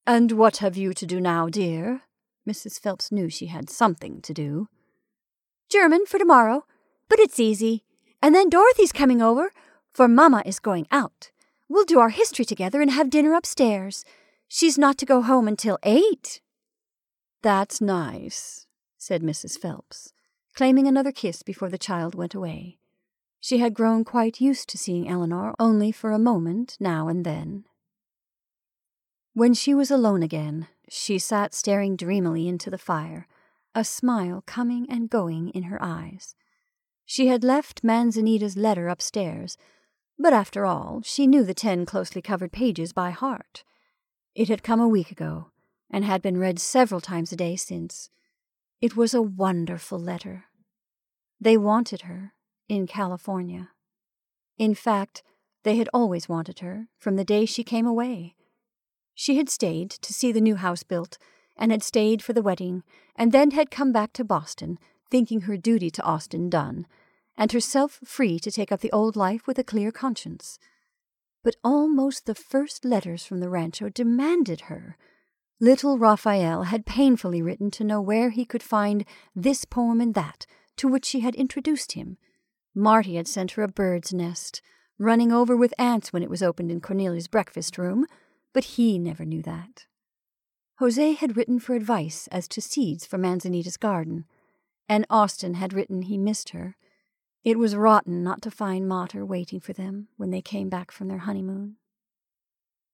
And 0.07 0.33
what 0.33 0.59
have 0.59 0.77
you 0.77 0.95
to 0.95 1.07
do 1.07 1.21
now, 1.21 1.49
dear? 1.49 2.03
Mrs. 2.49 2.81
Phelps 2.81 3.13
knew 3.13 3.29
she 3.29 3.47
had 3.47 3.69
something 3.69 4.23
to 4.23 4.33
do. 4.33 4.69
German 5.69 6.07
for 6.07 6.19
tomorrow, 6.19 6.65
but 7.09 7.19
it's 7.19 7.39
easy. 7.39 7.85
And 8.23 8.35
then 8.35 8.49
Dorothy's 8.49 8.93
coming 8.93 9.21
over, 9.21 9.53
for 9.93 10.09
Mamma 10.09 10.43
is 10.47 10.59
going 10.59 10.87
out. 10.91 11.31
We'll 11.69 11.85
do 11.85 12.01
our 12.01 12.09
history 12.09 12.45
together 12.45 12.81
and 12.81 12.91
have 12.91 13.11
dinner 13.11 13.35
upstairs. 13.35 14.05
She's 14.53 14.77
not 14.77 14.99
to 14.99 15.07
go 15.07 15.23
home 15.23 15.47
until 15.47 15.79
eight. 15.85 16.41
That's 17.41 17.81
nice, 17.81 18.67
said 18.99 19.23
Mrs. 19.23 19.57
Phelps, 19.57 20.13
claiming 20.57 20.89
another 20.89 21.13
kiss 21.13 21.45
before 21.45 21.69
the 21.69 21.79
child 21.79 22.17
went 22.17 22.35
away. 22.35 22.81
She 23.39 23.59
had 23.59 23.75
grown 23.75 24.05
quite 24.05 24.41
used 24.41 24.69
to 24.71 24.77
seeing 24.77 25.09
Eleanor 25.09 25.55
only 25.61 25.93
for 25.93 26.11
a 26.11 26.19
moment 26.19 26.77
now 26.81 27.07
and 27.07 27.25
then. 27.25 27.65
When 29.35 29.55
she 29.55 29.73
was 29.73 29.89
alone 29.89 30.25
again, 30.25 30.67
she 30.89 31.21
sat 31.21 31.55
staring 31.55 31.95
dreamily 31.95 32.49
into 32.49 32.71
the 32.71 32.77
fire, 32.77 33.29
a 33.73 33.85
smile 33.85 34.43
coming 34.47 34.85
and 34.91 35.09
going 35.09 35.51
in 35.51 35.63
her 35.63 35.81
eyes. 35.81 36.35
She 37.07 37.29
had 37.29 37.45
left 37.45 37.85
Manzanita's 37.85 38.57
letter 38.57 38.89
upstairs, 38.89 39.57
but 40.19 40.33
after 40.33 40.67
all, 40.67 41.03
she 41.05 41.29
knew 41.29 41.45
the 41.45 41.55
ten 41.55 41.87
closely 41.87 42.21
covered 42.21 42.51
pages 42.51 42.93
by 42.93 43.11
heart. 43.11 43.63
It 44.35 44.49
had 44.49 44.63
come 44.63 44.81
a 44.81 44.89
week 44.89 45.11
ago, 45.11 45.51
and 45.91 46.05
had 46.05 46.23
been 46.23 46.39
read 46.39 46.59
several 46.59 47.01
times 47.01 47.33
a 47.33 47.37
day 47.37 47.57
since. 47.57 48.11
It 48.81 48.97
was 48.97 49.13
a 49.13 49.23
wonderful 49.23 49.99
letter. 49.99 50.45
They 51.41 51.57
wanted 51.57 52.03
her, 52.03 52.35
in 52.69 52.87
California. 52.87 53.71
In 54.57 54.75
fact, 54.75 55.23
they 55.65 55.77
had 55.77 55.89
always 55.93 56.29
wanted 56.29 56.61
her 56.61 56.89
from 56.99 57.17
the 57.17 57.25
day 57.25 57.45
she 57.45 57.65
came 57.65 57.87
away. 57.87 58.37
She 59.15 59.37
had 59.37 59.51
stayed 59.51 59.91
to 59.91 60.15
see 60.15 60.33
the 60.33 60.41
new 60.41 60.57
house 60.57 60.83
built, 60.83 61.19
and 61.57 61.73
had 61.73 61.83
stayed 61.83 62.23
for 62.23 62.33
the 62.33 62.43
wedding, 62.43 62.85
and 63.17 63.33
then 63.33 63.51
had 63.51 63.71
come 63.71 63.93
back 63.93 64.13
to 64.15 64.25
Boston, 64.25 64.79
thinking 65.11 65.43
her 65.43 65.57
duty 65.57 65.91
to 65.91 66.03
Austin 66.03 66.49
done, 66.49 66.87
and 67.37 67.53
herself 67.53 68.01
free 68.05 68.39
to 68.39 68.51
take 68.51 68.71
up 68.71 68.81
the 68.81 68.93
old 68.93 69.17
life 69.17 69.47
with 69.47 69.59
a 69.59 69.65
clear 69.65 69.91
conscience. 69.91 70.59
But 71.43 71.57
almost 71.65 72.27
the 72.27 72.35
first 72.35 72.85
letters 72.85 73.25
from 73.25 73.41
the 73.41 73.49
rancho 73.49 73.89
demanded 73.89 74.63
her. 74.63 74.97
Little 75.59 75.99
Raphael 75.99 76.65
had 76.65 76.87
painfully 76.87 77.43
written 77.43 77.71
to 77.73 77.85
know 77.85 78.01
where 78.01 78.31
he 78.31 78.45
could 78.45 78.63
find 78.63 79.05
this 79.35 79.65
poem 79.65 80.01
and 80.01 80.15
that, 80.15 80.47
to 80.77 80.89
which 80.89 81.05
she 81.05 81.21
had 81.21 81.35
introduced 81.35 81.93
him. 81.93 82.17
Marty 82.75 83.17
had 83.17 83.29
sent 83.29 83.53
her 83.53 83.63
a 83.63 83.69
bird's 83.69 84.13
nest, 84.13 84.63
running 84.99 85.33
over 85.33 85.57
with 85.57 85.75
ants 85.79 86.13
when 86.13 86.23
it 86.23 86.31
was 86.31 86.43
opened 86.43 86.71
in 86.71 86.81
Cornelia's 86.81 87.29
breakfast 87.29 87.79
room, 87.79 88.07
but 88.53 88.65
he 88.65 88.99
never 88.99 89.25
knew 89.25 89.43
that. 89.43 89.87
Jose 90.79 91.13
had 91.13 91.37
written 91.37 91.59
for 91.59 91.75
advice 91.75 92.27
as 92.29 92.49
to 92.49 92.63
seeds 92.63 93.05
for 93.05 93.19
Manzanita's 93.19 93.77
garden, 93.77 94.25
and 94.89 95.07
Austin 95.11 95.55
had 95.55 95.73
written 95.73 96.03
he 96.03 96.17
missed 96.17 96.51
her. 96.51 96.77
It 97.45 97.59
was 97.59 97.75
rotten 97.75 98.23
not 98.23 98.43
to 98.43 98.51
find 98.51 98.87
Mater 98.87 99.25
waiting 99.25 99.61
for 99.61 99.73
them 99.73 100.09
when 100.17 100.31
they 100.31 100.43
came 100.43 100.69
back 100.69 100.93
from 100.93 101.09
their 101.09 101.19
honeymoon. 101.19 101.77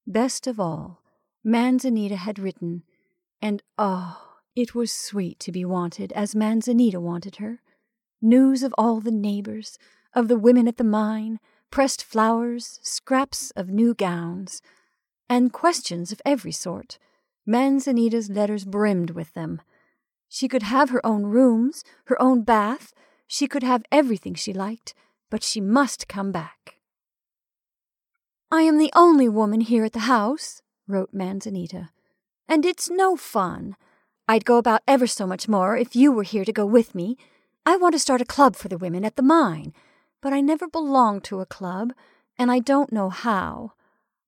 Best 0.07 0.47
of 0.47 0.61
all, 0.61 1.03
Manzanita 1.43 2.17
had 2.17 2.39
written, 2.39 2.85
and 3.43 3.63
oh, 3.77 4.37
it 4.55 4.75
was 4.75 4.93
sweet 4.93 5.41
to 5.41 5.53
be 5.53 5.65
wanted 5.65 6.13
as 6.13 6.35
Manzanita 6.35 7.01
wanted 7.01 7.37
her 7.37 7.61
news 8.23 8.63
of 8.63 8.75
all 8.79 9.01
the 9.01 9.11
neighbors, 9.11 9.79
of 10.15 10.29
the 10.29 10.39
women 10.39 10.67
at 10.67 10.77
the 10.77 10.85
mine, 10.85 11.39
pressed 11.71 12.03
flowers, 12.03 12.79
scraps 12.83 13.51
of 13.53 13.69
new 13.69 13.95
gowns, 13.95 14.63
and 15.29 15.53
questions 15.53 16.13
of 16.13 16.23
every 16.25 16.53
sort. 16.53 16.99
Manzanita's 17.45 18.31
letters 18.31 18.65
brimmed 18.65 19.11
with 19.11 19.35
them. 19.35 19.61
She 20.29 20.49
could 20.49 20.65
have 20.65 20.91
her 20.91 21.05
own 21.05 21.25
rooms, 21.25 21.85
her 22.07 22.21
own 22.21 22.43
bath, 22.43 22.93
she 23.27 23.47
could 23.47 23.63
have 23.63 23.85
everything 23.91 24.35
she 24.35 24.53
liked, 24.53 24.95
but 25.31 25.43
she 25.43 25.61
must 25.61 26.09
come 26.09 26.33
back. 26.33 26.77
I 28.51 28.63
am 28.63 28.79
the 28.79 28.93
only 28.95 29.29
woman 29.29 29.61
here 29.61 29.85
at 29.85 29.93
the 29.93 30.01
house, 30.01 30.63
wrote 30.87 31.11
Manzanita, 31.13 31.91
and 32.49 32.65
it's 32.65 32.89
no 32.89 33.17
fun. 33.17 33.77
I'd 34.29 34.45
go 34.45 34.57
about 34.57 34.83
ever 34.87 35.07
so 35.07 35.27
much 35.27 35.49
more 35.49 35.77
if 35.77 35.97
you 35.97 36.13
were 36.13 36.23
here 36.23 36.45
to 36.45 36.53
go 36.53 36.65
with 36.65 36.95
me, 36.95 37.17
I 37.65 37.77
want 37.77 37.95
to 37.95 37.99
start 37.99 38.21
a 38.21 38.25
club 38.25 38.55
for 38.55 38.69
the 38.69 38.79
women 38.79 39.05
at 39.05 39.17
the 39.17 39.23
mine, 39.23 39.73
but 40.23 40.33
I 40.33 40.41
never 40.41 40.69
belonged 40.69 41.25
to 41.25 41.41
a 41.41 41.47
club, 41.47 41.93
and 42.39 42.51
I 42.51 42.61
don't 42.61 42.93
know 42.93 43.11
how. 43.11 43.73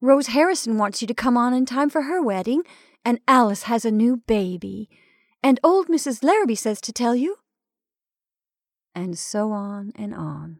Rose 0.00 0.28
Harrison 0.28 0.78
wants 0.78 1.00
you 1.00 1.06
to 1.08 1.14
come 1.14 1.36
on 1.36 1.54
in 1.54 1.66
time 1.66 1.90
for 1.90 2.02
her 2.02 2.22
wedding, 2.22 2.62
and 3.04 3.20
Alice 3.28 3.64
has 3.64 3.84
a 3.84 3.90
new 3.90 4.16
baby. 4.16 4.88
And 5.42 5.60
old 5.62 5.86
Mrs. 5.88 6.22
Larrabee 6.22 6.56
says 6.56 6.80
to 6.82 6.92
tell 6.92 7.14
you. 7.14 7.36
And 8.98 9.16
so 9.16 9.52
on 9.52 9.92
and 9.94 10.12
on. 10.12 10.58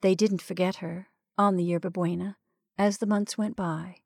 They 0.00 0.16
didn't 0.16 0.42
forget 0.42 0.76
her, 0.76 1.10
on 1.38 1.54
the 1.54 1.62
Yerba 1.62 1.90
Buena, 1.90 2.38
as 2.76 2.98
the 2.98 3.06
months 3.06 3.38
went 3.38 3.54
by. 3.54 3.98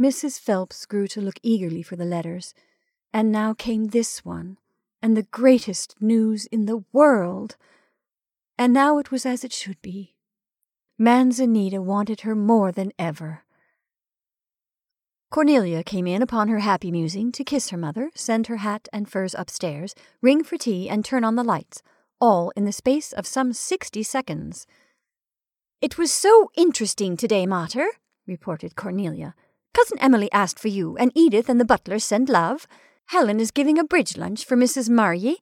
Mrs. 0.00 0.40
Phelps 0.40 0.84
grew 0.84 1.06
to 1.06 1.20
look 1.20 1.38
eagerly 1.44 1.84
for 1.84 1.94
the 1.94 2.04
letters, 2.04 2.54
and 3.12 3.30
now 3.30 3.54
came 3.54 3.86
this 3.86 4.24
one 4.24 4.58
and 5.00 5.16
the 5.16 5.22
greatest 5.22 5.94
news 6.00 6.46
in 6.46 6.66
the 6.66 6.82
world. 6.92 7.56
And 8.58 8.72
now 8.72 8.98
it 8.98 9.12
was 9.12 9.24
as 9.24 9.44
it 9.44 9.52
should 9.52 9.80
be. 9.80 10.16
Manzanita 10.98 11.80
wanted 11.80 12.22
her 12.22 12.34
more 12.34 12.72
than 12.72 12.92
ever. 12.98 13.44
Cornelia 15.30 15.84
came 15.84 16.08
in 16.08 16.20
upon 16.20 16.48
her 16.48 16.58
happy 16.58 16.90
musing 16.90 17.30
to 17.30 17.44
kiss 17.44 17.70
her 17.70 17.78
mother, 17.78 18.10
send 18.16 18.48
her 18.48 18.56
hat 18.56 18.88
and 18.92 19.08
furs 19.08 19.36
upstairs, 19.38 19.94
ring 20.20 20.42
for 20.42 20.58
tea, 20.58 20.88
and 20.88 21.04
turn 21.04 21.22
on 21.22 21.36
the 21.36 21.44
lights, 21.44 21.80
all 22.20 22.52
in 22.56 22.64
the 22.64 22.72
space 22.72 23.12
of 23.12 23.26
some 23.26 23.52
sixty 23.52 24.02
seconds. 24.02 24.66
It 25.80 25.98
was 25.98 26.12
so 26.12 26.50
interesting 26.56 27.16
today, 27.16 27.46
Mater, 27.46 27.88
reported 28.26 28.76
Cornelia. 28.76 29.34
Cousin 29.74 29.98
Emily 29.98 30.32
asked 30.32 30.58
for 30.58 30.68
you, 30.68 30.96
and 30.96 31.12
Edith 31.14 31.48
and 31.48 31.60
the 31.60 31.64
butler 31.64 31.98
send 31.98 32.28
love. 32.28 32.66
Helen 33.06 33.38
is 33.38 33.50
giving 33.50 33.78
a 33.78 33.84
bridge 33.84 34.16
lunch 34.16 34.44
for 34.44 34.56
Mrs. 34.56 34.88
Murray. 34.88 35.36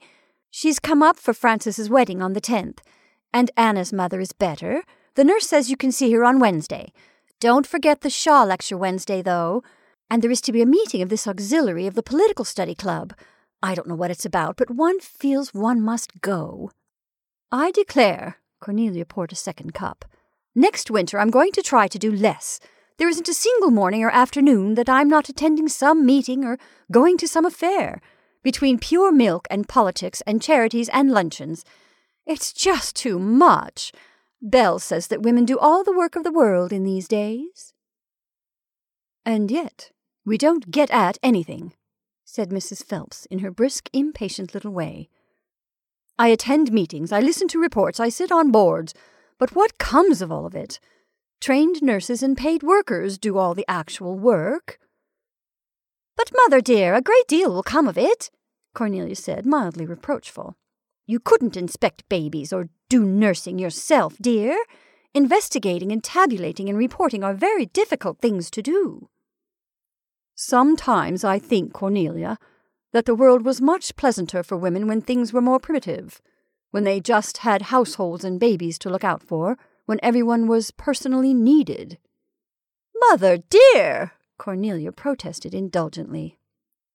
She's 0.51 0.81
come 0.81 1.03
up 1.03 1.17
for 1.17 1.33
Francis's 1.33 1.89
wedding 1.89 2.21
on 2.21 2.33
the 2.33 2.41
10th. 2.41 2.79
And 3.33 3.51
Anna's 3.57 3.93
mother 3.93 4.21
is 4.21 4.33
better. 4.33 4.83
The 5.15 5.25
nurse 5.25 5.47
says 5.47 5.71
you 5.71 5.77
can 5.77 5.93
see 5.93 6.13
her 6.13 6.25
on 6.25 6.41
Wednesday. 6.41 6.93
Don't 7.41 7.67
forget 7.67 8.01
the 8.01 8.11
Shaw 8.11 8.43
lecture 8.43 8.77
Wednesday, 8.77 9.23
though. 9.23 9.63
And 10.11 10.21
there 10.21 10.31
is 10.31 10.41
to 10.43 10.53
be 10.53 10.63
a 10.63 10.67
meeting 10.67 11.01
of 11.01 11.09
this 11.09 11.27
auxiliary 11.27 11.87
of 11.87 11.95
the 11.95 12.03
Political 12.03 12.45
Study 12.45 12.75
Club. 12.75 13.15
I 13.65 13.75
don't 13.75 13.89
know 13.89 13.95
what 13.95 14.11
it's 14.11 14.27
about, 14.27 14.59
but 14.59 14.71
one 14.71 15.01
feels 15.01 15.55
one 15.55 15.81
must 15.81 16.21
go. 16.21 16.71
I 17.51 17.71
declare, 17.71 18.37
Cornelia 18.61 19.07
poured 19.07 19.33
a 19.33 19.37
second 19.37 19.73
cup. 19.73 20.05
Next 20.55 20.91
winter 20.91 21.19
I'm 21.19 21.31
going 21.31 21.53
to 21.53 21.63
try 21.63 21.89
to 21.89 21.99
do 21.99 22.13
less. 22.13 22.61
There 22.99 23.09
isn't 23.09 23.27
a 23.27 23.33
single 23.47 23.71
morning 23.71 24.05
or 24.05 24.11
afternoon 24.11 24.75
that 24.75 24.91
I'm 24.91 25.09
not 25.09 25.31
attending 25.31 25.69
some 25.69 26.05
meeting 26.05 26.45
or 26.45 26.59
going 26.93 27.17
to 27.17 27.27
some 27.27 27.47
affair. 27.47 28.03
between 28.45 28.79
pure 28.79 29.11
milk 29.11 29.49
and 29.51 29.67
politics 29.67 30.23
and 30.27 30.41
charities 30.41 30.89
and 30.91 31.11
luncheons. 31.11 31.65
It's 32.27 32.53
just 32.53 32.95
too 32.95 33.19
much. 33.19 33.91
Belle 34.41 34.79
says 34.79 35.09
that 35.09 35.23
women 35.23 35.47
do 35.47 35.59
all 35.59 35.83
the 35.83 35.97
work 35.97 36.15
of 36.15 36.23
the 36.23 36.33
world 36.33 36.73
in 36.73 36.85
these 36.85 37.09
days. 37.09 37.73
And 39.25 39.51
yet, 39.51 39.91
we 40.25 40.37
don't 40.37 40.71
get 40.71 40.91
at 40.91 41.19
anything, 41.23 41.73
said 42.35 42.51
Mrs. 42.51 42.85
Phelps 42.85 43.27
in 43.27 43.39
her 43.39 43.53
brisk, 43.53 43.89
impatient 43.93 44.55
little 44.55 44.73
way. 44.73 45.09
I 46.19 46.29
attend 46.29 46.73
meetings, 46.73 47.13
I 47.13 47.21
listen 47.21 47.47
to 47.47 47.61
reports, 47.61 48.01
I 48.01 48.09
sit 48.09 48.33
on 48.33 48.51
boards, 48.51 48.93
but 49.39 49.55
what 49.55 49.79
comes 49.79 50.21
of 50.21 50.33
all 50.33 50.45
of 50.45 50.57
it? 50.57 50.81
Trained 51.41 51.81
nurses 51.81 52.25
and 52.25 52.37
paid 52.37 52.65
workers 52.65 53.19
do 53.19 53.39
all 53.39 53.55
the 53.55 53.65
actual 53.69 54.19
work. 54.19 54.81
But, 56.17 56.33
mother 56.35 56.61
dear, 56.61 56.95
a 56.95 57.01
great 57.01 57.29
deal 57.29 57.55
will 57.55 57.63
come 57.63 57.87
of 57.87 57.97
it, 57.97 58.33
Cornelia 58.75 59.15
said, 59.15 59.47
mildly 59.47 59.87
reproachful. 59.87 60.57
You 61.07 61.21
couldn't 61.21 61.57
inspect 61.57 62.09
babies 62.09 62.53
or 62.53 62.69
do 62.89 63.05
nursing 63.05 63.61
yourself, 63.61 64.17
dear. 64.21 64.57
Investigating 65.15 65.93
and 65.93 66.03
tabulating 66.03 66.69
and 66.69 66.77
reporting 66.77 67.23
are 67.23 67.33
very 67.33 67.67
difficult 67.67 68.19
things 68.19 68.51
to 68.51 68.61
do. 68.61 69.09
Sometimes 70.35 71.25
I 71.25 71.39
think, 71.39 71.73
Cornelia, 71.73 72.39
that 72.93 73.07
the 73.07 73.15
world 73.15 73.45
was 73.45 73.61
much 73.61 73.97
pleasanter 73.97 74.43
for 74.43 74.57
women 74.57 74.87
when 74.87 75.01
things 75.01 75.33
were 75.33 75.41
more 75.41 75.61
primitive, 75.61 76.21
when 76.71 76.85
they 76.85 77.01
just 77.01 77.39
had 77.39 77.63
households 77.63 78.25
and 78.25 78.41
babies 78.41 78.79
to 78.79 78.91
look 78.91 79.05
out 79.05 79.23
for, 79.23 79.57
when 79.87 80.01
everyone 80.03 80.47
was 80.47 80.71
personally 80.71 81.35
needed. 81.35 81.99
Mother 83.11 83.39
dear, 83.39 84.13
Cornelia 84.39 84.93
protested 84.93 85.55
indulgently. 85.55 86.39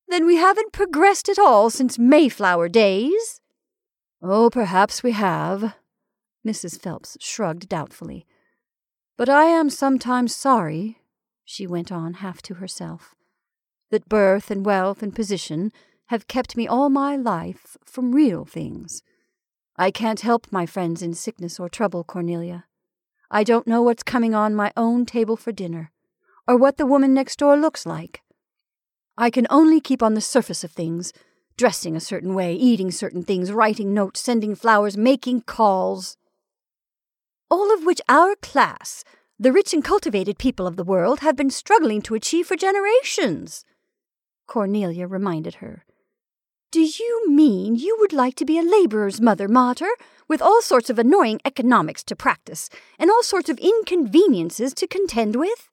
Then 0.08 0.26
we 0.26 0.38
haven't 0.38 0.74
progressed 0.74 1.30
at 1.30 1.38
all 1.38 1.70
since 1.70 2.00
Mayflower 2.00 2.68
days? 2.68 3.42
Oh, 4.22 4.50
perhaps 4.50 5.04
we 5.04 5.12
have. 5.12 5.76
Mrs. 6.46 6.80
Phelps 6.80 7.16
shrugged 7.20 7.70
doubtfully. 7.70 8.26
But 9.18 9.30
I 9.30 9.46
am 9.46 9.70
sometimes 9.70 10.36
sorry, 10.36 10.98
she 11.46 11.68
went 11.68 11.92
on 11.92 12.16
half 12.16 12.42
to 12.44 12.56
herself, 12.56 13.16
that 13.92 14.10
birth 14.10 14.52
and 14.52 14.66
wealth 14.66 15.02
and 15.02 15.16
position 15.16 15.72
have 16.08 16.28
kept 16.28 16.58
me 16.58 16.68
all 16.68 16.90
my 16.90 17.16
life 17.16 17.78
from 17.86 18.14
real 18.14 18.46
things. 18.46 19.04
I 19.78 19.92
can't 19.92 20.22
help 20.22 20.48
my 20.52 20.66
friends 20.66 21.02
in 21.02 21.14
sickness 21.14 21.60
or 21.60 21.70
trouble, 21.70 22.04
Cornelia. 22.04 22.66
I 23.32 23.44
don't 23.44 23.68
know 23.68 23.82
what's 23.82 24.04
coming 24.04 24.34
on 24.34 24.56
my 24.56 24.74
own 24.76 25.06
table 25.06 25.38
for 25.38 25.52
dinner, 25.52 25.92
or 26.48 26.58
what 26.58 26.78
the 26.78 26.86
woman 26.86 27.14
next 27.14 27.38
door 27.40 27.56
looks 27.56 27.86
like. 27.86 28.22
I 29.18 29.30
can 29.30 29.46
only 29.50 29.80
keep 29.80 30.02
on 30.02 30.16
the 30.16 30.22
surface 30.22 30.64
of 30.64 30.72
things, 30.72 31.14
dressing 31.58 31.96
a 31.96 32.00
certain 32.00 32.34
way, 32.34 32.56
eating 32.56 32.90
certain 32.90 33.22
things, 33.22 33.52
writing 33.52 33.94
notes, 33.94 34.20
sending 34.20 34.56
flowers, 34.56 34.98
making 34.98 35.42
calls. 35.42 36.18
All 37.52 37.74
of 37.74 37.86
which 37.86 38.02
our 38.10 38.36
class, 38.36 39.04
the 39.38 39.52
rich 39.52 39.74
and 39.74 39.84
cultivated 39.84 40.38
people 40.38 40.66
of 40.66 40.76
the 40.76 40.84
world, 40.84 41.20
have 41.20 41.36
been 41.36 41.50
struggling 41.50 42.02
to 42.04 42.16
achieve 42.16 42.48
for 42.48 42.56
generations, 42.56 43.64
Cornelia 44.50 45.08
reminded 45.08 45.56
her. 45.56 45.86
Do 46.72 46.82
you 46.82 47.26
mean 47.30 47.76
you 47.76 47.96
would 48.00 48.12
like 48.12 48.36
to 48.36 48.46
be 48.46 48.58
a 48.58 48.64
laborer's 48.64 49.22
mother, 49.22 49.48
Mater, 49.48 49.90
with 50.28 50.42
all 50.42 50.62
sorts 50.62 50.90
of 50.90 51.00
annoying 51.00 51.40
economics 51.46 52.04
to 52.06 52.16
practice, 52.16 52.68
and 52.98 53.10
all 53.10 53.24
sorts 53.24 53.50
of 53.50 53.60
inconveniences 53.60 54.74
to 54.74 54.88
contend 54.88 55.36
with? 55.36 55.70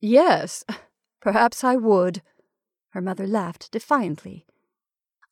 Yes, 0.00 0.64
perhaps 1.20 1.62
I 1.64 1.76
would. 1.76 2.22
Her 2.90 3.00
mother 3.00 3.26
laughed 3.26 3.70
defiantly. 3.72 4.46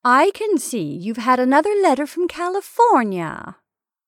I 0.05 0.33
can 0.35 0.59
see 0.59 0.83
you've 0.83 1.17
had 1.17 1.41
another 1.41 1.75
letter 1.81 2.07
from 2.07 2.29
California, 2.29 3.57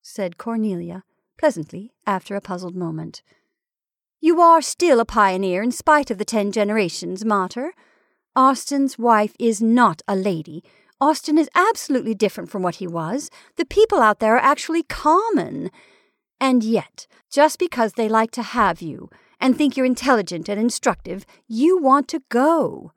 said 0.01 0.37
Cornelia, 0.37 1.03
pleasantly, 1.37 1.93
after 2.05 2.35
a 2.35 2.41
puzzled 2.41 2.75
moment. 2.75 3.21
You 4.19 4.41
are 4.41 4.61
still 4.61 4.99
a 4.99 5.05
pioneer 5.05 5.63
in 5.63 5.71
spite 5.71 6.11
of 6.11 6.17
the 6.17 6.25
ten 6.25 6.51
generations, 6.51 7.23
Mater. 7.23 7.73
Austin's 8.35 8.97
wife 8.97 9.35
is 9.39 9.61
not 9.61 10.01
a 10.07 10.15
lady. 10.15 10.63
Austin 11.01 11.37
is 11.37 11.49
absolutely 11.53 12.13
different 12.13 12.49
from 12.49 12.61
what 12.61 12.75
he 12.75 12.87
was. 12.87 13.29
The 13.57 13.65
people 13.65 13.99
out 13.99 14.19
there 14.19 14.35
are 14.35 14.39
actually 14.39 14.83
common. 14.83 15.69
And 16.39 16.63
yet, 16.63 17.07
just 17.29 17.59
because 17.59 17.93
they 17.93 18.07
like 18.07 18.31
to 18.31 18.41
have 18.41 18.81
you, 18.81 19.09
and 19.41 19.57
think 19.57 19.75
you're 19.75 19.85
intelligent 19.85 20.47
and 20.47 20.59
instructive, 20.59 21.25
you 21.47 21.77
want 21.77 22.07
to 22.09 22.21
go. 22.29 22.93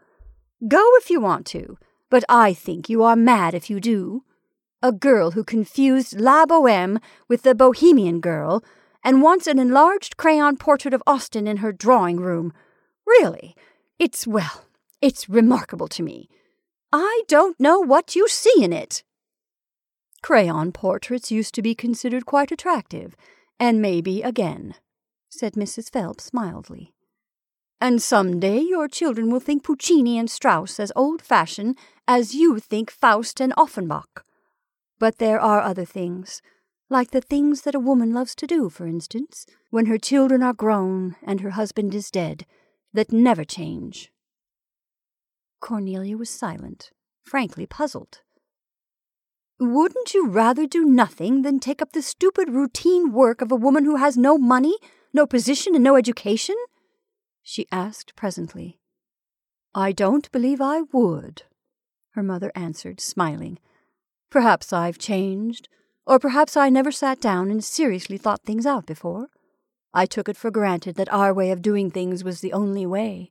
Go 0.68 0.85
if 0.97 1.11
you 1.11 1.20
want 1.20 1.47
to, 1.47 1.78
but 2.11 2.22
I 2.28 2.53
think 2.55 2.89
you 2.89 3.03
are 3.03 3.16
mad 3.16 3.55
if 3.55 3.68
you 3.68 3.80
do. 3.80 4.22
A 4.82 4.93
girl 4.93 5.32
who 5.32 5.43
confused 5.43 6.20
La 6.20 6.47
Boheme 6.47 7.01
with 7.26 7.43
the 7.43 7.55
Bohemian 7.55 8.20
girl 8.20 8.62
and 9.03 9.22
wants 9.22 9.47
an 9.47 9.59
enlarged 9.59 10.16
crayon 10.16 10.57
portrait 10.57 10.95
of 10.95 11.03
Austin 11.07 11.47
in 11.47 11.57
her 11.57 11.72
drawing 11.72 12.18
room. 12.18 12.53
Really, 13.07 13.57
it's, 13.99 14.26
well, 14.26 14.63
it's 15.05 15.28
remarkable 15.28 15.86
to 15.86 16.02
me. 16.02 16.30
I 16.90 17.24
don't 17.28 17.61
know 17.61 17.78
what 17.78 18.16
you 18.16 18.26
see 18.26 18.64
in 18.64 18.72
it. 18.72 19.05
Crayon 20.22 20.72
portraits 20.72 21.30
used 21.30 21.55
to 21.57 21.61
be 21.61 21.74
considered 21.74 22.24
quite 22.24 22.50
attractive, 22.50 23.14
and 23.61 23.82
maybe 23.82 24.22
again 24.22 24.74
said 25.28 25.55
Mrs. 25.55 25.92
Phelps 25.92 26.32
mildly. 26.32 26.94
And 27.82 28.00
some 28.00 28.40
day 28.40 28.61
your 28.61 28.88
children 28.88 29.30
will 29.30 29.40
think 29.40 29.62
Puccini 29.62 30.16
and 30.16 30.30
Strauss 30.30 30.80
as 30.80 30.92
old 30.96 31.20
fashioned 31.20 31.76
as 32.09 32.34
you 32.34 32.59
think 32.59 32.90
Faust 32.90 33.40
and 33.40 33.52
Offenbach. 33.59 34.24
But 34.98 35.18
there 35.18 35.40
are 35.40 35.61
other 35.61 35.84
things, 35.84 36.40
like 36.88 37.11
the 37.11 37.20
things 37.20 37.62
that 37.62 37.74
a 37.74 37.86
woman 37.90 38.14
loves 38.14 38.34
to 38.36 38.46
do, 38.46 38.70
for 38.70 38.86
instance, 38.86 39.44
when 39.68 39.86
her 39.86 39.98
children 39.98 40.42
are 40.42 40.55
grown 40.55 41.16
and 41.22 41.40
her 41.40 41.50
husband 41.50 41.94
is 41.94 42.11
dead, 42.11 42.46
that 42.94 43.12
never 43.12 43.44
change. 43.44 44.13
Cornelia 45.64 46.18
was 46.18 46.28
silent, 46.28 46.90
frankly 47.22 47.64
puzzled. 47.64 48.20
Wouldn't 49.58 50.12
you 50.12 50.28
rather 50.28 50.66
do 50.66 50.84
nothing 50.84 51.40
than 51.40 51.58
take 51.58 51.80
up 51.80 51.92
the 51.92 52.02
stupid 52.02 52.50
routine 52.50 53.12
work 53.12 53.40
of 53.40 53.50
a 53.50 53.56
woman 53.56 53.86
who 53.86 53.96
has 53.96 54.18
no 54.18 54.36
money 54.36 54.76
no 55.14 55.26
position 55.26 55.74
and 55.74 55.82
no 55.82 55.96
education? 55.96 56.56
she 57.42 57.66
asked 57.72 58.14
presently. 58.14 58.78
I 59.74 59.92
don't 59.92 60.30
believe 60.32 60.60
I 60.60 60.82
would, 60.92 61.44
her 62.10 62.22
mother 62.22 62.52
answered, 62.54 63.00
smiling. 63.00 63.58
Perhaps 64.28 64.70
I've 64.70 64.98
changed, 64.98 65.70
or 66.06 66.18
perhaps 66.18 66.58
I 66.58 66.68
never 66.68 66.92
sat 66.92 67.22
down 67.22 67.50
and 67.50 67.64
seriously 67.64 68.18
thought 68.18 68.42
things 68.42 68.66
out 68.66 68.84
before. 68.84 69.28
I 69.94 70.04
took 70.04 70.28
it 70.28 70.36
for 70.36 70.50
granted 70.50 70.96
that 70.96 71.10
our 71.10 71.32
way 71.32 71.50
of 71.50 71.62
doing 71.62 71.90
things 71.90 72.22
was 72.22 72.42
the 72.42 72.52
only 72.52 72.84
way. 72.84 73.30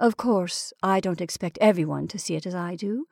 Of 0.00 0.16
course, 0.16 0.72
I 0.82 0.98
don't 0.98 1.20
expect 1.20 1.58
everyone 1.60 2.08
to 2.08 2.18
see 2.18 2.34
it 2.34 2.44
as 2.44 2.56
I 2.56 2.74
do, 2.74 3.06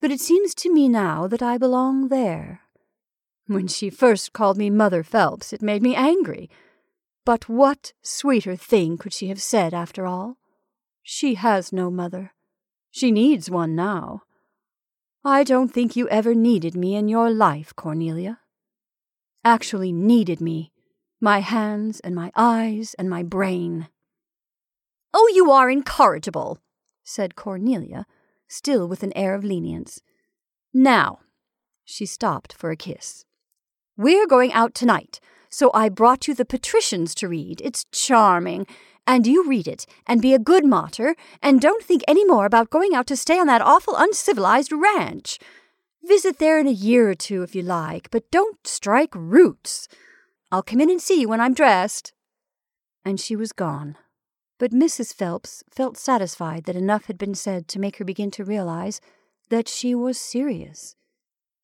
but 0.00 0.10
it 0.10 0.20
seems 0.20 0.54
to 0.54 0.72
me 0.72 0.88
now 0.88 1.26
that 1.26 1.42
I 1.42 1.58
belong 1.58 2.08
there. 2.08 2.62
When 3.46 3.68
she 3.68 3.90
first 3.90 4.32
called 4.32 4.56
me 4.56 4.70
Mother 4.70 5.02
Phelps, 5.02 5.52
it 5.52 5.60
made 5.60 5.82
me 5.82 5.94
angry 5.94 6.48
but 7.24 7.48
what 7.48 7.92
sweeter 8.02 8.56
thing 8.56 8.98
could 8.98 9.12
she 9.12 9.28
have 9.28 9.40
said 9.40 9.72
after 9.72 10.06
all? 10.06 10.38
She 11.02 11.34
has 11.34 11.72
no 11.72 11.90
mother. 11.90 12.32
She 12.90 13.10
needs 13.10 13.50
one 13.50 13.74
now. 13.74 14.22
I 15.24 15.44
don't 15.44 15.72
think 15.72 15.94
you 15.94 16.08
ever 16.08 16.34
needed 16.34 16.74
me 16.74 16.96
in 16.96 17.08
your 17.08 17.30
life, 17.30 17.74
Cornelia. 17.76 18.40
Actually 19.44 19.92
needed 19.92 20.40
me. 20.40 20.72
My 21.20 21.38
hands 21.40 22.00
and 22.00 22.14
my 22.14 22.32
eyes 22.34 22.94
and 22.98 23.08
my 23.08 23.22
brain. 23.22 23.88
Oh, 25.14 25.30
you 25.34 25.50
are 25.50 25.70
incorrigible, 25.70 26.58
said 27.04 27.36
Cornelia, 27.36 28.06
still 28.48 28.88
with 28.88 29.02
an 29.02 29.12
air 29.16 29.34
of 29.34 29.44
lenience. 29.44 30.00
Now, 30.72 31.20
she 31.84 32.06
stopped 32.06 32.52
for 32.52 32.70
a 32.70 32.76
kiss. 32.76 33.24
We're 33.96 34.26
going 34.26 34.52
out 34.52 34.74
tonight. 34.74 35.20
So 35.50 35.70
I 35.74 35.90
brought 35.90 36.26
you 36.26 36.34
the 36.34 36.46
Patricians 36.46 37.14
to 37.16 37.28
read. 37.28 37.60
It's 37.62 37.84
charming. 37.92 38.66
And 39.06 39.26
you 39.26 39.46
read 39.46 39.68
it, 39.68 39.84
and 40.06 40.22
be 40.22 40.32
a 40.32 40.38
good 40.38 40.64
martyr, 40.64 41.16
and 41.42 41.60
don't 41.60 41.82
think 41.82 42.02
any 42.06 42.24
more 42.24 42.46
about 42.46 42.70
going 42.70 42.94
out 42.94 43.06
to 43.08 43.16
stay 43.16 43.38
on 43.38 43.48
that 43.48 43.60
awful 43.60 43.96
uncivilized 43.96 44.72
ranch. 44.72 45.38
Visit 46.04 46.38
there 46.38 46.58
in 46.58 46.68
a 46.68 46.72
year 46.72 47.10
or 47.10 47.14
two 47.14 47.42
if 47.42 47.54
you 47.54 47.62
like, 47.62 48.10
but 48.10 48.30
don't 48.30 48.64
strike 48.64 49.14
roots. 49.14 49.88
I'll 50.52 50.62
come 50.62 50.80
in 50.80 50.88
and 50.88 51.02
see 51.02 51.20
you 51.20 51.28
when 51.28 51.40
I'm 51.40 51.52
dressed. 51.52 52.12
And 53.04 53.18
she 53.18 53.34
was 53.34 53.52
gone. 53.52 53.96
But 54.62 54.70
Mrs. 54.70 55.12
Phelps 55.12 55.64
felt 55.72 55.96
satisfied 55.96 56.66
that 56.66 56.76
enough 56.76 57.06
had 57.06 57.18
been 57.18 57.34
said 57.34 57.66
to 57.66 57.80
make 57.80 57.96
her 57.96 58.04
begin 58.04 58.30
to 58.30 58.44
realize 58.44 59.00
that 59.48 59.66
she 59.66 59.92
was 59.92 60.20
serious, 60.20 60.94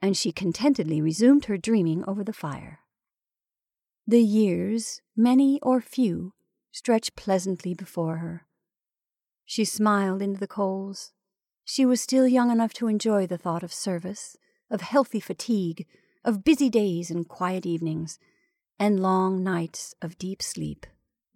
and 0.02 0.16
she 0.16 0.32
contentedly 0.32 1.00
resumed 1.00 1.44
her 1.44 1.56
dreaming 1.56 2.04
over 2.08 2.24
the 2.24 2.32
fire. 2.32 2.80
The 4.04 4.20
years, 4.20 5.00
many 5.16 5.60
or 5.62 5.80
few, 5.80 6.32
stretched 6.72 7.14
pleasantly 7.14 7.72
before 7.72 8.16
her. 8.16 8.48
She 9.44 9.64
smiled 9.64 10.20
into 10.20 10.40
the 10.40 10.48
coals. 10.48 11.12
She 11.64 11.86
was 11.86 12.00
still 12.00 12.26
young 12.26 12.50
enough 12.50 12.72
to 12.74 12.88
enjoy 12.88 13.28
the 13.28 13.38
thought 13.38 13.62
of 13.62 13.72
service, 13.72 14.36
of 14.72 14.80
healthy 14.80 15.20
fatigue, 15.20 15.86
of 16.24 16.42
busy 16.42 16.68
days 16.68 17.12
and 17.12 17.28
quiet 17.28 17.64
evenings, 17.64 18.18
and 18.76 18.98
long 18.98 19.44
nights 19.44 19.94
of 20.02 20.18
deep 20.18 20.42
sleep, 20.42 20.84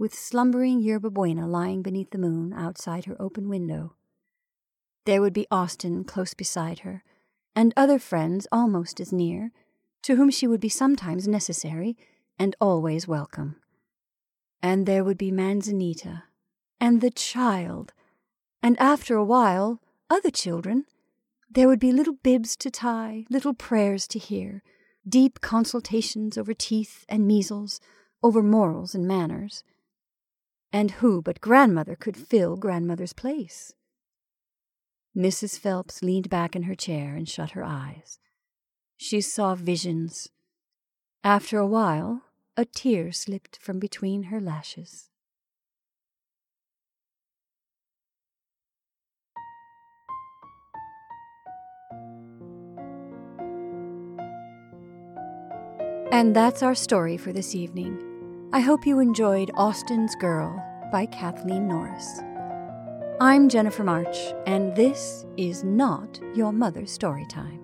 with 0.02 0.12
slumbering 0.12 0.80
Yerba 0.80 1.08
Buena 1.10 1.46
lying 1.46 1.80
beneath 1.80 2.10
the 2.10 2.18
moon 2.18 2.52
outside 2.52 3.04
her 3.04 3.14
open 3.22 3.48
window. 3.48 3.94
There 5.06 5.20
would 5.22 5.32
be 5.32 5.46
Austin 5.48 6.02
close 6.02 6.34
beside 6.34 6.80
her, 6.80 7.04
and 7.54 7.72
other 7.76 8.00
friends 8.00 8.48
almost 8.50 8.98
as 8.98 9.12
near, 9.12 9.52
to 10.02 10.16
whom 10.16 10.28
she 10.28 10.48
would 10.48 10.58
be 10.58 10.68
sometimes 10.68 11.28
necessary 11.28 11.96
and 12.36 12.56
always 12.60 13.06
welcome. 13.06 13.60
And 14.60 14.86
there 14.86 15.04
would 15.04 15.18
be 15.18 15.30
Manzanita, 15.30 16.24
and 16.80 17.00
the 17.00 17.12
child, 17.12 17.92
and 18.60 18.76
after 18.80 19.14
a 19.14 19.24
while, 19.24 19.80
other 20.10 20.32
children. 20.32 20.84
There 21.48 21.68
would 21.68 21.78
be 21.78 21.92
little 21.92 22.16
bibs 22.24 22.56
to 22.56 22.72
tie, 22.72 23.24
little 23.30 23.54
prayers 23.54 24.08
to 24.08 24.18
hear, 24.18 24.64
deep 25.08 25.40
consultations 25.40 26.36
over 26.36 26.54
teeth 26.54 27.04
and 27.08 27.24
measles, 27.24 27.78
over 28.20 28.42
morals 28.42 28.96
and 28.96 29.06
manners. 29.06 29.62
And 30.72 30.92
who 30.92 31.20
but 31.20 31.42
grandmother 31.42 31.94
could 31.94 32.16
fill 32.16 32.56
grandmother's 32.56 33.12
place? 33.12 33.74
Mrs. 35.14 35.58
Phelps 35.58 36.02
leaned 36.02 36.30
back 36.30 36.56
in 36.56 36.62
her 36.62 36.74
chair 36.74 37.14
and 37.14 37.28
shut 37.28 37.50
her 37.50 37.62
eyes. 37.62 38.18
She 38.96 39.20
saw 39.20 39.54
visions. 39.54 40.28
After 41.22 41.58
a 41.58 41.66
while, 41.66 42.22
a 42.56 42.64
tear 42.64 43.12
slipped 43.12 43.58
from 43.60 43.78
between 43.78 44.24
her 44.24 44.40
lashes. 44.40 45.10
And 56.10 56.36
that's 56.36 56.62
our 56.62 56.74
story 56.74 57.16
for 57.16 57.32
this 57.32 57.54
evening. 57.54 58.11
I 58.54 58.60
hope 58.60 58.86
you 58.86 59.00
enjoyed 59.00 59.50
Austin's 59.54 60.14
Girl 60.14 60.62
by 60.92 61.06
Kathleen 61.06 61.66
Norris. 61.66 62.20
I'm 63.18 63.48
Jennifer 63.48 63.82
March, 63.82 64.14
and 64.46 64.76
this 64.76 65.24
is 65.38 65.64
not 65.64 66.20
your 66.34 66.52
mother's 66.52 66.92
story 66.92 67.24
time. 67.30 67.61